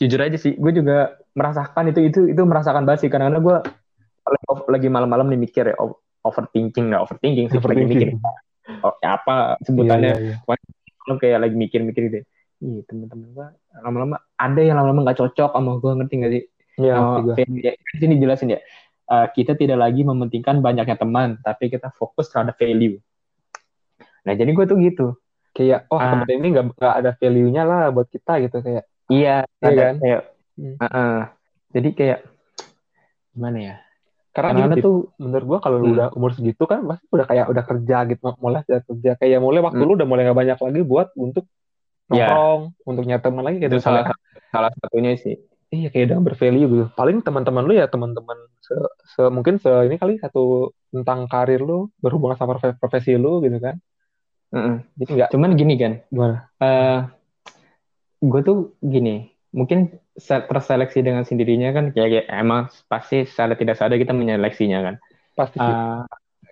jujur 0.00 0.20
aja 0.20 0.38
sih. 0.38 0.54
Gue 0.56 0.72
juga 0.74 1.18
merasakan 1.34 1.90
itu, 1.90 2.00
itu, 2.06 2.20
itu 2.30 2.42
merasakan 2.42 2.86
banget 2.88 3.06
sih. 3.06 3.10
Karena 3.10 3.38
gue 3.38 3.56
lagi 4.70 4.88
malam-malam 4.88 5.28
nih 5.28 5.40
mikir 5.40 5.64
ya, 5.70 5.76
overthinking 6.24 6.90
nggak 6.90 7.02
overthinking 7.04 7.46
sih, 7.52 7.60
lagi 7.60 7.84
mikir 7.84 8.08
oh, 8.86 8.94
apa 9.04 9.60
sebutannya. 9.60 10.12
Iya, 10.16 10.40
iya, 10.40 10.56
iya. 11.04 11.14
kayak 11.20 11.38
lagi 11.44 11.56
mikir-mikir 11.56 12.02
gitu. 12.08 12.18
Iya 12.64 12.80
temen-temen 12.88 13.28
gue 13.36 13.46
lama-lama 13.84 14.16
ada 14.40 14.60
yang 14.64 14.80
lama-lama 14.80 15.04
nggak 15.04 15.20
cocok 15.20 15.52
sama 15.52 15.72
gue 15.76 15.92
ngerti 16.00 16.14
gak 16.16 16.32
sih? 16.32 16.42
Iya. 16.80 16.94
Oh, 16.96 17.20
ya, 17.36 17.72
sini 18.00 18.14
jelasin 18.18 18.56
ya. 18.56 18.60
Uh, 19.04 19.28
kita 19.36 19.52
tidak 19.52 19.84
lagi 19.84 20.00
mementingkan 20.00 20.64
banyaknya 20.64 20.96
teman, 20.96 21.36
tapi 21.44 21.68
kita 21.68 21.92
fokus 21.92 22.32
terhadap 22.32 22.56
value. 22.56 22.96
Nah 24.24 24.32
jadi 24.32 24.48
gue 24.48 24.64
tuh 24.64 24.78
gitu. 24.80 25.06
Kayak 25.52 25.84
oh 25.92 26.00
uh, 26.00 26.24
temen 26.24 26.40
ini 26.40 26.48
nggak 26.56 26.64
nggak 26.72 26.94
ada 27.04 27.10
value-nya 27.20 27.62
lah 27.68 27.92
buat 27.92 28.08
kita 28.08 28.40
gitu 28.48 28.64
kayak. 28.64 28.88
Iya. 29.10 29.36
Iya 29.60 29.70
kan? 29.76 29.94
Kayak, 30.00 30.22
hmm. 30.56 30.74
uh 30.80 30.86
-uh. 30.86 31.18
Jadi 31.74 31.88
kayak 31.92 32.20
gimana 33.34 33.58
ya? 33.58 33.76
Karena, 34.34 34.66
Karena 34.66 34.82
tuh 34.82 35.14
menurut 35.22 35.46
gua 35.46 35.58
kalau 35.62 35.78
hmm. 35.78 35.92
udah 35.94 36.06
umur 36.18 36.34
segitu 36.34 36.66
kan 36.66 36.82
pasti 36.90 37.06
udah 37.06 37.26
kayak 37.26 37.46
udah 37.54 37.64
kerja 37.70 37.96
gitu 38.10 38.22
mulai 38.42 38.66
kerja 38.66 39.10
kayak 39.14 39.38
mulai 39.38 39.62
waktu 39.62 39.78
hmm. 39.78 39.86
lu 39.86 39.94
udah 39.94 40.08
mulai 40.10 40.26
gak 40.26 40.34
banyak 40.34 40.58
lagi 40.58 40.80
buat 40.82 41.08
untuk 41.14 41.46
iya. 42.10 42.34
nongkrong, 42.34 42.60
yeah. 42.74 42.88
untuk 42.90 43.04
nyari 43.06 43.22
teman 43.22 43.42
lagi 43.46 43.56
gitu. 43.62 43.78
Itu 43.78 43.82
salah 43.82 44.10
salah 44.50 44.70
satunya 44.74 45.14
sih. 45.14 45.38
Iya 45.70 45.88
kayak 45.94 46.04
udah 46.10 46.18
bervalue 46.22 46.66
gitu. 46.66 46.84
Paling 46.98 47.22
teman-teman 47.22 47.62
lu 47.62 47.78
ya 47.78 47.86
teman-teman 47.86 48.38
se, 48.58 48.74
se 49.06 49.22
mungkin 49.30 49.62
se 49.62 49.70
ini 49.86 50.02
kali 50.02 50.18
satu 50.18 50.74
tentang 50.90 51.30
karir 51.30 51.62
lu 51.62 51.90
berhubungan 52.02 52.34
sama 52.34 52.58
profesi 52.58 53.14
lu 53.14 53.38
gitu 53.38 53.58
kan. 53.62 53.78
Mm 54.50 54.62
-mm. 54.62 54.76
Jadi 54.98 55.10
enggak. 55.14 55.28
Cuman 55.30 55.50
gini 55.54 55.74
kan. 55.78 55.92
Gimana? 56.10 56.36
Uh, 56.58 56.98
gue 58.24 58.40
tuh 58.40 58.58
gini 58.80 59.28
mungkin 59.54 59.94
terseleksi 60.18 61.02
dengan 61.06 61.22
sendirinya 61.22 61.70
kan 61.70 61.84
kayak, 61.94 62.08
kayak 62.10 62.26
emang 62.30 62.66
pasti 62.90 63.22
secara 63.22 63.54
tidak 63.54 63.78
sadar 63.78 63.98
kita 63.98 64.10
menyeleksinya 64.10 64.78
kan. 64.82 64.94
Pasti 65.38 65.58
uh, 65.62 66.02
ah, 66.02 66.02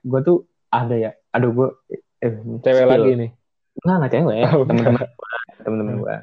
gue 0.03 0.21
tuh 0.23 0.47
ada 0.71 0.95
ya 0.95 1.11
aduh 1.35 1.51
gue 1.51 1.69
eh, 2.23 2.33
cewek 2.63 2.87
lagi 2.87 3.13
nih. 3.19 3.31
Nggak 3.83 3.97
nggak 3.99 4.13
cewek 4.13 4.37
ya 4.39 4.49
oh, 4.55 4.65
teman-teman 4.67 5.03
teman-teman 5.63 5.95
gue 6.03 6.17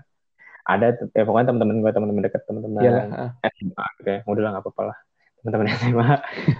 ada 0.69 0.87
ya 1.17 1.23
pokoknya 1.25 1.47
teman-teman 1.49 1.75
gue 1.81 1.91
teman-teman 1.91 2.21
dekat 2.29 2.41
teman-teman 2.45 2.81
SMA 3.41 3.85
gitu 3.99 4.09
ya 4.13 4.19
udah 4.23 4.41
lah 4.43 4.51
nggak 4.55 4.63
apa-apa 4.63 4.81
lah. 4.93 4.97
Teman-teman 5.43 5.67
SMA. 5.79 6.09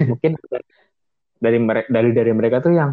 Mungkin 0.08 0.32
dari 1.40 1.60
mereka 1.64 1.88
dari 1.88 2.10
dari 2.12 2.32
mereka 2.36 2.58
tuh 2.60 2.74
yang 2.76 2.92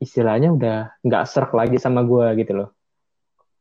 istilahnya 0.00 0.56
udah 0.56 0.76
nggak 1.04 1.24
serk 1.28 1.52
lagi 1.52 1.76
sama 1.76 2.00
gue 2.04 2.24
gitu 2.40 2.52
loh. 2.56 2.68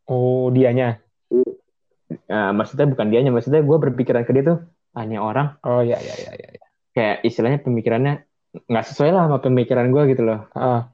Oh 0.07 0.47
dianya 0.51 0.99
uh, 1.31 2.51
maksudnya 2.53 2.87
bukan 2.89 3.07
dianya 3.09 3.31
maksudnya 3.33 3.61
gue 3.61 3.77
berpikiran 3.77 4.25
ke 4.25 4.31
dia 4.33 4.43
tuh 4.45 4.59
hanya 4.97 5.21
orang. 5.21 5.57
Oh 5.65 5.81
ya 5.85 5.97
ya 6.01 6.15
ya 6.17 6.31
ya 6.33 6.47
kayak 6.93 7.15
istilahnya 7.23 7.59
pemikirannya 7.61 8.13
nggak 8.65 8.85
sesuai 8.89 9.13
lah 9.13 9.29
sama 9.29 9.37
pemikiran 9.41 9.93
gue 9.93 10.03
gitu 10.13 10.23
loh. 10.25 10.49
Uh. 10.53 10.85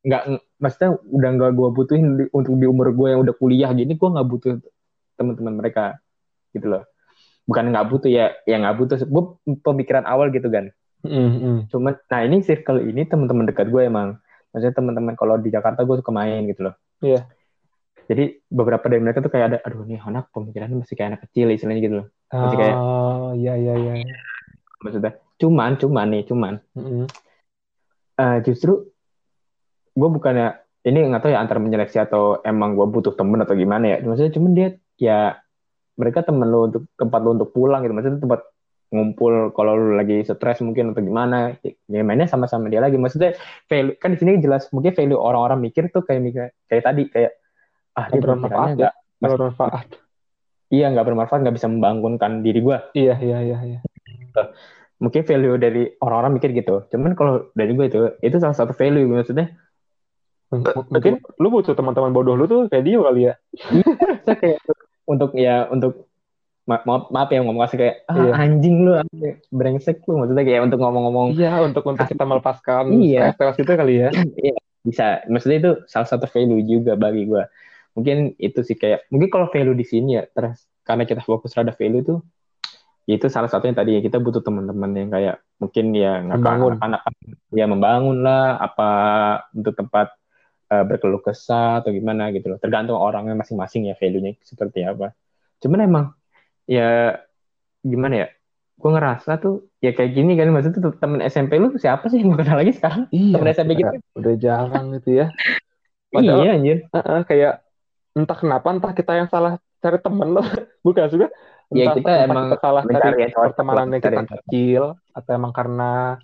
nggak 0.00 0.40
maksudnya 0.56 0.96
udah 0.96 1.30
nggak 1.36 1.52
gue 1.52 1.68
butuhin 1.76 2.04
di, 2.16 2.24
untuk 2.32 2.56
di 2.56 2.64
umur 2.64 2.88
gue 2.96 3.08
yang 3.12 3.20
udah 3.20 3.36
kuliah 3.36 3.68
gini 3.76 4.00
gue 4.00 4.08
nggak 4.08 4.28
butuh 4.32 4.56
teman-teman 5.20 5.60
mereka 5.60 6.00
gitu 6.56 6.72
loh. 6.72 6.82
Bukan 7.44 7.68
nggak 7.68 7.86
butuh 7.88 8.08
ya 8.08 8.32
ya 8.48 8.56
nggak 8.64 8.76
butuh. 8.80 8.96
Gue 9.04 9.36
pemikiran 9.60 10.08
awal 10.08 10.32
gitu 10.32 10.48
kan 10.48 10.72
mm-hmm. 11.00 11.72
cuman 11.72 11.96
nah 12.12 12.20
ini 12.20 12.44
circle 12.44 12.84
ini 12.84 13.08
teman-teman 13.08 13.48
dekat 13.48 13.68
gue 13.68 13.82
emang. 13.84 14.16
Maksudnya 14.50 14.74
teman-teman 14.76 15.14
kalau 15.14 15.36
di 15.36 15.52
Jakarta 15.52 15.84
gue 15.84 15.96
suka 16.00 16.12
main 16.12 16.48
gitu 16.48 16.68
loh. 16.68 16.74
Iya. 17.04 17.24
yeah 17.24 17.39
jadi 18.10 18.42
beberapa 18.50 18.90
dari 18.90 18.98
mereka 19.06 19.22
tuh 19.22 19.30
kayak 19.30 19.46
ada 19.54 19.58
aduh 19.62 19.86
nih 19.86 20.02
anak 20.02 20.34
pemikirannya 20.34 20.82
masih 20.82 20.98
kayak 20.98 21.14
anak 21.14 21.22
kecil 21.30 21.46
istilahnya 21.54 21.82
gitu 21.86 21.94
loh. 22.02 22.06
Masih 22.34 22.58
kayak 22.58 22.74
oh 22.74 23.30
iya 23.38 23.54
iya 23.54 23.74
iya. 23.78 23.92
Maksudnya 24.82 25.12
cuman 25.38 25.70
cuman 25.78 26.06
nih 26.10 26.22
cuman. 26.26 26.54
Mm-hmm. 26.74 27.06
uh, 28.18 28.38
justru 28.42 28.90
gue 29.94 30.08
bukannya 30.10 30.58
ini 30.90 31.06
nggak 31.06 31.22
tahu 31.22 31.30
ya 31.30 31.38
antar 31.38 31.62
menyeleksi 31.62 32.02
atau 32.02 32.42
emang 32.42 32.74
gue 32.74 32.86
butuh 32.90 33.14
temen 33.14 33.46
atau 33.46 33.54
gimana 33.54 33.94
ya. 33.94 33.96
Maksudnya 34.02 34.32
cuman 34.34 34.50
dia 34.58 34.68
ya 34.98 35.38
mereka 35.94 36.26
temen 36.26 36.50
lo 36.50 36.66
untuk 36.66 36.90
tempat 36.98 37.20
lo 37.22 37.30
untuk 37.38 37.54
pulang 37.54 37.86
gitu. 37.86 37.94
Maksudnya 37.94 38.18
tempat 38.18 38.42
ngumpul 38.90 39.54
kalau 39.54 39.78
lu 39.78 39.94
lagi 39.94 40.26
stres 40.26 40.58
mungkin 40.66 40.90
atau 40.90 40.98
gimana 40.98 41.54
ya 41.62 42.02
mainnya 42.02 42.26
sama-sama 42.26 42.66
dia 42.66 42.82
lagi. 42.82 42.98
Maksudnya 42.98 43.38
value 43.70 43.94
kan 44.02 44.10
di 44.10 44.18
sini 44.18 44.42
jelas 44.42 44.66
mungkin 44.74 44.98
value 44.98 45.14
orang-orang 45.14 45.70
mikir 45.70 45.94
tuh 45.94 46.02
kayak 46.02 46.58
kayak 46.66 46.82
tadi 46.82 47.06
kayak 47.06 47.38
ah 47.98 48.06
dia 48.10 48.20
bermanfaat 48.22 48.68
nggak 48.76 48.94
bermanfaat. 49.36 49.86
Iya 50.70 50.86
nggak 50.94 51.06
bermanfaat 51.06 51.40
nggak 51.42 51.56
bisa 51.58 51.66
membangunkan 51.66 52.46
diri 52.46 52.62
gue 52.62 52.78
iya 52.94 53.18
iya 53.18 53.38
iya 53.42 53.58
iya. 53.66 53.78
Mungkin 55.00 55.24
value 55.24 55.56
dari 55.56 55.82
orang-orang 55.98 56.38
mikir 56.38 56.52
gitu. 56.54 56.86
Cuman 56.92 57.16
kalau 57.16 57.50
dari 57.56 57.72
gue 57.74 57.86
itu 57.88 58.00
itu 58.22 58.36
salah 58.38 58.54
satu 58.54 58.76
value 58.76 59.08
maksudnya. 59.08 59.50
Mungkin 60.90 61.22
lu 61.38 61.48
butuh 61.50 61.74
teman-teman 61.74 62.10
bodoh 62.14 62.34
lu 62.34 62.46
tuh 62.46 62.66
kayak 62.70 62.84
dia 62.86 62.98
kali 63.02 63.20
ya. 63.26 63.34
Iya 63.70 64.34
kayak 64.38 64.60
untuk 65.10 65.30
ya 65.34 65.66
untuk 65.70 66.06
ma 66.68 66.78
maaf 66.86 67.10
maaf 67.10 67.28
ya 67.34 67.42
ngomong 67.42 67.66
kasih 67.66 67.78
kayak 67.82 67.96
ah, 68.06 68.14
iya. 68.14 68.32
anjing 68.46 68.86
lu 68.86 68.92
brengsek 69.50 70.06
lu 70.06 70.22
maksudnya 70.22 70.44
kayak 70.46 70.62
untuk 70.70 70.78
ngomong-ngomong. 70.78 71.34
Iya 71.34 71.66
untuk 71.66 71.82
untuk 71.82 72.06
kita 72.06 72.22
melepaskan 72.22 72.94
iya. 72.94 73.34
stres 73.34 73.58
itu 73.58 73.72
kali 73.74 74.06
ya. 74.06 74.08
Iya 74.14 74.54
bisa. 74.86 75.06
Maksudnya 75.26 75.58
itu 75.58 75.70
salah 75.90 76.06
satu 76.06 76.30
value 76.30 76.62
juga 76.62 76.94
bagi 76.94 77.26
gue 77.26 77.42
mungkin 78.00 78.32
itu 78.40 78.64
sih 78.64 78.80
kayak 78.80 79.04
mungkin 79.12 79.28
kalau 79.28 79.52
value 79.52 79.76
di 79.76 79.84
sini 79.84 80.16
ya 80.16 80.24
terus 80.32 80.64
karena 80.88 81.04
kita 81.04 81.20
fokus 81.20 81.52
terhadap 81.52 81.76
value 81.76 82.00
itu 82.00 82.14
ya 83.04 83.20
itu 83.20 83.26
salah 83.28 83.52
satunya 83.52 83.76
tadi 83.76 83.98
ya 83.98 84.00
kita 84.00 84.16
butuh 84.22 84.40
teman-teman 84.40 84.90
yang 84.96 85.10
kayak 85.12 85.36
mungkin 85.60 85.92
ya 85.92 86.24
membangun. 86.24 86.80
anak 86.80 87.00
ya 87.52 87.66
membangun 87.68 88.24
lah 88.24 88.56
apa 88.56 88.90
untuk 89.52 89.76
tempat 89.76 90.14
uh, 90.70 90.84
berkeluh 90.86 91.20
kesah 91.20 91.82
atau 91.84 91.90
gimana 91.90 92.30
gitu 92.30 92.54
loh. 92.54 92.58
Tergantung 92.62 92.96
orangnya 92.96 93.34
masing-masing 93.34 93.90
ya 93.90 93.94
value-nya 93.98 94.38
seperti 94.40 94.86
apa. 94.86 95.12
Cuman 95.60 95.84
emang 95.84 96.04
ya 96.64 97.18
gimana 97.82 98.26
ya 98.26 98.28
gue 98.80 98.90
ngerasa 98.96 99.36
tuh 99.42 99.68
ya 99.84 99.92
kayak 99.92 100.16
gini 100.16 100.40
kan 100.40 100.48
maksudnya 100.48 100.80
tuh 100.80 100.94
temen 100.96 101.20
SMP 101.20 101.60
lu 101.60 101.76
siapa 101.76 102.08
sih 102.08 102.24
yang 102.24 102.32
gue 102.32 102.40
kenal 102.40 102.56
lagi 102.56 102.72
sekarang? 102.72 103.10
Iya, 103.12 103.34
temen 103.36 103.48
SMP 103.52 103.70
gitu 103.76 103.96
udah 104.16 104.34
jarang 104.40 104.86
gitu 104.96 105.10
ya. 105.20 105.26
Padahal, 106.14 106.42
iya 106.42 106.50
anjir. 106.56 106.78
Uh, 106.90 106.98
uh, 106.98 107.20
kayak 107.22 107.62
entah 108.14 108.36
kenapa 108.38 108.66
entah 108.74 108.92
kita 108.92 109.12
yang 109.14 109.28
salah 109.30 109.58
cari 109.80 109.98
temen 109.98 110.28
loh. 110.36 110.46
Bukan 110.84 111.08
juga 111.10 111.28
ya, 111.70 111.90
entah, 111.90 111.94
ya 111.94 111.96
kita 111.96 112.10
entah 112.10 112.26
emang 112.26 112.44
kita 112.50 112.58
salah 112.60 112.82
cari 112.84 113.24
pertemanannya 113.32 113.98
kita 114.02 114.22
kecil 114.26 114.82
atau 115.14 115.30
emang 115.30 115.52
karena 115.54 116.18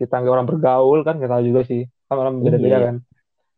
kita 0.00 0.14
nggak 0.16 0.32
orang 0.32 0.48
bergaul 0.48 1.00
kan 1.04 1.16
kita 1.20 1.30
tahu 1.36 1.42
juga 1.44 1.60
sih. 1.66 1.82
Kan 2.08 2.16
orang 2.16 2.34
beda-beda 2.40 2.76
iya. 2.76 2.86
kan. 2.92 2.96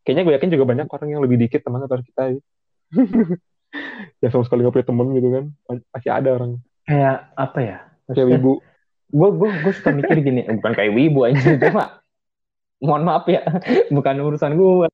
Kayaknya 0.03 0.23
gue 0.27 0.35
yakin 0.35 0.51
juga 0.51 0.65
banyak 0.67 0.87
orang 0.91 1.09
yang 1.15 1.21
lebih 1.23 1.39
dikit 1.47 1.63
teman 1.63 1.87
dari 1.87 2.03
kita 2.03 2.23
ya. 4.23 4.29
Sama 4.29 4.43
sekali 4.43 4.67
gak 4.67 4.75
punya 4.75 4.89
temen 4.91 5.07
gitu 5.15 5.29
kan. 5.31 5.45
Pasti 5.95 6.09
ada 6.11 6.29
orang. 6.35 6.59
Kayak 6.83 7.17
apa 7.39 7.59
ya? 7.63 7.79
Kayak 8.11 8.29
wibu. 8.37 8.53
Gue 9.13 9.29
gue 9.39 9.49
gue 9.63 9.73
suka 9.77 9.93
mikir 9.93 10.25
gini 10.25 10.41
bukan 10.49 10.73
kayak 10.73 10.93
wibu 10.97 11.29
aja 11.29 11.53
cuma 11.61 12.03
mohon 12.83 13.07
maaf 13.07 13.25
ya. 13.31 13.47
Bukan 13.95 14.15
urusan 14.19 14.59
gue 14.59 14.91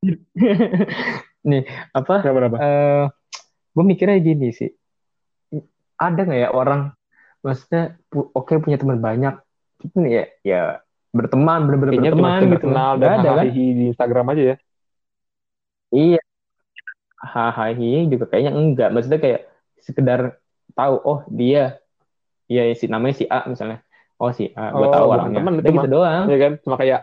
nih 1.46 1.62
apa 1.94 2.14
berapa, 2.24 2.36
berapa? 2.36 2.56
Uh, 2.56 2.62
eh, 2.64 3.04
gue 3.74 3.84
mikirnya 3.84 4.18
gini 4.18 4.48
sih. 4.50 4.70
Ada 5.98 6.26
nggak 6.26 6.40
ya 6.46 6.50
orang 6.54 6.94
maksudnya 7.42 7.94
oke 8.10 8.50
okay, 8.50 8.58
punya 8.58 8.78
teman 8.78 8.98
banyak 8.98 9.34
itu 9.78 9.98
ya 10.10 10.26
ya 10.42 10.82
berteman 11.14 11.70
benar-benar 11.70 11.94
berteman 11.94 12.40
gitu. 12.50 12.66
kenal 12.66 12.90
dan 12.98 13.08
ada 13.22 13.30
kan? 13.40 13.46
di 13.46 13.84
Instagram 13.94 14.26
aja 14.34 14.42
ya. 14.42 14.56
Iya. 15.88 16.22
Hahaha 17.18 17.74
juga 18.06 18.24
kayaknya 18.30 18.52
enggak. 18.54 18.88
Maksudnya 18.94 19.20
kayak 19.22 19.40
sekedar 19.82 20.20
tahu 20.76 20.94
oh 21.02 21.20
dia 21.26 21.82
ya 22.46 22.62
si 22.76 22.86
namanya 22.86 23.14
si 23.18 23.24
A 23.26 23.46
misalnya. 23.48 23.82
Oh 24.18 24.30
si 24.34 24.50
A 24.54 24.74
gue 24.74 24.86
oh, 24.86 24.92
tahu 24.92 25.06
orangnya. 25.10 25.38
teman 25.40 25.54
itu 25.58 25.70
gitu 25.74 25.88
doang. 25.88 26.24
Ya 26.30 26.38
kan? 26.38 26.52
Cuma 26.62 26.76
kayak 26.78 27.00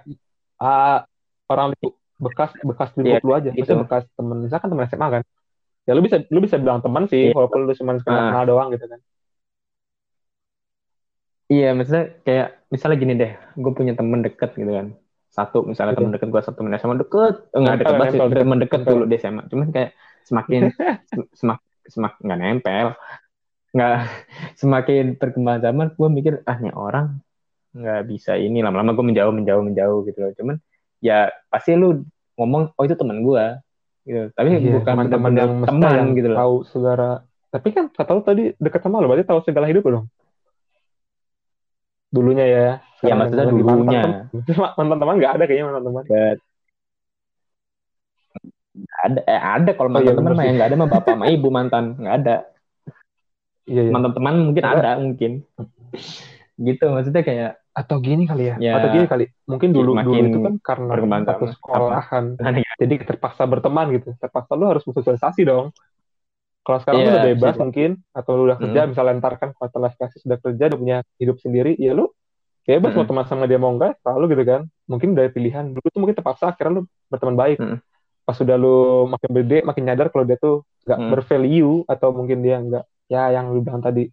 ah, 0.61 1.03
orang 1.51 1.75
bekas 2.25 2.51
bekas 2.65 2.89
di 2.97 3.13
yeah, 3.13 3.21
lu 3.21 3.31
aja. 3.37 3.49
Gitu. 3.53 3.71
bekas 3.85 4.03
temen 4.17 4.37
misalkan 4.41 4.67
temen 4.73 4.85
SMA 4.89 5.07
kan. 5.19 5.23
Ya 5.85 5.91
lu 5.93 6.01
bisa 6.01 6.17
lu 6.33 6.39
bisa 6.41 6.57
bilang 6.57 6.81
teman 6.81 7.05
sih 7.05 7.29
yeah. 7.29 7.35
walaupun 7.37 7.69
lu 7.69 7.73
cuma 7.77 8.01
kenal 8.01 8.17
uh. 8.17 8.27
kenal 8.33 8.45
doang 8.49 8.69
gitu 8.73 8.85
kan. 8.89 8.99
Iya 11.45 11.77
maksudnya 11.77 12.05
kayak 12.25 12.47
misalnya 12.73 12.97
gini 12.97 13.13
deh 13.13 13.31
gue 13.37 13.71
punya 13.77 13.93
temen 13.93 14.25
deket 14.25 14.57
gitu 14.57 14.71
kan. 14.73 14.87
Satu 15.29 15.61
misalnya 15.61 15.93
gitu. 15.93 16.01
temen 16.01 16.11
deket 16.17 16.27
gue 16.33 16.41
satu 16.41 16.57
temen 16.57 16.73
SMA 16.81 16.97
deket. 17.05 17.35
Enggak 17.53 17.75
deket 17.85 17.95
banget 18.01 18.13
temen 18.17 18.57
deket 18.57 18.81
dulu 18.81 19.03
di 19.05 19.15
SMA 19.21 19.41
cuman 19.45 19.67
kayak 19.69 19.91
semakin 20.25 20.73
semak 21.39 21.61
semak 21.85 22.13
nggak 22.17 22.39
nempel. 22.41 22.87
Nggak 23.77 23.97
semakin 24.61 25.05
perkembangan 25.21 25.61
zaman 25.69 25.87
gue 25.93 26.09
mikir 26.09 26.33
ah 26.49 26.57
nih 26.57 26.73
orang 26.73 27.21
nggak 27.77 28.01
bisa 28.09 28.41
ini. 28.41 28.65
Lama-lama 28.65 28.97
gue 28.97 29.05
menjauh 29.05 29.29
menjauh 29.29 29.61
menjauh 29.61 29.99
gitu 30.09 30.17
loh. 30.25 30.33
Cuman 30.33 30.55
ya 30.97 31.29
pasti 31.53 31.77
lu 31.77 32.01
ngomong 32.35 32.71
oh 32.75 32.83
itu 32.83 32.95
teman 32.95 33.23
gue 33.23 33.45
gitu. 34.05 34.21
Tapi 34.37 34.47
Iya, 34.53 34.71
bukan 34.79 34.93
teman-teman 34.93 35.31
yang 35.33 35.51
teman 35.65 35.91
yang 35.95 36.09
gitu 36.13 36.27
loh. 36.31 36.37
tahu 36.37 36.55
segala. 36.69 37.09
Tapi 37.49 37.67
kan 37.71 37.85
kata 37.89 38.11
lu 38.11 38.21
tadi 38.21 38.43
dekat 38.59 38.81
sama 38.83 38.99
lo 38.99 39.07
berarti 39.09 39.25
tahu 39.25 39.39
segala 39.47 39.65
hidup 39.71 39.83
lo 39.87 39.91
dong. 40.01 40.07
Dulunya 42.13 42.45
ya 42.47 42.67
ya 43.03 43.13
maksudnya 43.17 43.45
dulunya. 43.49 44.01
teman 44.45 44.71
mantan 44.77 44.97
teman 45.01 45.15
nggak 45.19 45.33
ada 45.35 45.43
kayaknya 45.47 45.65
mantan 45.67 45.83
teman. 45.87 46.03
But, 46.05 46.39
ada 48.75 49.19
eh, 49.23 49.39
ada 49.39 49.71
kalau 49.71 49.89
Oh, 49.89 49.99
iya, 50.03 50.11
mantan 50.11 50.15
teman 50.15 50.25
bener 50.27 50.35
mah 50.35 50.45
yang 50.45 50.55
nggak 50.59 50.69
ada 50.69 50.77
mah. 50.77 50.87
Bapak 50.91 51.11
sama 51.15 51.25
ibu 51.31 51.47
mantan 51.49 51.85
nggak 51.95 52.15
ada. 52.23 52.35
Iya, 53.65 53.81
iya. 53.87 53.91
mantan 53.91 54.13
teman 54.13 54.33
mungkin 54.45 54.63
Ada. 54.63 54.75
ada. 54.77 54.91
mungkin. 55.01 55.31
Gitu 56.55 56.83
maksudnya 56.91 57.23
kayak 57.25 57.51
atau 57.75 57.95
gini 57.99 58.23
kali 58.23 58.43
ya, 58.49 58.55
Ya, 58.55 58.71
atau 58.79 58.87
gini 58.95 59.05
kali. 59.11 59.25
Mungkin 59.51 59.69
dulu 59.75 59.91
dulu 59.99 60.21
itu 60.31 60.39
kan 60.39 60.53
karena 60.63 60.87
berkembang 60.95 61.23
satu 61.27 61.45
sekolahan. 61.51 62.25
Aneh 62.39 62.63
jadi 62.79 62.93
terpaksa 63.03 63.43
berteman 63.51 63.85
gitu. 63.95 64.07
Terpaksa 64.15 64.51
lu 64.55 64.65
harus 64.71 64.83
bersosialisasi 64.87 65.41
dong. 65.43 65.75
Kalau 66.65 66.79
sekarang 66.81 66.99
Iya, 67.03 67.05
lu 67.05 67.11
udah 67.13 67.25
bebas 67.35 67.53
sih. 67.55 67.61
mungkin. 67.61 67.89
Atau 68.15 68.31
lu 68.39 68.41
udah 68.47 68.57
kerja 68.57 68.79
misalnya 68.89 69.13
ntar 69.21 69.33
kan 69.37 69.49
quarter 69.53 69.79
life 69.83 69.95
crisis 69.99 70.21
sudah 70.25 70.37
kerja 70.41 70.63
udah 70.71 70.79
punya 70.81 70.97
hidup 71.21 71.37
sendiri 71.43 71.71
ya 71.77 71.91
lu 71.93 72.09
bebas 72.65 72.91
mau 72.97 73.05
Mm-mm. 73.05 73.09
teman 73.11 73.25
sama 73.29 73.45
dia 73.45 73.59
mau 73.61 73.71
enggak 73.75 73.93
selalu 74.01 74.23
gitu 74.33 74.43
kan. 74.47 74.61
Mungkin 74.89 75.09
dari 75.17 75.29
pilihan. 75.35 75.65
Dulu 75.75 75.87
tuh 75.93 75.99
mungkin 76.01 76.15
terpaksa 76.17 76.43
akhirnya 76.55 76.71
lu 76.79 76.81
berteman 77.11 77.35
baik. 77.37 77.57
Mm-mm. 77.61 77.79
pas 78.25 78.33
sudah 78.33 78.57
lu 78.57 79.05
makin 79.13 79.31
gede 79.37 79.57
makin 79.69 79.83
nyadar 79.85 80.07
kalau 80.09 80.25
dia 80.25 80.37
tuh 80.41 80.65
nggak 80.89 80.99
Mm. 81.01 81.09
bervalue 81.13 81.75
atau 81.85 82.09
mungkin 82.09 82.37
dia 82.41 82.57
nggak 82.57 82.83
ya 83.13 83.21
yang 83.37 83.53
lu 83.53 83.61
bilang 83.61 83.85
tadi 83.85 84.09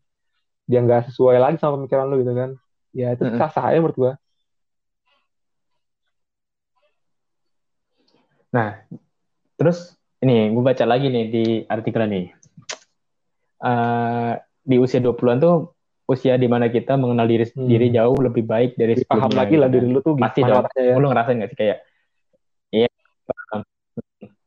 dia 0.69 0.79
nggak 0.85 1.09
sesuai 1.13 1.37
lagi 1.41 1.57
sama 1.61 1.81
pemikiran 1.81 2.07
lu 2.13 2.21
gitu 2.21 2.33
kan 2.37 2.51
ya 2.93 3.13
itu 3.13 3.25
sah 3.35 3.49
sah 3.49 3.65
aja 3.67 3.79
menurut 3.79 3.97
gua 3.97 4.13
Terus 9.57 9.79
ini 10.19 10.51
gue 10.51 10.63
baca 10.63 10.85
lagi 10.85 11.07
nih 11.07 11.25
di 11.27 11.45
artikel 11.65 12.03
nih. 12.05 12.27
Eh, 13.63 14.33
di 14.63 14.77
usia 14.77 14.99
20-an 14.99 15.39
tuh 15.39 15.71
usia 16.05 16.35
di 16.35 16.47
mana 16.47 16.67
kita 16.67 16.99
mengenal 16.99 17.25
diri 17.25 17.47
Hmm. 17.49 17.65
diri 17.65 17.89
jauh 17.89 18.19
lebih 18.19 18.43
baik 18.43 18.75
dari 18.75 18.99
paham 19.03 19.31
lagi 19.33 19.55
gitu 19.55 19.63
lah 19.63 19.69
kan. 19.71 19.75
diri 19.75 19.87
lu 19.87 20.01
tuh 20.01 20.15
Pasti 20.19 20.41
gimana 20.43 20.67
dong. 20.67 20.67
ya. 20.77 20.95
Lu 20.99 21.07
ngerasain 21.09 21.37
gak 21.39 21.51
sih 21.51 21.59
kayak 21.59 21.79
iya 22.71 22.89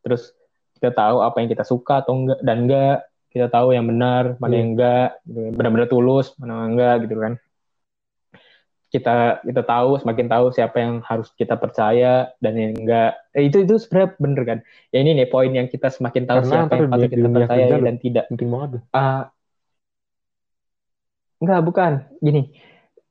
terus 0.02 0.36
kita 0.76 0.91
tahu 0.91 1.18
apa 1.20 1.38
yang 1.39 1.50
kita 1.50 1.64
suka 1.64 2.04
atau 2.04 2.14
enggak 2.16 2.39
dan 2.43 2.58
enggak 2.68 2.96
kita 3.32 3.48
tahu 3.48 3.72
yang 3.72 3.88
benar 3.88 4.36
mana 4.38 4.52
Iya. 4.52 4.60
yang 4.60 4.70
enggak 4.76 5.08
gitu. 5.24 5.41
benar-benar 5.56 5.88
tulus 5.88 6.28
mana 6.38 6.52
yang 6.62 6.72
enggak 6.76 6.96
gitu 7.08 7.16
kan 7.18 7.34
kita 8.90 9.42
kita 9.44 9.62
tahu 9.66 10.00
semakin 10.00 10.28
tahu 10.30 10.46
siapa 10.56 10.78
yang 10.80 10.94
harus 11.04 11.28
kita 11.36 11.58
percaya 11.60 12.32
dan 12.40 12.54
yang 12.56 12.74
enggak. 12.78 13.18
Eh, 13.36 13.50
itu 13.50 13.66
itu 13.66 13.76
sebenarnya 13.82 14.10
bener 14.22 14.44
kan? 14.46 14.60
Ya 14.94 15.04
ini 15.04 15.12
nih 15.18 15.28
poin 15.28 15.52
yang 15.52 15.68
kita 15.68 15.92
semakin 15.92 16.24
tahu 16.30 16.46
Karena 16.46 16.52
siapa 16.52 16.74
yang 16.80 16.90
patut 16.94 17.10
kita 17.12 17.28
percaya 17.28 17.66
kerja 17.68 17.78
dan 17.84 17.96
tidak. 18.00 18.26
penting 18.32 18.50
banget. 18.54 18.70
Ah, 18.96 19.34
enggak 21.42 21.62
bukan. 21.66 21.92
Gini 22.22 22.42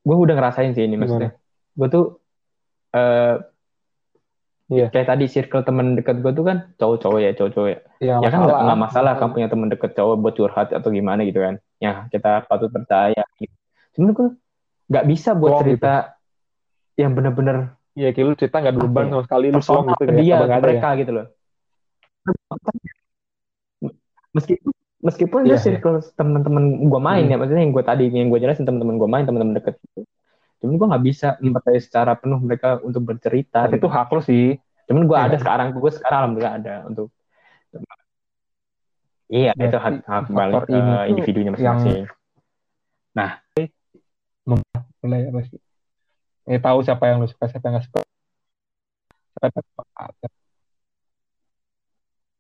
gue 0.05 0.16
udah 0.16 0.35
ngerasain 0.37 0.72
sih 0.77 0.85
ini 0.85 0.97
maksudnya. 1.01 1.33
Gue 1.77 1.89
tuh 1.89 2.05
eh 2.95 3.41
Iya. 4.64 4.89
kayak 4.89 5.09
tadi 5.12 5.29
circle 5.29 5.61
temen 5.61 5.93
deket 5.93 6.25
gue 6.25 6.33
tuh 6.33 6.41
kan 6.41 6.72
cowok-cowok 6.81 7.20
ya 7.20 7.31
cowok-cowok 7.37 7.68
ya. 7.68 7.79
Ya, 8.01 8.14
ya 8.25 8.29
kan 8.33 8.49
nggak 8.49 8.81
masalah. 8.81 9.12
kan 9.20 9.29
punya 9.37 9.53
temen 9.53 9.68
deket 9.68 9.93
cowok 9.93 10.14
buat 10.25 10.35
curhat 10.41 10.72
atau 10.72 10.89
gimana 10.89 11.20
gitu 11.29 11.45
kan. 11.45 11.61
Ya 11.85 12.09
kita 12.09 12.49
patut 12.49 12.72
percaya. 12.72 13.22
Gitu. 13.37 13.53
cuman 13.95 14.11
gue 14.11 14.29
nggak 14.91 15.05
bisa 15.09 15.30
buat 15.32 15.61
cerita 15.62 16.18
yang 16.95 17.12
bener-bener 17.16 17.74
Iya, 17.95 18.11
kayak 18.11 18.26
lu 18.26 18.35
cerita 18.35 18.59
nggak 18.59 18.74
beban 18.74 19.07
ya? 19.07 19.11
sama 19.14 19.22
sekali, 19.22 19.47
lu 19.55 19.61
plong 19.62 19.87
gitu 19.95 20.03
dia 20.18 20.35
ya. 20.43 20.59
mereka 20.59 20.89
gitu 20.99 21.12
loh 21.14 21.26
meskipun 24.35 24.70
meskipun 25.05 25.41
Iya, 25.47 25.55
itu 25.55 25.62
circle 25.62 25.99
teman-teman 26.18 26.64
gue 26.91 27.01
main 27.01 27.22
Hmm. 27.22 27.32
ya 27.32 27.37
maksudnya 27.39 27.62
yang 27.62 27.70
gue 27.76 27.85
tadi 27.87 28.05
yang 28.11 28.28
gue 28.32 28.41
jelasin 28.43 28.66
teman-teman 28.66 28.99
gue 28.99 29.07
main 29.07 29.22
teman-teman 29.22 29.55
deket 29.62 29.78
gitu. 29.78 30.03
cuman 30.64 30.74
gue 30.80 30.87
nggak 30.91 31.05
bisa 31.07 31.28
mempercayai 31.39 31.82
secara 31.85 32.12
penuh 32.18 32.41
mereka 32.41 32.80
untuk 32.82 33.03
bercerita 33.05 33.68
Tapi 33.68 33.78
gitu. 33.78 33.87
itu 33.87 33.89
hak 33.93 34.09
lu 34.11 34.20
sih. 34.24 34.47
cuman 34.91 35.03
gue 35.07 35.16
Iya. 35.16 35.26
ada 35.30 35.37
sekarang 35.39 35.66
gue 35.70 35.93
sekarang 35.93 36.18
alhamdulillah 36.24 36.55
ada 36.59 36.74
untuk 36.89 37.09
iya 39.30 39.53
Berarti 39.55 39.70
itu 39.70 39.78
hak 39.78 39.95
hak 40.03 40.24
balik 40.35 40.55
tuh 40.66 40.82
individunya 41.07 41.51
masing-masing 41.55 42.11
Mulai 44.45 45.20
apa 45.32 45.40
sih? 45.49 45.59
Ya, 46.45 46.61
tahu 46.61 46.78
siapa 46.84 47.05
yang 47.09 47.24
lu 47.24 47.28
suka, 47.28 47.49
siapa 47.49 47.64
yang 47.68 47.80
nggak 47.80 47.86
suka. 47.88 48.01
Siapa 49.32 49.45
yang 49.49 49.53
nggak 49.57 50.32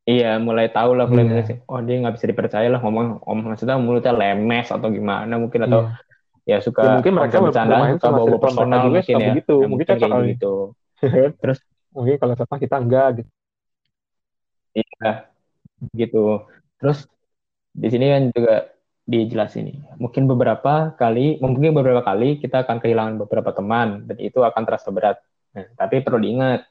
Iya, 0.04 0.36
mulai 0.36 0.68
tahu 0.68 0.90
lah, 1.00 1.08
mulai 1.08 1.24
Iya. 1.24 1.30
mulai 1.32 1.44
sih, 1.48 1.56
oh 1.64 1.80
dia 1.80 1.96
nggak 1.96 2.14
bisa 2.20 2.26
dipercaya 2.28 2.68
lah 2.68 2.76
ngomong, 2.84 3.24
ngomong 3.24 3.44
maksudnya 3.56 3.80
mulutnya 3.80 4.12
lemes 4.12 4.68
atau 4.68 4.88
gimana 4.92 5.40
mungkin 5.40 5.64
atau 5.64 5.80
Iya. 5.80 5.96
ya 6.44 6.56
suka 6.60 6.80
Ya, 6.84 6.90
mungkin 7.00 7.12
mereka 7.16 7.38
bercanda, 7.40 7.76
suka 7.88 8.04
sama 8.04 8.16
bawa 8.20 8.28
mereka 8.28 8.44
personal 8.44 8.80
juga 8.84 9.00
mungkin 9.00 9.16
ya, 9.16 9.28
begitu. 9.32 9.54
Ya, 9.56 9.66
Mungkin 9.72 9.86
kayak 9.88 9.96
cocok 9.96 10.10
kali. 10.12 10.28
gitu. 10.36 10.52
Terus 11.40 11.58
Mungkin 11.94 12.14
kalau 12.20 12.34
siapa 12.36 12.56
kita 12.60 12.76
enggak 12.84 13.08
gitu. 13.24 13.30
iya, 14.76 15.10
gitu. 15.96 16.22
Terus 16.76 16.98
di 17.72 17.88
sini 17.88 18.06
kan 18.12 18.22
juga 18.36 18.54
dijelasin 19.04 19.68
nih, 19.68 19.78
mungkin 20.00 20.24
beberapa 20.24 20.96
kali, 20.96 21.36
mungkin 21.40 21.76
beberapa 21.76 22.00
kali 22.00 22.40
kita 22.40 22.64
akan 22.64 22.80
kehilangan 22.80 23.14
beberapa 23.20 23.52
teman 23.52 24.08
dan 24.08 24.16
itu 24.16 24.40
akan 24.40 24.62
terasa 24.64 24.88
berat. 24.88 25.20
Nah, 25.52 25.68
tapi 25.76 26.00
perlu 26.00 26.24
diingat, 26.24 26.64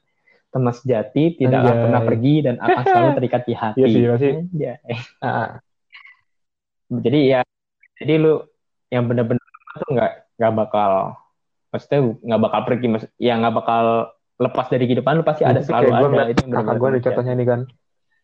teman 0.50 0.74
sejati 0.74 1.38
tidak 1.38 1.62
akan 1.62 1.78
pernah 1.88 2.02
pergi 2.02 2.36
dan 2.42 2.56
akan 2.58 2.84
selalu 2.84 3.10
terikat 3.22 3.42
di 3.46 3.54
hati. 3.54 3.80
Iya 3.80 3.88
sih, 3.88 4.02
pasti. 4.10 4.30
Anjay. 4.34 4.78
Ah, 5.22 5.50
jadi 6.90 7.20
ya 7.26 7.42
jadi 7.98 8.14
lu 8.22 8.34
yang 8.94 9.10
bener-bener 9.10 9.42
tuh 9.78 9.90
nggak 9.94 10.12
nggak 10.38 10.54
bakal 10.54 10.92
maksudnya 11.74 12.00
nggak 12.22 12.42
bakal 12.42 12.60
pergi 12.70 12.88
mas 12.90 13.04
ya 13.18 13.34
nggak 13.42 13.56
bakal 13.58 14.14
lepas 14.38 14.68
dari 14.70 14.86
kehidupan 14.90 15.22
lu 15.22 15.26
pasti 15.26 15.46
ada 15.46 15.62
selalu 15.62 15.90
gua 15.90 15.98
ada 15.98 16.10
ngeliat 16.10 16.30
itu 16.34 16.42
kakak 16.50 16.76
gue 16.78 16.90
manusia. 16.90 17.06
contohnya 17.10 17.34
nih 17.38 17.48
kan. 17.48 17.62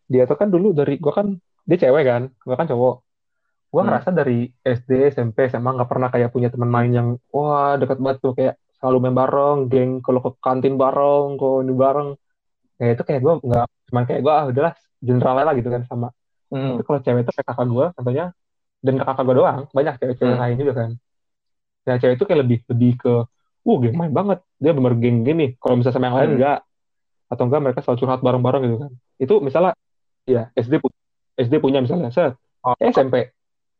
Dia 0.10 0.24
tuh 0.26 0.38
kan 0.42 0.50
dulu 0.50 0.74
dari 0.74 0.98
gue 0.98 1.14
kan 1.14 1.38
dia 1.70 1.78
cewek 1.78 2.04
kan, 2.06 2.34
gue 2.34 2.56
kan 2.58 2.66
cowok. 2.66 2.96
Gue 3.70 3.82
Hmm. 3.82 3.88
ngerasa 3.88 4.10
dari 4.10 4.50
SD, 4.60 5.14
SMP, 5.14 5.46
SMA 5.46 5.70
nggak 5.78 5.90
pernah 5.90 6.10
kayak 6.10 6.34
punya 6.34 6.50
teman 6.50 6.68
main 6.68 6.90
yang 6.90 7.08
wah 7.30 7.78
dekat 7.78 8.02
banget 8.02 8.18
tuh 8.20 8.34
kayak 8.34 8.58
selalu 8.82 8.98
main 9.06 9.16
bareng, 9.16 9.58
geng 9.70 9.92
kalau 10.02 10.20
ke 10.20 10.32
kantin 10.42 10.74
bareng, 10.74 11.38
kalau 11.38 11.62
ini 11.62 11.74
bareng. 11.74 12.10
Ya 12.80 12.96
itu 12.96 13.04
kayak 13.04 13.22
gue 13.22 13.34
nggak 13.46 13.66
cuman 13.92 14.04
kayak 14.06 14.22
gue 14.24 14.34
ah 14.34 14.46
udahlah 14.48 14.74
general 15.00 15.36
lah 15.38 15.54
gitu 15.54 15.70
kan 15.70 15.82
sama. 15.86 16.10
Hmm. 16.50 16.76
Tapi 16.76 16.84
kalau 16.84 17.00
cewek 17.00 17.22
itu 17.22 17.32
kayak 17.36 17.48
kakak 17.48 17.68
gue 17.68 17.86
contohnya 17.94 18.26
dan 18.80 18.94
kakak 18.98 19.24
gue 19.24 19.36
doang 19.36 19.60
banyak 19.70 19.94
cewek-cewek 20.00 20.34
Hmm. 20.34 20.42
lain 20.42 20.56
juga 20.58 20.74
kan. 20.74 20.90
Ya 21.86 21.94
cewek 21.98 22.16
itu 22.18 22.26
kayak 22.26 22.40
lebih 22.42 22.58
lebih 22.68 22.92
ke 22.98 23.14
uh 23.62 23.78
geng 23.78 23.96
main 23.96 24.10
banget 24.10 24.40
dia 24.58 24.72
bener 24.74 24.94
geng 24.98 25.22
gini. 25.22 25.54
Kalau 25.62 25.78
misalnya 25.78 25.94
sama 25.94 26.08
yang 26.10 26.18
lain 26.18 26.30
Hmm. 26.30 26.38
enggak 26.42 26.60
atau 27.30 27.44
enggak 27.46 27.62
mereka 27.62 27.80
selalu 27.86 27.98
curhat 28.02 28.20
bareng-bareng 28.26 28.62
gitu 28.66 28.78
kan. 28.82 28.92
Itu 29.22 29.34
misalnya 29.46 29.72
ya 30.26 30.50
SD 30.58 30.82
pu- 30.82 30.96
SD 31.38 31.62
punya 31.62 31.86
misalnya 31.86 32.10
set 32.10 32.34
Oh. 32.60 32.74
eh, 32.76 32.90
SMP 32.90 33.32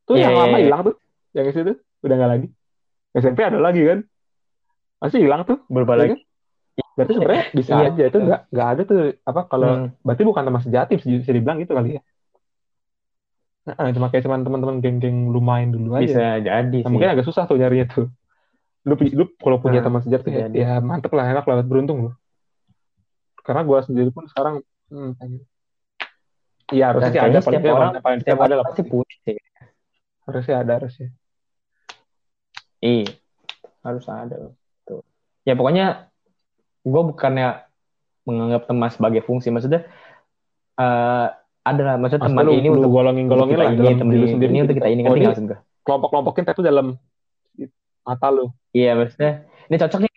tuh 0.10 0.16
Iya, 0.18 0.26
yang 0.26 0.34
iya, 0.34 0.42
lama 0.42 0.58
iya. 0.58 0.66
hilang 0.66 0.82
tuh 0.82 0.96
yang 1.38 1.46
SD 1.46 1.60
tuh 1.70 1.78
udah 2.02 2.16
nggak 2.18 2.32
lagi. 2.34 2.48
SMP 3.14 3.40
ada 3.46 3.60
lagi 3.62 3.82
kan? 3.86 4.00
Masih 5.00 5.20
hilang 5.22 5.42
tuh 5.46 5.58
berubah 5.70 5.96
Iya. 5.96 6.02
lagi? 6.02 6.14
Kan? 6.18 6.28
berarti 6.96 7.12
sebenarnya 7.16 7.44
bisa 7.54 7.72
Iya. 7.72 7.88
aja 7.88 8.04
itu 8.08 8.18
nggak 8.20 8.42
nggak 8.52 8.68
ada 8.68 8.82
tuh 8.84 9.00
apa 9.24 9.42
kalau 9.48 9.70
Hmm. 9.72 9.88
berarti 10.02 10.24
bukan 10.26 10.44
teman 10.44 10.62
sejati 10.62 10.94
bisa 10.98 11.32
dibilang 11.32 11.58
gitu 11.60 11.72
kali 11.72 11.90
ya? 11.96 12.02
Nah, 13.70 13.94
cuma 13.94 14.10
kayak 14.10 14.26
cuman 14.26 14.42
teman-teman 14.42 14.76
geng-geng 14.82 15.30
lu 15.30 15.40
main 15.40 15.70
dulu 15.70 15.94
aja. 15.94 16.04
Bisa 16.04 16.26
jadi 16.42 16.78
Nah, 16.82 16.84
sih. 16.84 16.92
mungkin 16.92 17.10
agak 17.14 17.24
susah 17.24 17.46
tuh 17.46 17.56
nyarinya 17.56 17.86
tuh. 17.88 18.08
Lu, 18.88 18.96
lu 18.96 19.26
kalau 19.38 19.60
punya 19.60 19.80
Nah, 19.80 19.92
teman 19.92 20.02
sejati 20.02 20.28
ya, 20.32 20.48
ya 20.50 20.72
mantep 20.80 21.12
lah 21.12 21.28
enak 21.28 21.46
lah 21.46 21.62
beruntung 21.62 22.10
lu 22.10 22.12
karena 23.44 23.66
gua 23.66 23.82
sendiri 23.82 24.14
pun 24.14 24.30
sekarang 24.30 24.62
hmm, 24.94 25.12
Iya 26.70 26.94
harusnya 26.94 27.10
sih 27.10 27.18
ada 27.18 27.42
paling 27.42 27.60
nggak 27.60 27.74
orang. 27.74 27.94
paling- 27.98 28.22
setiap 28.22 28.38
ada 28.38 28.46
orang 28.46 28.58
lah 28.62 28.66
pasti 28.70 28.82
punya 28.86 29.16
sih 29.26 29.36
harusnya 30.30 30.56
ada 30.62 30.72
harusnya. 30.78 31.10
Iya. 32.80 33.12
Harus 33.84 34.06
ada 34.08 34.36
tuh 34.88 35.02
ya 35.48 35.54
pokoknya 35.58 36.12
gue 36.86 37.02
bukannya 37.12 37.66
menganggap 38.24 38.70
teman 38.70 38.90
sebagai 38.94 39.22
fungsi. 39.26 39.50
Maksudnya 39.50 39.90
eh 40.80 41.28
ada 41.66 41.82
lah. 41.84 41.96
Maksudnya 41.98 42.30
teman 42.30 42.46
lu, 42.46 42.54
ini 42.56 42.70
lu 42.70 42.80
untuk 42.80 42.92
golongin 42.94 43.26
golongin 43.26 43.58
kita 43.58 43.64
lah 43.66 43.72
ini 43.74 43.82
diri 43.82 43.96
ini, 43.98 44.32
sendiri 44.32 44.52
ini 44.54 44.60
untuk 44.64 44.76
kita 44.78 44.90
ini 44.90 45.02
oh, 45.02 45.04
ngerti 45.10 45.18
ini 45.18 45.26
nggak 45.26 45.34
maksud 45.36 45.46
gue 45.50 45.60
kelompok 45.84 46.10
kelompokin 46.14 46.44
tapi 46.46 46.60
dalam 46.62 46.88
mata 48.06 48.28
lu. 48.30 48.46
Iya 48.72 48.94
maksudnya 48.94 49.50
ini 49.70 49.76
cocok 49.78 50.00
nih 50.06 50.12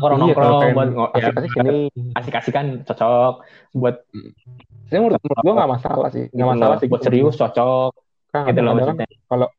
orang 0.00 0.18
Iya, 0.24 0.32
kalau 0.34 0.48
nongkrong 0.48 0.60
pengen 0.64 0.74
buat 0.74 0.88
ngo- 0.96 1.12
ya, 1.12 1.24
asik-asik 1.28 1.50
ini. 1.60 1.78
asik-asikan 2.16 2.66
cocok 2.88 3.34
buat 3.76 3.96
Sebenarnya 4.84 5.00
menurut, 5.00 5.20
menurut 5.24 5.38
gue 5.40 5.54
nggak 5.56 5.70
masalah 5.80 6.08
sih, 6.12 6.24
nggak 6.28 6.46
gitu 6.46 6.52
masalah 6.56 6.76
sih. 6.76 6.88
buat 6.88 7.02
serius 7.04 7.34
cocok 7.40 7.92
Kan 8.34 8.50
gitu 8.50 8.60
loh 8.66 8.74
kadang-kadang 8.74 8.98
kan 8.98 9.06
maksudnya 9.06 9.52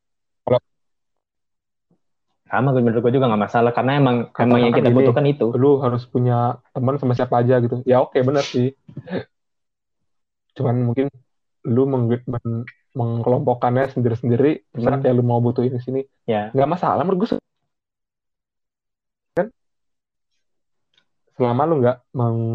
sama 2.46 2.70
menurut 2.78 3.02
gue 3.02 3.12
juga 3.16 3.26
nggak 3.26 3.42
masalah 3.42 3.70
karena 3.74 3.92
emang 3.98 4.16
Katakan 4.30 4.46
emang 4.46 4.60
yang 4.62 4.74
kita 4.78 4.90
gini, 4.94 4.96
butuhkan 5.02 5.26
itu 5.26 5.46
lu 5.58 5.82
harus 5.82 6.02
punya 6.06 6.62
teman 6.70 6.94
sama 6.94 7.18
siapa 7.18 7.42
aja 7.42 7.58
gitu. 7.58 7.82
Ya 7.82 7.98
oke 7.98 8.22
bener 8.22 8.46
sih. 8.46 8.70
Cuman 10.54 10.76
mungkin 10.86 11.10
lu 11.66 11.82
meng- 11.90 12.06
men- 12.30 12.66
mengkelompokkannya 12.96 13.90
sendiri-sendiri, 13.92 14.72
terserah 14.72 14.96
Hmm. 14.96 15.04
kayak 15.04 15.16
lu 15.18 15.24
mau 15.26 15.42
butuh 15.42 15.66
ini 15.66 15.82
sini. 15.82 16.00
ya 16.24 16.54
Nggak 16.54 16.70
masalah 16.70 17.02
menurut 17.02 17.26
gue. 17.26 17.42
kan 19.36 19.46
selama 21.36 21.62
lu 21.68 21.74
nggak 21.84 21.96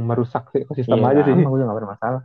merusak 0.08 0.50
si 0.50 0.66
ekosistem 0.66 0.98
iya, 0.98 1.14
aja 1.14 1.22
sih. 1.30 1.36
gue 1.36 1.62
nggak 1.62 1.78
bermasalah 1.78 2.22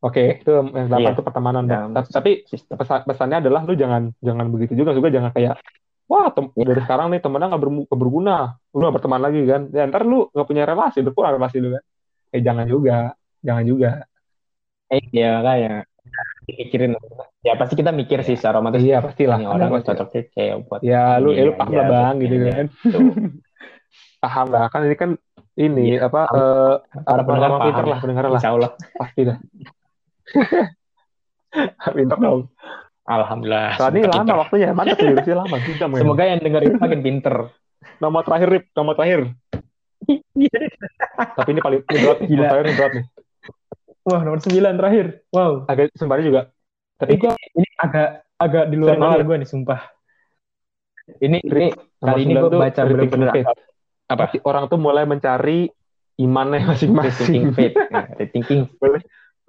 Oke, 0.00 0.40
itu 0.40 0.48
yang 0.48 0.88
delapan 0.88 1.12
Iya. 1.12 1.18
tuh 1.20 1.24
pertemanan. 1.24 1.62
Ta- 1.68 2.08
Tapi 2.10 2.48
sistem 2.48 2.74
pesa- 2.74 3.04
pesannya 3.04 3.44
adalah 3.44 3.60
lu 3.62 3.76
jangan 3.76 4.08
jangan 4.18 4.48
begitu 4.48 4.72
juga 4.74 4.96
juga 4.96 5.12
jangan 5.12 5.28
kayak 5.30 5.60
wah 6.08 6.32
tem- 6.32 6.50
Iya. 6.56 6.64
dari 6.72 6.80
sekarang 6.80 7.06
nih 7.12 7.20
temennya 7.20 7.46
nggak 7.52 7.62
berguna 7.92 8.36
lu 8.72 8.80
nggak 8.80 8.94
berteman 8.96 9.20
lagi 9.20 9.40
kan 9.44 9.68
ya 9.68 9.84
ntar 9.86 10.02
lu 10.02 10.26
nggak 10.26 10.46
punya 10.48 10.64
relasi 10.64 10.98
berkurang 11.00 11.36
relasi 11.36 11.60
lu 11.60 11.70
kan 11.70 11.84
eh 12.30 12.40
jangan 12.40 12.64
juga 12.64 13.12
jangan 13.38 13.62
juga 13.62 13.90
eh 14.88 15.04
ya 15.12 15.38
makanya 15.38 15.74
pikirin 16.48 16.92
ya 17.40 17.54
pasti 17.54 17.74
kita 17.76 17.92
mikir 17.92 18.26
sih 18.26 18.34
secara 18.34 18.58
otomatis 18.58 18.82
iya 18.82 18.98
pastilah 18.98 19.38
ini 19.38 19.46
orang 19.46 19.70
pasti. 19.70 19.86
cocoknya 19.86 20.22
kayak 20.34 20.54
buat 20.66 20.80
ya 20.82 21.02
lu 21.18 21.30
ya 21.30 21.42
lu 21.44 21.52
paham 21.54 21.70
lah 21.70 21.86
bang 21.86 22.14
gitu 22.18 22.34
ini 22.34 22.42
aja. 22.42 22.52
kan 22.56 22.66
paham 24.24 24.46
lah 24.48 24.64
kan 24.66 24.80
ini 24.82 24.96
kan 24.96 25.10
ini 25.56 25.84
Iya, 25.94 26.08
apa 26.08 26.20
paham. 26.24 26.34
eh, 26.34 26.74
para 27.04 27.20
apa 27.22 27.28
pendengar 27.28 27.50
lah 27.86 27.98
pendengar 28.00 28.24
lah 28.26 28.40
insya 28.40 28.50
Allah 28.50 28.70
pasti 28.96 29.20
dah 29.22 29.38
pinter 31.96 32.18
dong 32.18 32.40
alhamdulillah 33.08 33.74
ini 33.90 34.06
semoga 34.06 34.10
lama 34.14 34.22
pinter. 34.22 34.36
waktunya 34.38 34.68
mantap 34.70 34.98
sih 35.02 35.34
lama 35.34 35.56
jam 35.80 35.90
ya. 35.90 35.98
semoga 35.98 36.24
yang 36.26 36.40
denger 36.40 36.62
itu 36.70 36.76
makin 36.78 37.00
pinter. 37.02 37.36
Nama 38.00 38.18
terakhir 38.24 38.48
Rip. 38.48 38.64
Nama 38.76 38.92
terakhir. 38.96 39.20
Tapi 41.36 41.48
ini 41.52 41.60
paling 41.60 41.80
ini 41.84 41.98
berat 42.00 42.18
Gila. 42.24 42.48
terakhir 42.48 42.66
ini 42.66 42.76
berat 42.76 42.92
nih. 42.96 43.04
Wah 44.00 44.20
nomor 44.24 44.40
9 44.40 44.80
terakhir. 44.80 45.06
Wow. 45.30 45.52
Agak 45.68 45.92
sembari 45.96 46.24
juga. 46.24 46.48
Tapi 46.96 47.16
ini, 47.16 47.28
ini 47.56 47.68
agak 47.80 48.24
agak 48.40 48.64
di 48.72 48.76
luar 48.80 48.96
nalar 48.96 49.20
gue 49.24 49.36
nih 49.44 49.48
sumpah. 49.48 49.80
Ini 51.20 51.38
ini 51.44 51.68
Nomor 52.00 52.16
kali 52.16 52.20
ini 52.24 52.32
gue 52.32 52.50
baca 52.52 52.80
rethinking 52.80 52.96
bener-bener 52.96 53.28
faith. 53.34 53.46
apa? 54.08 54.24
Orang 54.46 54.64
tuh 54.72 54.78
mulai 54.80 55.04
mencari 55.04 55.68
imannya 56.16 56.64
rethinking 56.64 56.96
masing-masing. 56.96 57.42
Faith 57.52 57.76
nah, 57.92 58.08
rethinking 58.16 58.60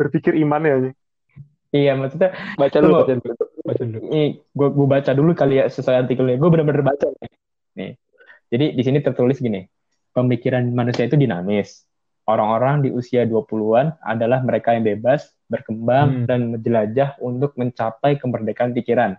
berpikir 0.02 0.34
imannya 0.36 0.72
aja 0.74 0.92
iya 1.72 1.94
maksudnya 1.96 2.34
baca 2.58 2.78
Lu 2.82 2.86
dulu 2.90 2.96
baca 3.00 3.14
dulu. 3.16 3.34
baca 3.64 3.84
dulu. 3.86 4.00
Ini 4.10 4.24
gue 4.44 4.68
gue 4.74 4.88
baca 4.90 5.12
dulu 5.14 5.32
kali 5.32 5.56
ya 5.56 5.70
sesuai 5.70 6.04
artikelnya. 6.04 6.36
Gue 6.36 6.50
bener-bener 6.50 6.84
baca 6.84 7.06
nih. 7.08 7.32
nih. 7.78 7.92
Jadi 8.52 8.66
di 8.76 8.84
sini 8.84 9.00
tertulis 9.00 9.40
gini. 9.40 9.64
Pemikiran 10.12 10.68
manusia 10.68 11.08
itu 11.08 11.16
dinamis. 11.16 11.88
Orang-orang 12.28 12.84
di 12.84 12.90
usia 12.92 13.24
20-an 13.24 13.96
adalah 14.04 14.44
mereka 14.44 14.76
yang 14.76 14.84
bebas 14.84 15.32
berkembang 15.48 16.08
Hmm. 16.12 16.26
dan 16.28 16.40
menjelajah 16.52 17.16
untuk 17.24 17.56
mencapai 17.56 18.20
kemerdekaan 18.20 18.76
pikiran. 18.76 19.16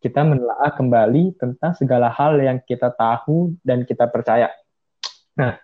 Kita 0.00 0.24
menelaah 0.24 0.72
kembali 0.72 1.36
tentang 1.36 1.76
segala 1.76 2.08
hal 2.08 2.36
yang 2.36 2.60
kita 2.60 2.96
tahu 2.96 3.52
dan 3.60 3.84
kita 3.84 4.08
percaya. 4.08 4.48
Nah 5.36 5.60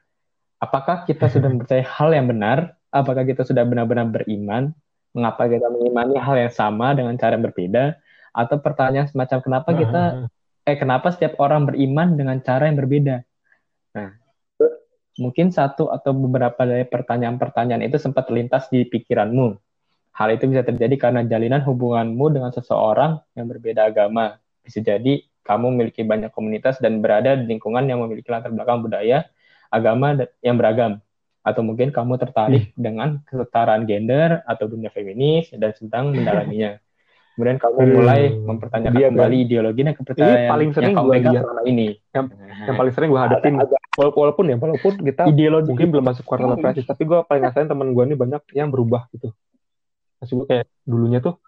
apakah 0.57 1.09
kita 1.09 1.33
sudah 1.33 1.49
percaya 1.49 1.81
hal 1.81 2.13
yang 2.13 2.29
benar 2.29 2.77
apakah 2.91 3.23
kita 3.27 3.47
sudah 3.47 3.63
benar-benar 3.67 4.07
beriman? 4.11 4.75
Mengapa 5.11 5.51
kita 5.51 5.67
mengimani 5.67 6.15
hal 6.19 6.37
yang 6.39 6.53
sama 6.55 6.95
dengan 6.95 7.15
cara 7.19 7.35
yang 7.35 7.47
berbeda? 7.47 7.99
Atau 8.31 8.63
pertanyaan 8.63 9.11
semacam 9.11 9.39
kenapa 9.43 9.71
kita 9.75 10.03
eh 10.69 10.77
kenapa 10.79 11.11
setiap 11.11 11.41
orang 11.43 11.67
beriman 11.67 12.15
dengan 12.15 12.39
cara 12.43 12.71
yang 12.71 12.79
berbeda? 12.79 13.27
Nah 13.97 14.21
mungkin 15.19 15.51
satu 15.51 15.91
atau 15.91 16.15
beberapa 16.17 16.65
dari 16.65 16.87
pertanyaan-pertanyaan 16.87 17.85
itu 17.85 17.99
sempat 17.99 18.31
terlintas 18.31 18.71
di 18.71 18.87
pikiranmu. 18.87 19.59
Hal 20.17 20.29
itu 20.33 20.47
bisa 20.49 20.63
terjadi 20.63 20.97
karena 20.97 21.23
jalinan 21.27 21.65
hubunganmu 21.65 22.27
dengan 22.31 22.51
seseorang 22.55 23.19
yang 23.35 23.47
berbeda 23.47 23.91
agama. 23.91 24.39
Bisa 24.63 24.81
jadi 24.85 25.23
kamu 25.45 25.75
memiliki 25.75 26.05
banyak 26.05 26.31
komunitas 26.31 26.79
dan 26.79 27.01
berada 27.01 27.35
di 27.35 27.49
lingkungan 27.49 27.89
yang 27.89 27.99
memiliki 28.05 28.29
latar 28.29 28.53
belakang 28.53 28.85
budaya 28.85 29.27
agama 29.73 30.19
yang 30.45 30.59
beragam 30.61 31.01
atau 31.41 31.61
mungkin 31.61 31.89
kamu 31.89 32.17
tertarik 32.17 32.71
dengan 32.75 33.25
kesetaraan 33.25 33.85
gender 33.85 34.45
atau 34.45 34.65
dunia 34.67 34.89
feminis 34.89 35.49
dan 35.51 35.73
sedang 35.73 36.11
mendalaminya. 36.11 36.77
Kemudian 37.31 37.57
kamu 37.57 37.79
Hmm. 37.79 37.93
mulai 37.95 38.21
mempertanyakan 38.35 38.93
Dia 38.93 39.01
kan. 39.03 39.11
kembali 39.11 39.37
ideologi 39.41 39.81
dan 39.81 39.95
kepercayaan 39.95 40.51
paling 40.51 40.71
sering 40.71 40.85
yang 40.87 40.99
kamu 40.99 41.09
pegang 41.11 41.33
lihat. 41.33 41.43
selama 41.43 41.63
ini. 41.65 41.89
Yang- 42.11 42.29
yang 42.61 42.77
paling 42.77 42.93
sering 42.93 43.09
gue 43.09 43.21
hadapin 43.23 43.53
wala- 43.57 44.15
walaupun 44.15 44.45
ya 44.45 44.57
walaupun 44.57 44.93
kita 44.99 45.23
ideologi 45.27 45.69
mungkin 45.71 45.89
belum 45.89 46.05
masuk 46.05 46.25
quarter 46.25 46.47
life 46.47 46.61
Hmm. 46.61 46.85
tapi 46.85 47.03
gue 47.03 47.19
paling 47.23 47.43
ngasain 47.43 47.65
temen 47.67 47.89
gue 47.91 48.05
nih 48.05 48.19
banyak 48.19 48.43
yang 48.53 48.69
berubah 48.69 49.09
gitu 49.11 49.33
masih 50.19 50.35
gue 50.35 50.47
kayak 50.47 50.67
dulunya 50.85 51.19
tuh 51.19 51.41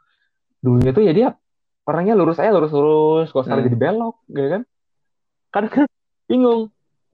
dulunya 0.58 0.90
tuh 0.90 1.02
ya 1.02 1.12
dia 1.12 1.28
orangnya 1.82 2.14
lurus 2.14 2.38
aja 2.38 2.48
lurus 2.48 2.72
lurus 2.72 3.28
kok 3.28 3.44
sekarang 3.44 3.60
Hmm. 3.60 3.68
jadi 3.68 3.78
belok 3.78 4.16
gitu 4.26 4.48
kan 4.48 4.62
kadang 5.50 5.70
kan 5.70 5.84
bingung 6.24 6.60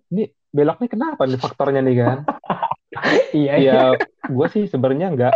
ini 0.08 0.24
beloknya 0.48 0.86
kenapa 0.86 1.22
nih 1.24 1.34
faktornya 1.36 1.80
nih 1.80 1.96
kan 1.96 2.18
iya 3.36 3.54
iya. 3.60 3.72
ya 3.72 3.82
gue 4.28 4.46
sih 4.48 4.64
sebenarnya 4.64 5.12
enggak 5.12 5.34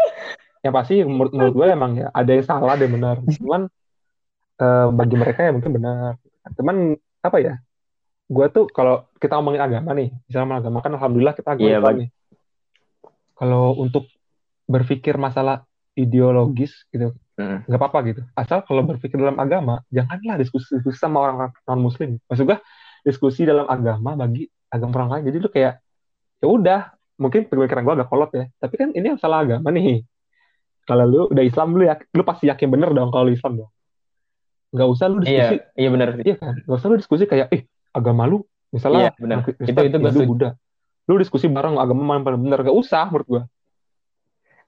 yang 0.63 0.75
pasti 0.79 1.03
menurut, 1.03 1.33
menurut 1.35 1.55
gue 1.59 1.67
emang 1.75 1.93
ya 1.99 2.09
ada 2.15 2.31
yang 2.31 2.47
salah 2.47 2.79
ada 2.79 2.87
yang 2.87 2.95
benar. 2.95 3.17
Cuman 3.27 3.63
eh, 4.63 4.87
bagi 4.95 5.17
mereka 5.19 5.41
ya 5.43 5.51
mungkin 5.51 5.73
benar. 5.75 6.13
Cuman 6.55 6.77
apa 7.19 7.37
ya? 7.43 7.55
Gue 8.31 8.47
tuh 8.49 8.71
kalau 8.71 9.11
kita 9.19 9.37
ngomongin 9.43 9.59
agama 9.59 9.91
nih 9.93 10.15
misalnya 10.31 10.63
agama 10.63 10.79
kan 10.81 10.95
alhamdulillah 10.95 11.35
kita 11.35 11.59
agama 11.59 11.67
Iya, 11.67 11.79
Bang. 11.83 11.97
nih. 11.99 12.09
Kalau 13.35 13.75
untuk 13.75 14.07
berpikir 14.71 15.19
masalah 15.19 15.67
ideologis 15.99 16.87
gitu 16.95 17.13
Hmm. 17.33 17.65
nggak 17.65 17.81
apa-apa 17.81 17.99
gitu. 18.13 18.21
Asal 18.37 18.61
kalau 18.69 18.85
berpikir 18.85 19.17
dalam 19.17 19.41
agama 19.41 19.81
janganlah 19.89 20.37
diskusi 20.37 20.77
diskusi 20.77 21.01
sama 21.01 21.17
orang 21.25 21.49
non 21.65 21.81
muslim 21.81 22.21
maksud 22.29 22.45
gue 22.45 22.61
diskusi 23.09 23.49
dalam 23.49 23.65
agama 23.65 24.15
bagi 24.15 24.47
agama 24.69 25.01
orang 25.01 25.11
lain. 25.19 25.25
Jadi 25.33 25.37
lu 25.41 25.49
kayak 25.49 25.81
ya 26.39 26.47
udah 26.47 26.81
mungkin 27.23 27.47
pemikiran 27.47 27.87
gue 27.87 27.95
agak 28.03 28.09
kolot 28.11 28.31
ya. 28.35 28.51
Tapi 28.59 28.75
kan 28.75 28.89
ini 28.91 29.15
masalah 29.15 29.47
agama 29.47 29.71
nih. 29.71 30.03
Kalau 30.83 31.05
lu 31.07 31.21
udah 31.31 31.45
Islam 31.47 31.79
lu 31.79 31.87
ya 31.87 31.95
lu 32.11 32.23
pasti 32.27 32.51
yakin 32.51 32.67
bener 32.67 32.91
dong 32.91 33.15
kalau 33.15 33.31
Islam 33.31 33.63
dong. 33.63 33.71
Nggak 34.75 34.89
usah 34.91 35.07
lu 35.07 35.23
diskusi. 35.23 35.39
iya 35.39 35.49
iya 35.79 35.89
benar 35.95 36.09
iya 36.19 36.35
kan? 36.35 36.59
Nggak 36.67 36.79
usah 36.83 36.89
lu 36.91 36.97
diskusi 36.99 37.25
kayak 37.31 37.47
eh 37.55 37.63
agama 37.95 38.27
lu 38.27 38.43
misalnya 38.75 39.15
Iya, 39.15 39.21
benar. 39.21 39.37
Kristen, 39.47 39.69
Itu- 39.71 39.87
itu 39.87 39.99
Hindu. 40.03 40.27
Buddha. 40.27 40.51
Lu 41.07 41.15
diskusi 41.23 41.47
bareng 41.47 41.79
agama 41.79 42.03
mana 42.03 42.19
yang 42.19 42.25
paling 42.27 42.41
bener. 42.43 42.59
Gak 42.67 42.77
usah 42.77 43.07
menurut 43.07 43.27
gue 43.31 43.43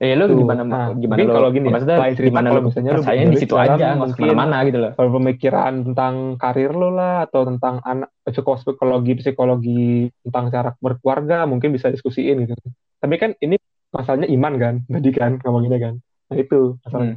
eh 0.02 0.12
lu 0.18 0.24
Tuh. 0.26 0.36
gimana 0.42 0.62
Nah, 0.66 0.90
gimana 0.98 1.18
mungkin 1.22 1.26
lu 1.30 1.36
kalau 1.38 1.50
gini 1.54 1.66
ya, 1.66 1.72
maksudnya 1.72 1.98
lain 2.02 2.14
cerita 2.18 2.30
gimana 2.34 2.48
kalau 2.50 2.58
lu 2.60 2.66
misalnya 2.66 2.90
lu 2.90 3.02
percaya 3.02 3.22
di 3.30 3.38
situ 3.38 3.54
aja 3.54 3.70
nggak 3.74 3.78
usah 3.78 3.98
mungkin- 4.02 4.16
ke 4.18 4.22
mana-mana 4.26 4.56
gitu 4.66 4.78
loh. 4.82 4.92
kalau 4.98 5.10
pemikiran 5.22 5.72
tentang 5.86 6.14
karir 6.34 6.72
lo 6.74 6.88
lah 6.90 7.14
atau 7.24 7.40
tentang 7.46 7.74
anak 7.86 8.10
psikologi 8.26 8.66
psikologi 8.66 9.12
psikologi 9.22 9.82
tentang 10.26 10.44
cara 10.50 10.70
berkeluarga 10.82 11.46
mungkin 11.46 11.70
bisa 11.70 11.94
diskusiin 11.94 12.42
gitu. 12.42 12.54
Tapi 12.98 13.14
kan 13.22 13.30
ini 13.38 13.54
masalahnya 13.94 14.26
iman 14.34 14.54
kan 14.58 14.74
tadi 14.98 15.10
kan 15.14 15.38
ngomonginnya 15.38 15.78
kan. 15.78 15.94
Nah 16.02 16.36
itu 16.36 16.74
masalahnya. 16.82 17.16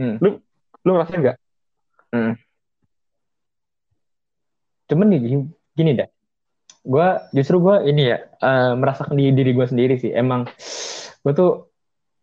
Hmm. 0.00 0.16
lu 0.80 0.90
ngerasain 0.96 1.20
nggak? 1.20 1.36
Cuman 4.88 5.06
nih 5.12 5.20
gini 5.76 5.92
dah 5.94 6.08
gue 6.80 7.08
justru 7.36 7.60
gue 7.60 7.92
ini 7.92 8.08
ya 8.08 8.18
eh, 8.24 8.72
merasakan 8.72 9.12
di 9.14 9.28
diri 9.36 9.52
gue 9.52 9.66
sendiri 9.68 10.00
sih. 10.00 10.10
Emang 10.16 10.48
gue 11.20 11.32
tuh 11.36 11.69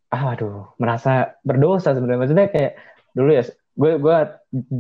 ah, 0.10 0.32
aduh 0.32 0.72
merasa 0.76 1.12
berdosa 1.42 1.92
sebenarnya. 1.92 2.22
Maksudnya 2.22 2.48
kayak 2.48 2.72
dulu 3.12 3.32
ya 3.32 3.44
gue 3.74 3.92
gue 3.96 4.18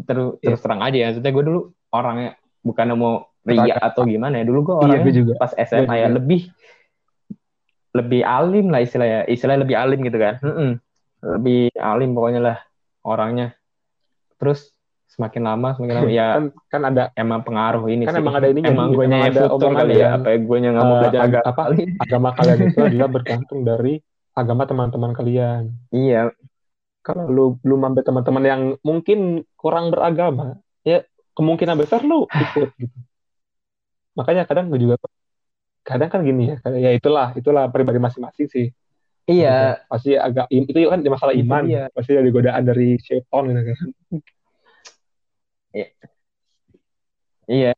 terus 0.03 0.29
Iya. 0.35 0.43
terus 0.43 0.59
terang 0.61 0.81
aja 0.81 0.97
ya. 0.97 1.05
Maksudnya 1.09 1.31
gue 1.31 1.43
dulu 1.43 1.59
orangnya 1.89 2.29
bukan 2.61 2.85
mau 2.93 3.13
ria 3.43 3.75
atau 3.77 4.03
gimana 4.03 4.39
ya. 4.39 4.45
Dulu 4.45 4.59
gue 4.61 4.73
iya 4.73 4.81
orangnya 4.83 5.03
gue 5.03 5.13
juga. 5.15 5.33
pas 5.35 5.51
SMA 5.53 5.95
ya 5.95 6.07
lebih 6.09 6.41
lebih 7.91 8.21
alim 8.21 8.69
lah 8.69 8.79
istilahnya. 8.79 9.25
Istilahnya 9.25 9.61
lebih 9.63 9.77
alim 9.77 9.99
gitu 10.01 10.17
kan. 10.17 10.35
Mm-mm. 10.39 10.71
lebih 11.17 11.73
alim 11.75 12.13
pokoknya 12.13 12.41
lah 12.43 12.57
orangnya. 13.01 13.57
Terus 14.37 14.69
semakin 15.07 15.41
lama 15.43 15.73
semakin 15.73 15.95
lama. 15.97 16.07
Ya 16.07 16.27
kan 16.31 16.45
kan 16.69 16.81
ada 16.85 17.03
emang 17.15 17.41
pengaruh 17.41 17.89
ini 17.89 18.05
Kan 18.05 18.13
sih. 18.13 18.21
emang 18.21 18.37
ada 18.37 18.47
ininya, 18.47 18.69
emang 18.69 18.93
gue 18.93 19.05
nyaya 19.07 19.33
ada 19.33 19.43
omongan 19.49 19.81
kali 19.81 19.93
ya 19.95 20.07
apa 20.13 20.27
gue 20.37 20.57
nggak 20.61 20.75
mau 20.77 20.85
Eh, 20.85 20.99
belajar 21.01 21.19
ag- 21.19 21.41
agama 21.41 21.63
agama 21.97 22.29
kalian 22.31 22.59
itu 22.63 22.79
adalah 22.79 23.09
bergantung 23.09 23.59
dari 23.63 23.93
agama 24.37 24.69
teman-teman 24.69 25.11
kalian. 25.17 25.73
Iya. 25.89 26.29
Kalau 27.01 27.25
lu 27.25 27.45
lu 27.65 27.75
ambil 27.81 28.03
teman-teman 28.05 28.43
yang 28.45 28.61
mungkin 28.85 29.41
kurang 29.57 29.89
beragama 29.89 30.59
ya 30.85 31.01
kemungkinan 31.33 31.75
besar 31.81 32.05
lu 32.05 32.29
ikut 32.45 32.69
gitu. 32.77 32.97
Makanya 34.13 34.45
kadang 34.45 34.69
gue 34.69 34.77
juga 34.81 34.95
kadang 35.87 36.09
kan 36.11 36.21
gini 36.21 36.51
ya 36.51 36.57
ya 36.77 36.91
itulah 36.93 37.31
itulah 37.33 37.65
pribadi 37.73 37.97
masing-masing 37.97 38.47
sih. 38.51 38.67
Iya, 39.27 39.83
pasti 39.91 40.15
agak 40.15 40.47
itu 40.47 40.71
kan 40.87 41.03
masalah 41.03 41.35
Itu 41.35 41.43
iman 41.43 41.63
dia. 41.67 41.91
pasti 41.91 42.15
ada 42.15 42.31
godaan 42.31 42.63
dari 42.63 42.95
setan 42.95 43.43
gitu 43.51 43.61
kan. 43.75 43.87
Iya. 47.47 47.71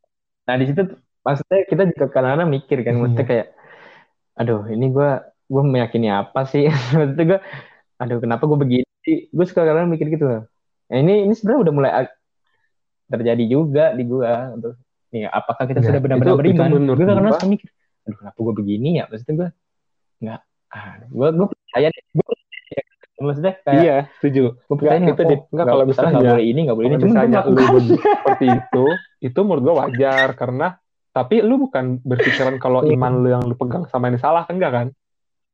Nah 0.46 0.54
di 0.58 0.64
situ 0.70 0.82
maksudnya 1.26 1.58
kita 1.70 1.82
juga 1.90 2.06
kadang-kadang 2.10 2.48
mikir 2.50 2.78
kan, 2.86 2.94
maksudnya 2.98 3.26
Iya. 3.26 3.30
kayak, 3.30 3.46
aduh 4.40 4.62
ini 4.70 4.86
gue 4.94 5.10
gue 5.50 5.62
meyakini 5.66 6.08
apa 6.08 6.46
sih? 6.46 6.70
maksudnya 6.94 7.24
gue, 7.26 7.40
aduh 7.98 8.18
kenapa 8.18 8.46
gue 8.46 8.58
begini? 8.58 8.86
Gue 9.28 9.44
suka 9.44 9.66
kadang 9.66 9.90
mikir 9.90 10.06
gitu. 10.08 10.24
Nah, 10.24 10.96
ini 10.96 11.26
ini 11.26 11.34
sebenarnya 11.34 11.60
udah 11.66 11.74
mulai 11.74 11.90
terjadi 13.06 13.44
juga 13.44 13.84
di 13.92 14.06
gue. 14.06 14.30
Untuk, 14.54 14.78
nih, 15.10 15.26
apakah 15.26 15.66
kita 15.66 15.82
Ya, 15.82 15.86
sudah 15.90 16.00
benar-benar 16.00 16.26
itu- 16.30 16.38
itu 16.38 16.42
beriman? 16.54 16.68
Gue 16.70 17.04
gua- 17.04 17.34
suka 17.34 17.48
mikir, 17.48 17.68
aduh 18.06 18.16
kenapa 18.16 18.38
gue 18.38 18.54
begini 18.56 18.88
ya? 18.96 19.04
Maksudnya 19.10 19.34
gue 19.34 19.48
nggak, 20.20 20.40
ah, 20.70 20.92
gue 21.02 21.28
gue 21.30 21.46
percaya 21.48 21.88
deh. 21.90 22.02
Gue 22.12 22.24
percaya. 22.24 22.82
maksudnya 23.20 23.52
kayak 23.60 23.82
iya 23.84 23.96
setuju 24.16 24.56
gue 24.56 24.76
percaya 24.80 24.96
itu 24.96 25.12
oh, 25.12 25.44
enggak 25.52 25.66
kalau 25.68 25.84
misalnya 25.84 26.12
nggak 26.16 26.24
boleh 26.32 26.46
ini 26.48 26.60
nggak 26.64 26.76
boleh 26.80 26.86
ini 26.88 26.96
cuma 26.96 27.20
lu 27.44 27.60
seperti 28.16 28.46
itu 28.48 28.84
itu 29.20 29.38
menurut 29.44 29.60
gue 29.60 29.74
wajar 29.76 30.28
karena 30.32 30.66
tapi 31.12 31.36
lu 31.44 31.60
bukan 31.60 32.00
berpikiran 32.00 32.56
kalau 32.56 32.80
Iya. 32.80 32.96
iman 32.96 33.12
lu 33.20 33.28
yang 33.28 33.44
lu 33.44 33.52
pegang 33.52 33.84
sama 33.92 34.08
ini 34.08 34.16
salah 34.16 34.48
kan 34.48 34.56
enggak 34.56 34.72
kan 34.72 34.86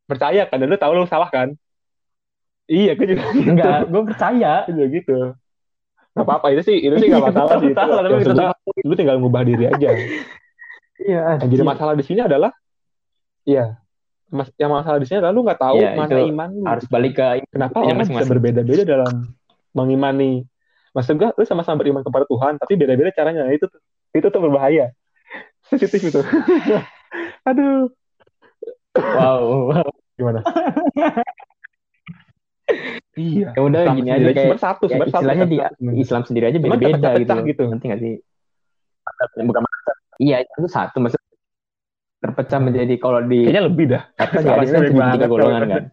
percaya 0.06 0.46
kan 0.46 0.56
dan 0.62 0.70
lu 0.70 0.78
tahu 0.78 0.92
lu 0.94 1.04
salah 1.10 1.28
kan? 1.28 1.52
Iya 2.66 2.98
gue 2.98 3.06
juga 3.14 3.22
gitu 3.36 3.50
enggak 3.50 3.78
gue 3.90 4.02
percaya. 4.06 4.52
Juga 4.66 4.84
gitu. 4.90 5.18
Gak 6.16 6.24
apa-apa 6.24 6.46
itu 6.56 6.62
sih 6.64 6.76
itu 6.80 6.94
sih 6.96 7.08
gak 7.12 7.24
masalah 7.28 7.60
sih 7.60 7.70
itu, 7.70 7.76
Salah, 7.76 8.00
tapi 8.00 8.08
yang 8.08 8.22
kita 8.22 8.32
sebenarnya 8.32 8.86
lu 8.86 8.94
tinggal 8.96 9.16
ngubah 9.20 9.42
diri 9.44 9.64
aja. 9.68 9.88
Iya 10.96 11.22
yang 11.44 11.50
jadi 11.52 11.62
masalah 11.66 11.94
di 11.94 12.04
sini 12.06 12.20
adalah 12.24 12.50
iya. 13.44 13.76
Mas 14.26 14.50
yang 14.58 14.74
masalah 14.74 14.98
di 14.98 15.06
sini 15.06 15.22
adalah 15.22 15.34
lu 15.36 15.46
nggak 15.46 15.60
tahu 15.62 15.78
Iya, 15.78 15.94
mana 15.94 16.10
itu 16.10 16.18
iman 16.34 16.48
lu. 16.50 16.66
harus 16.66 16.86
balik 16.90 17.14
ke 17.14 17.46
kenapa 17.46 17.78
Iya, 17.78 17.94
orang 17.94 18.10
bisa 18.10 18.26
berbeda-beda 18.26 18.82
dalam 18.82 19.12
mengimani? 19.70 20.42
Maksud 20.96 21.14
gue 21.20 21.28
lu 21.30 21.44
sama-sama 21.46 21.78
beriman 21.78 22.02
kepada 22.02 22.24
Tuhan 22.26 22.58
tapi 22.58 22.72
beda-beda 22.74 23.12
caranya. 23.14 23.46
Itu 23.54 23.70
itu 24.16 24.26
tuh 24.26 24.40
berbahaya. 24.42 24.90
Sensitif 25.68 26.10
itu. 26.10 26.20
Aduh 27.46 27.92
wow, 28.96 29.42
wow. 29.72 29.88
gimana? 30.16 30.40
Iya 33.16 33.54
ya 33.56 33.60
udah 33.62 33.80
Islam 33.86 33.96
gini 33.96 34.10
aja 34.10 34.26
kayak 34.34 34.50
bersatu 34.58 34.84
ya, 34.90 34.96
istilahnya 35.06 35.46
di 35.46 35.56
bersatu 35.56 35.76
sebenarnya. 35.78 36.02
Islam 36.02 36.22
sendiri 36.26 36.44
aja 36.50 36.58
Cuman 36.58 36.78
beda-beda 36.82 37.10
gitu, 37.16 37.42
gitu. 37.48 37.62
nanti 37.70 37.84
nggak 37.86 38.00
sih? 38.02 38.14
Bukan 39.46 39.62
iya 40.20 40.36
itu 40.44 40.68
satu 40.68 40.98
maksud 41.00 41.20
terpecah 42.20 42.60
menjadi 42.60 42.94
kalau 42.98 43.22
di 43.24 43.46
kayaknya 43.48 43.64
lebih 43.70 43.84
dah. 43.94 44.02
Apa 44.18 44.36
sih 44.42 44.50
ada 44.50 44.66
kan 44.66 44.82
tiga 44.82 44.98
banget 45.00 45.28
golongan 45.30 45.62
kan 45.64 45.84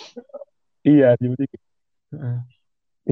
iya 0.94 1.18
tujuh 1.18 1.34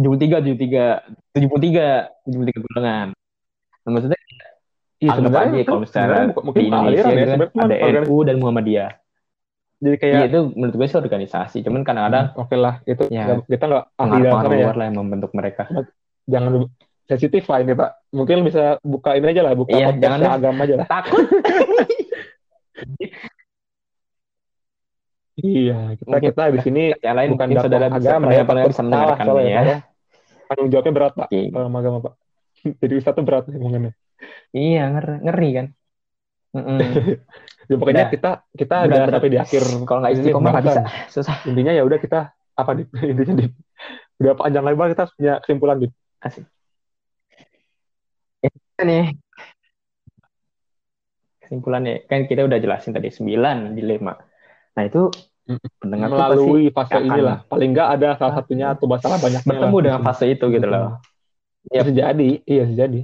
puluh 0.08 0.20
tiga. 0.22 0.36
Tujuh 0.40 0.56
tiga. 0.56 0.86
Tujuh 1.34 1.48
puluh 1.50 1.62
tiga 1.66 1.88
tujuh 2.24 2.36
puluh 2.38 2.48
tiga 2.48 2.60
golongan. 2.64 3.06
Nah, 3.84 3.90
maksudnya 3.90 4.20
iya 4.98 5.10
anggap 5.14 5.30
aja 5.40 5.58
kalau 5.62 5.80
misalnya 5.80 5.86
sebenarnya 5.86 6.26
bukan- 6.28 6.44
mungkin 6.44 6.60
di 6.60 6.68
Indonesia 6.68 7.06
ya 7.08 7.24
kan, 7.24 7.38
ada 7.38 7.74
organisasi. 7.78 8.04
NU 8.04 8.16
dan 8.26 8.36
Muhammadiyah. 8.38 8.90
Jadi 9.78 9.94
kayak 9.94 10.10
iya 10.12 10.22
itu 10.26 10.40
menurut 10.52 10.74
gue 10.74 10.86
sih 10.86 10.98
organisasi 10.98 11.58
cuman 11.62 11.80
kadang-kadang 11.86 12.26
oke 12.34 12.56
lah 12.58 12.74
itu 12.82 13.02
Ya. 13.08 13.38
kita 13.40 13.64
nggak 13.64 13.84
ahli 13.94 14.20
dalam 14.26 14.50
ya. 14.50 14.74
lah 14.74 14.84
yang 14.90 14.96
membentuk 14.98 15.30
mereka. 15.32 15.70
Jangan 16.26 16.66
sensitif 17.06 17.46
lah 17.46 17.58
ini 17.62 17.72
pak. 17.72 17.90
Mungkin 18.10 18.42
bisa 18.42 18.82
buka 18.82 19.14
ini 19.14 19.30
aja 19.30 19.42
lah 19.46 19.54
buka 19.54 19.70
Iya, 19.72 19.94
jangan 19.94 20.18
agama 20.34 20.66
aja 20.66 20.74
lah. 20.82 20.86
Takut. 20.90 21.24
Iya 25.38 25.94
kita 25.94 26.10
Mungkin- 26.10 26.34
kita 26.34 26.42
di 26.50 26.58
sini 26.66 26.82
yang 26.98 27.14
lain 27.14 27.30
bukan 27.38 27.46
mungkin 27.46 27.62
saudara 27.62 27.86
bisa 27.94 28.10
agama 28.10 28.26
ya 28.34 28.42
takut 28.42 28.70
bisa 28.74 28.82
mendengarkan 28.82 29.26
ya. 29.38 29.60
Ya. 29.62 29.78
Tanggung 30.50 30.68
jawabnya 30.74 30.92
berat 30.98 31.12
pak 31.14 31.28
sama 31.30 31.76
agama 31.78 31.98
pak. 32.02 32.14
Jadi 32.82 32.92
ustadz 32.98 33.22
berat 33.22 33.44
nih 33.46 33.56
omongannya 33.62 33.92
Iya 34.52 34.82
ngeri, 34.92 35.14
ngeri 35.24 35.48
kan. 35.54 35.66
Mm-mm. 36.56 36.80
ya 37.68 37.74
pokoknya 37.76 38.04
Udah. 38.08 38.12
kita 38.14 38.30
kita 38.56 38.76
Udah, 38.80 38.86
udah 38.88 39.00
udah. 39.04 39.12
sampai 39.20 39.30
di 39.30 39.38
akhir 39.38 39.62
Kalau 39.84 39.98
nggak 40.00 40.12
ini 40.12 40.20
istiqomah 40.24 40.50
nggak 40.56 40.64
bisa, 40.64 40.80
pembahasan. 40.80 41.12
susah. 41.12 41.36
intinya 41.44 41.72
ya 41.76 41.82
udah 41.84 41.98
kita 42.00 42.20
apa 42.56 42.70
di 42.72 42.82
intinya 43.12 43.34
di 43.36 43.46
udah 44.18 44.32
panjang 44.34 44.64
lebar 44.64 44.86
kita 44.90 45.00
harus 45.04 45.14
punya 45.14 45.34
kesimpulan 45.44 45.76
gitu 45.84 45.94
Asik. 46.18 46.44
Ya, 48.42 48.50
nih. 48.82 49.06
Kesimpulannya 51.38 52.04
kan 52.08 52.26
kita 52.26 52.42
udah 52.44 52.58
jelasin 52.58 52.92
tadi 52.92 53.08
9 53.14 53.76
dilema. 53.76 54.16
Nah 54.74 54.82
itu 54.84 55.08
pendengar 55.80 56.08
tuh 56.12 56.18
pasti 56.18 56.28
melalui 56.44 56.64
fase 56.68 56.92
akan- 56.92 57.06
inilah 57.08 57.36
paling 57.46 57.70
nggak 57.72 57.88
ada 57.98 58.08
salah 58.18 58.34
satunya 58.36 58.66
atau 58.74 58.84
masalah 58.84 59.16
banyaknya 59.16 59.46
bertemu 59.48 59.76
dengan 59.80 60.00
fase 60.02 60.24
itu 60.28 60.44
gitu 60.50 60.66
loh. 60.66 60.98
Iya 61.68 61.80
bisa 61.84 61.94
jadi 61.94 62.28
iya 62.48 62.64
jadi 62.64 63.00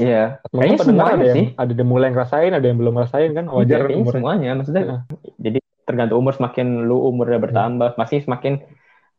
Iya. 0.00 0.40
Kayaknya 0.48 0.78
pendengar 0.80 1.06
ada 1.12 1.26
yang 1.28 1.36
sih. 1.36 1.46
ada 1.52 1.72
yang 1.76 1.88
mulai 1.88 2.08
ngerasain 2.08 2.52
ada 2.56 2.66
yang 2.66 2.78
belum 2.80 2.94
ngerasain 2.96 3.30
kan 3.36 3.44
Iya, 3.44 3.54
wajar 3.54 3.78
kayaknya 3.84 4.00
umurnya 4.00 4.20
semuanya 4.20 4.50
maksudnya. 4.56 4.82
Heeh. 4.82 5.00
Jadi 5.36 5.58
tergantung 5.84 6.18
umur 6.24 6.32
semakin 6.32 6.66
lu 6.88 6.96
umurnya 7.12 7.38
bertambah, 7.42 7.98
masih 8.00 8.24
semakin 8.24 8.64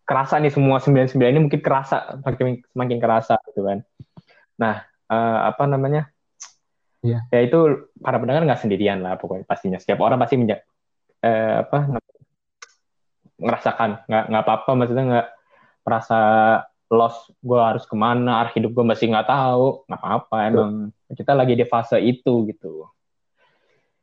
kerasa 0.04 0.36
nih 0.42 0.52
semua 0.52 0.82
99 0.82 1.32
ini 1.32 1.42
mungkin 1.46 1.62
kerasa 1.62 2.20
semakin 2.20 2.66
semakin 2.74 2.98
kerasa 3.00 3.36
gitu 3.54 3.62
kan. 3.64 3.86
Nah, 4.58 4.76
eh, 5.12 5.40
apa 5.48 5.64
namanya? 5.70 6.10
Iya. 7.04 7.28
Ya 7.30 7.40
itu 7.44 7.92
para 8.00 8.18
pendengar 8.18 8.48
nggak 8.48 8.62
sendirian 8.64 9.04
lah 9.04 9.20
pokoknya 9.20 9.46
pastinya. 9.46 9.78
Setiap 9.78 10.02
orang 10.02 10.18
pasti 10.18 10.40
menja- 10.40 10.64
eh, 11.24 11.64
apa 11.64 12.02
ngerasakan 13.44 14.08
nggak 14.08 14.24
nggak 14.32 14.44
apa-apa 14.44 14.72
maksudnya 14.74 15.06
nggak 15.06 15.28
merasa 15.84 16.20
lost 16.94 17.34
gue 17.42 17.58
harus 17.58 17.84
ke 17.84 17.96
mana 17.98 18.40
arah 18.40 18.54
hidup 18.54 18.72
gue 18.72 18.86
masih 18.86 19.10
nggak 19.10 19.28
tahu 19.28 19.84
nggak 19.90 20.00
apa-apa 20.00 20.38
emang. 20.46 20.72
Kita 21.10 21.34
lagi 21.34 21.54
di 21.54 21.66
fase 21.66 21.98
itu 22.00 22.46
gitu. 22.48 22.88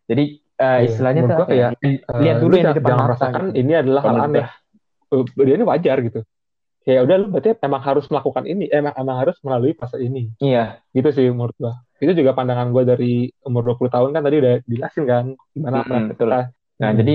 Jadi 0.06 0.42
Iya, 0.60 0.84
istilahnya 0.84 1.24
tuh 1.24 1.48
ya? 1.48 1.48
kayak, 1.48 1.70
Eh, 1.80 1.96
lihat 2.20 2.36
dulu 2.36 2.52
lu 2.52 2.56
yang 2.60 2.68
di 2.68 2.76
depan 2.76 2.90
jangan 2.92 3.04
merasakan 3.08 3.42
gitu. 3.48 3.56
ini 3.64 3.72
adalah 3.72 4.02
hal 4.04 4.16
aneh. 4.28 4.44
Eh, 5.08 5.22
dia 5.40 5.54
ini 5.56 5.64
wajar 5.64 5.96
gitu. 6.04 6.20
Ya 6.84 7.00
udah 7.00 7.16
lu 7.16 7.26
berarti 7.32 7.56
emang 7.64 7.80
harus 7.80 8.04
melakukan 8.12 8.44
ini 8.44 8.64
emang 8.68 8.92
emang 8.92 9.16
harus 9.24 9.36
melalui 9.40 9.72
fase 9.72 9.96
ini. 9.96 10.28
Iya. 10.36 10.84
Gitu 10.92 11.08
sih 11.16 11.24
menurut 11.32 11.56
gua. 11.56 11.80
Itu 11.96 12.12
juga 12.12 12.36
pandangan 12.36 12.76
gua 12.76 12.84
dari 12.84 13.32
umur 13.40 13.72
20 13.72 13.88
tahun 13.88 14.12
kan 14.12 14.20
tadi 14.20 14.36
udah 14.36 14.54
dijelasin 14.68 15.04
kan 15.08 15.24
gimana 15.56 15.80
Mm-mm, 15.80 16.12
betul. 16.12 16.28
kita. 16.28 16.40
Nah 16.76 16.88
Hmm. 16.92 16.98
jadi 17.00 17.14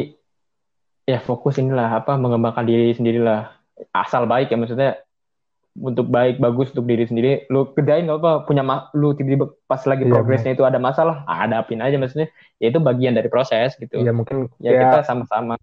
ya 1.05 1.19
fokus 1.21 1.61
inilah 1.61 2.01
apa 2.01 2.17
mengembangkan 2.17 2.65
diri 2.65 2.97
sendirilah. 2.97 3.53
Asal 3.93 4.25
baik 4.25 4.49
ya 4.49 4.57
maksudnya 4.57 5.04
untuk 5.75 6.07
baik 6.07 6.39
bagus 6.39 6.71
untuk 6.71 6.87
diri 6.87 7.03
sendiri 7.03 7.43
lu 7.51 7.67
kerjain 7.75 8.07
nggak 8.07 8.19
apa 8.23 8.31
punya 8.47 8.63
ma- 8.63 8.87
lu 8.95 9.11
tiba-tiba 9.11 9.51
pas 9.67 9.83
lagi 9.83 10.07
Iya, 10.07 10.11
progresnya 10.15 10.55
itu 10.55 10.63
ada 10.63 10.79
masalah 10.79 11.27
ah, 11.27 11.43
hadapin 11.43 11.83
aja 11.83 11.99
maksudnya 11.99 12.31
ya 12.63 12.71
itu 12.71 12.79
bagian 12.79 13.11
dari 13.11 13.27
proses 13.27 13.75
gitu. 13.75 13.99
Ya 13.99 14.15
mungkin 14.15 14.47
ya 14.63 14.71
ya, 14.71 14.79
kita 14.87 14.99
sama-sama. 15.03 15.59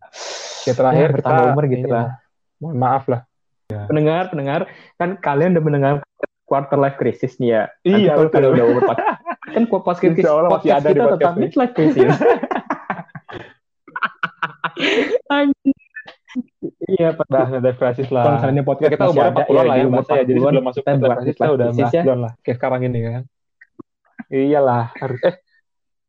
ya 0.69 0.73
terakhir 0.77 1.09
ya, 1.09 1.13
bertambah 1.17 1.41
kita 1.41 1.53
umur 1.57 1.65
gitu 1.65 1.87
ini 1.89 1.93
lah. 1.93 2.07
Mohon 2.61 2.77
maaf 2.77 3.05
lah. 3.09 3.21
Pendengar 3.73 4.29
pendengar 4.29 4.61
kan 5.01 5.17
kalian 5.17 5.57
udah 5.57 5.65
mendengar 5.65 5.93
quarter 6.45 6.77
life 6.77 7.01
crisis 7.01 7.41
nih 7.41 7.49
ya. 7.57 7.63
Nanti 7.81 8.05
Iya, 8.05 8.13
kalau 8.13 8.29
kalian 8.29 8.53
udah 8.53 8.67
umur 8.69 8.83
empat- 8.85 9.05
kan 9.53 9.63
podcast 9.69 10.01
masih 10.05 10.25
podcast 10.49 10.77
ada 10.77 10.89
di 10.89 10.93
kita 10.93 11.05
podcast 11.09 11.17
tentang 11.17 11.37
midlife 11.41 11.73
crisis. 11.73 12.13
Anjing. 15.33 15.72
Iya 16.89 17.09
pada 17.13 17.49
ada 17.49 17.71
krisis 17.77 18.09
lah. 18.09 18.25
kalau 18.25 18.35
misalnya 18.41 18.63
Ya, 18.63 18.67
podcast 18.67 18.93
kita 18.93 19.05
umur 19.13 19.25
ada 19.29 19.43
40 19.45 19.53
lah 19.69 19.77
ya, 19.77 19.85
bahas 19.89 20.07
saya. 20.09 20.23
Jadi 20.25 20.39
40-an, 20.39 20.53
sebelum 20.53 20.65
masuk 20.65 20.83
kita 20.83 20.91
ke 20.93 20.99
buat 20.99 21.13
krisis 21.17 21.35
kita 21.37 21.51
udah 21.53 21.67
krisis 21.69 21.93
ya. 21.93 22.03
19 22.05 22.25
lah. 22.25 22.33
Kayak 22.41 22.57
sekarang 22.57 22.81
ini 22.89 22.99
kan. 23.05 23.23
Iyalah, 24.33 24.85
harus 24.97 25.21
eh 25.29 25.35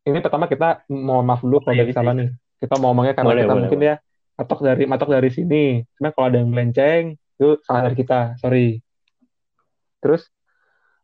ini 0.08 0.18
pertama 0.20 0.46
kita 0.48 0.68
mau 0.92 1.20
maaf 1.24 1.42
dulu 1.44 1.58
kalau 1.64 1.76
ada 1.76 1.84
Iya, 1.84 1.96
salah 1.96 2.14
nih. 2.16 2.30
Kita 2.60 2.74
mau 2.80 2.88
ngomongnya 2.92 3.14
karena 3.16 3.30
Boleh, 3.30 3.44
kita 3.44 3.54
boleh, 3.54 3.62
mungkin 3.68 3.80
ya 3.84 3.96
matok 4.34 4.60
dari 4.64 4.84
matok 4.88 5.10
dari 5.12 5.30
sini. 5.30 5.66
Cuma 6.00 6.10
kalau 6.16 6.26
ada 6.32 6.38
yang 6.40 6.50
melenceng 6.50 7.04
itu 7.20 7.48
salah 7.64 7.82
dari 7.92 7.96
kita, 8.00 8.20
sorry. 8.40 8.80
Terus 10.00 10.28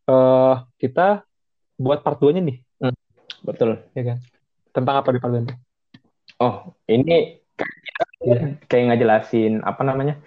eh 0.07 0.55
kita 0.79 1.23
buat 1.79 2.03
part 2.03 2.19
2-nya 2.19 2.43
nih, 2.43 2.57
betul 3.43 3.79
ya 3.95 4.03
kan? 4.15 4.17
Tentang 4.75 4.95
apa 4.99 5.09
di 5.15 5.19
part 5.19 5.31
2 5.35 5.47
oh 6.39 6.55
ini 6.87 7.03
Iya. 7.07 7.38
Kayak 8.69 8.83
ngejelasin 8.93 9.63
apa 9.63 9.81
namanya 9.87 10.19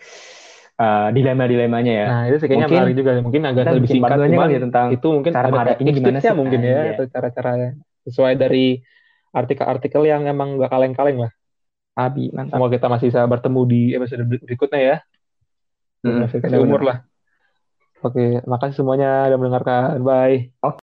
eh, 0.80 1.08
dilema-dilemanya 1.12 1.92
ya 1.92 2.06
Nah, 2.12 2.22
itu 2.28 2.36
sih 2.42 2.48
kayaknya 2.50 2.66
Mungkin 2.68 2.80
menarik 2.82 2.96
juga. 2.98 3.10
Mungkin 3.22 3.42
agak 3.46 3.64
lebih 3.76 3.88
singkat, 3.90 4.16
cuman 4.18 4.38
kali 4.42 4.54
ya 4.56 4.60
tentang 4.60 4.86
itu 4.92 5.08
mungkin 5.08 5.32
cara 5.32 5.48
menghadapinya 5.48 5.92
gimana 5.92 6.18
sih? 6.18 6.34
mungkin 6.34 6.60
ya 6.60 6.72
iya. 6.72 6.92
atau 6.96 7.04
cara-caranya 7.08 7.70
sesuai 8.08 8.34
dari 8.34 8.66
artikel-artikel 9.32 10.02
yang 10.04 10.22
emang 10.28 10.60
gak 10.60 10.70
kaleng-kaleng 10.72 11.18
lah. 11.28 11.32
Abi 11.92 12.32
mantap 12.32 12.56
Semoga 12.56 12.72
kita 12.72 12.86
masih 12.88 13.06
bisa 13.12 13.20
bertemu 13.28 13.60
di 13.68 13.80
episode 13.92 14.24
ber- 14.24 14.44
berikutnya 14.44 14.80
ya. 14.80 14.96
Ada 16.02 16.58
umur 16.58 16.82
lah. 16.82 16.96
Oke, 18.02 18.42
makasih 18.50 18.82
semuanya 18.82 19.30
udah 19.30 19.38
mendengarkan. 19.38 20.02
Bye. 20.02 20.81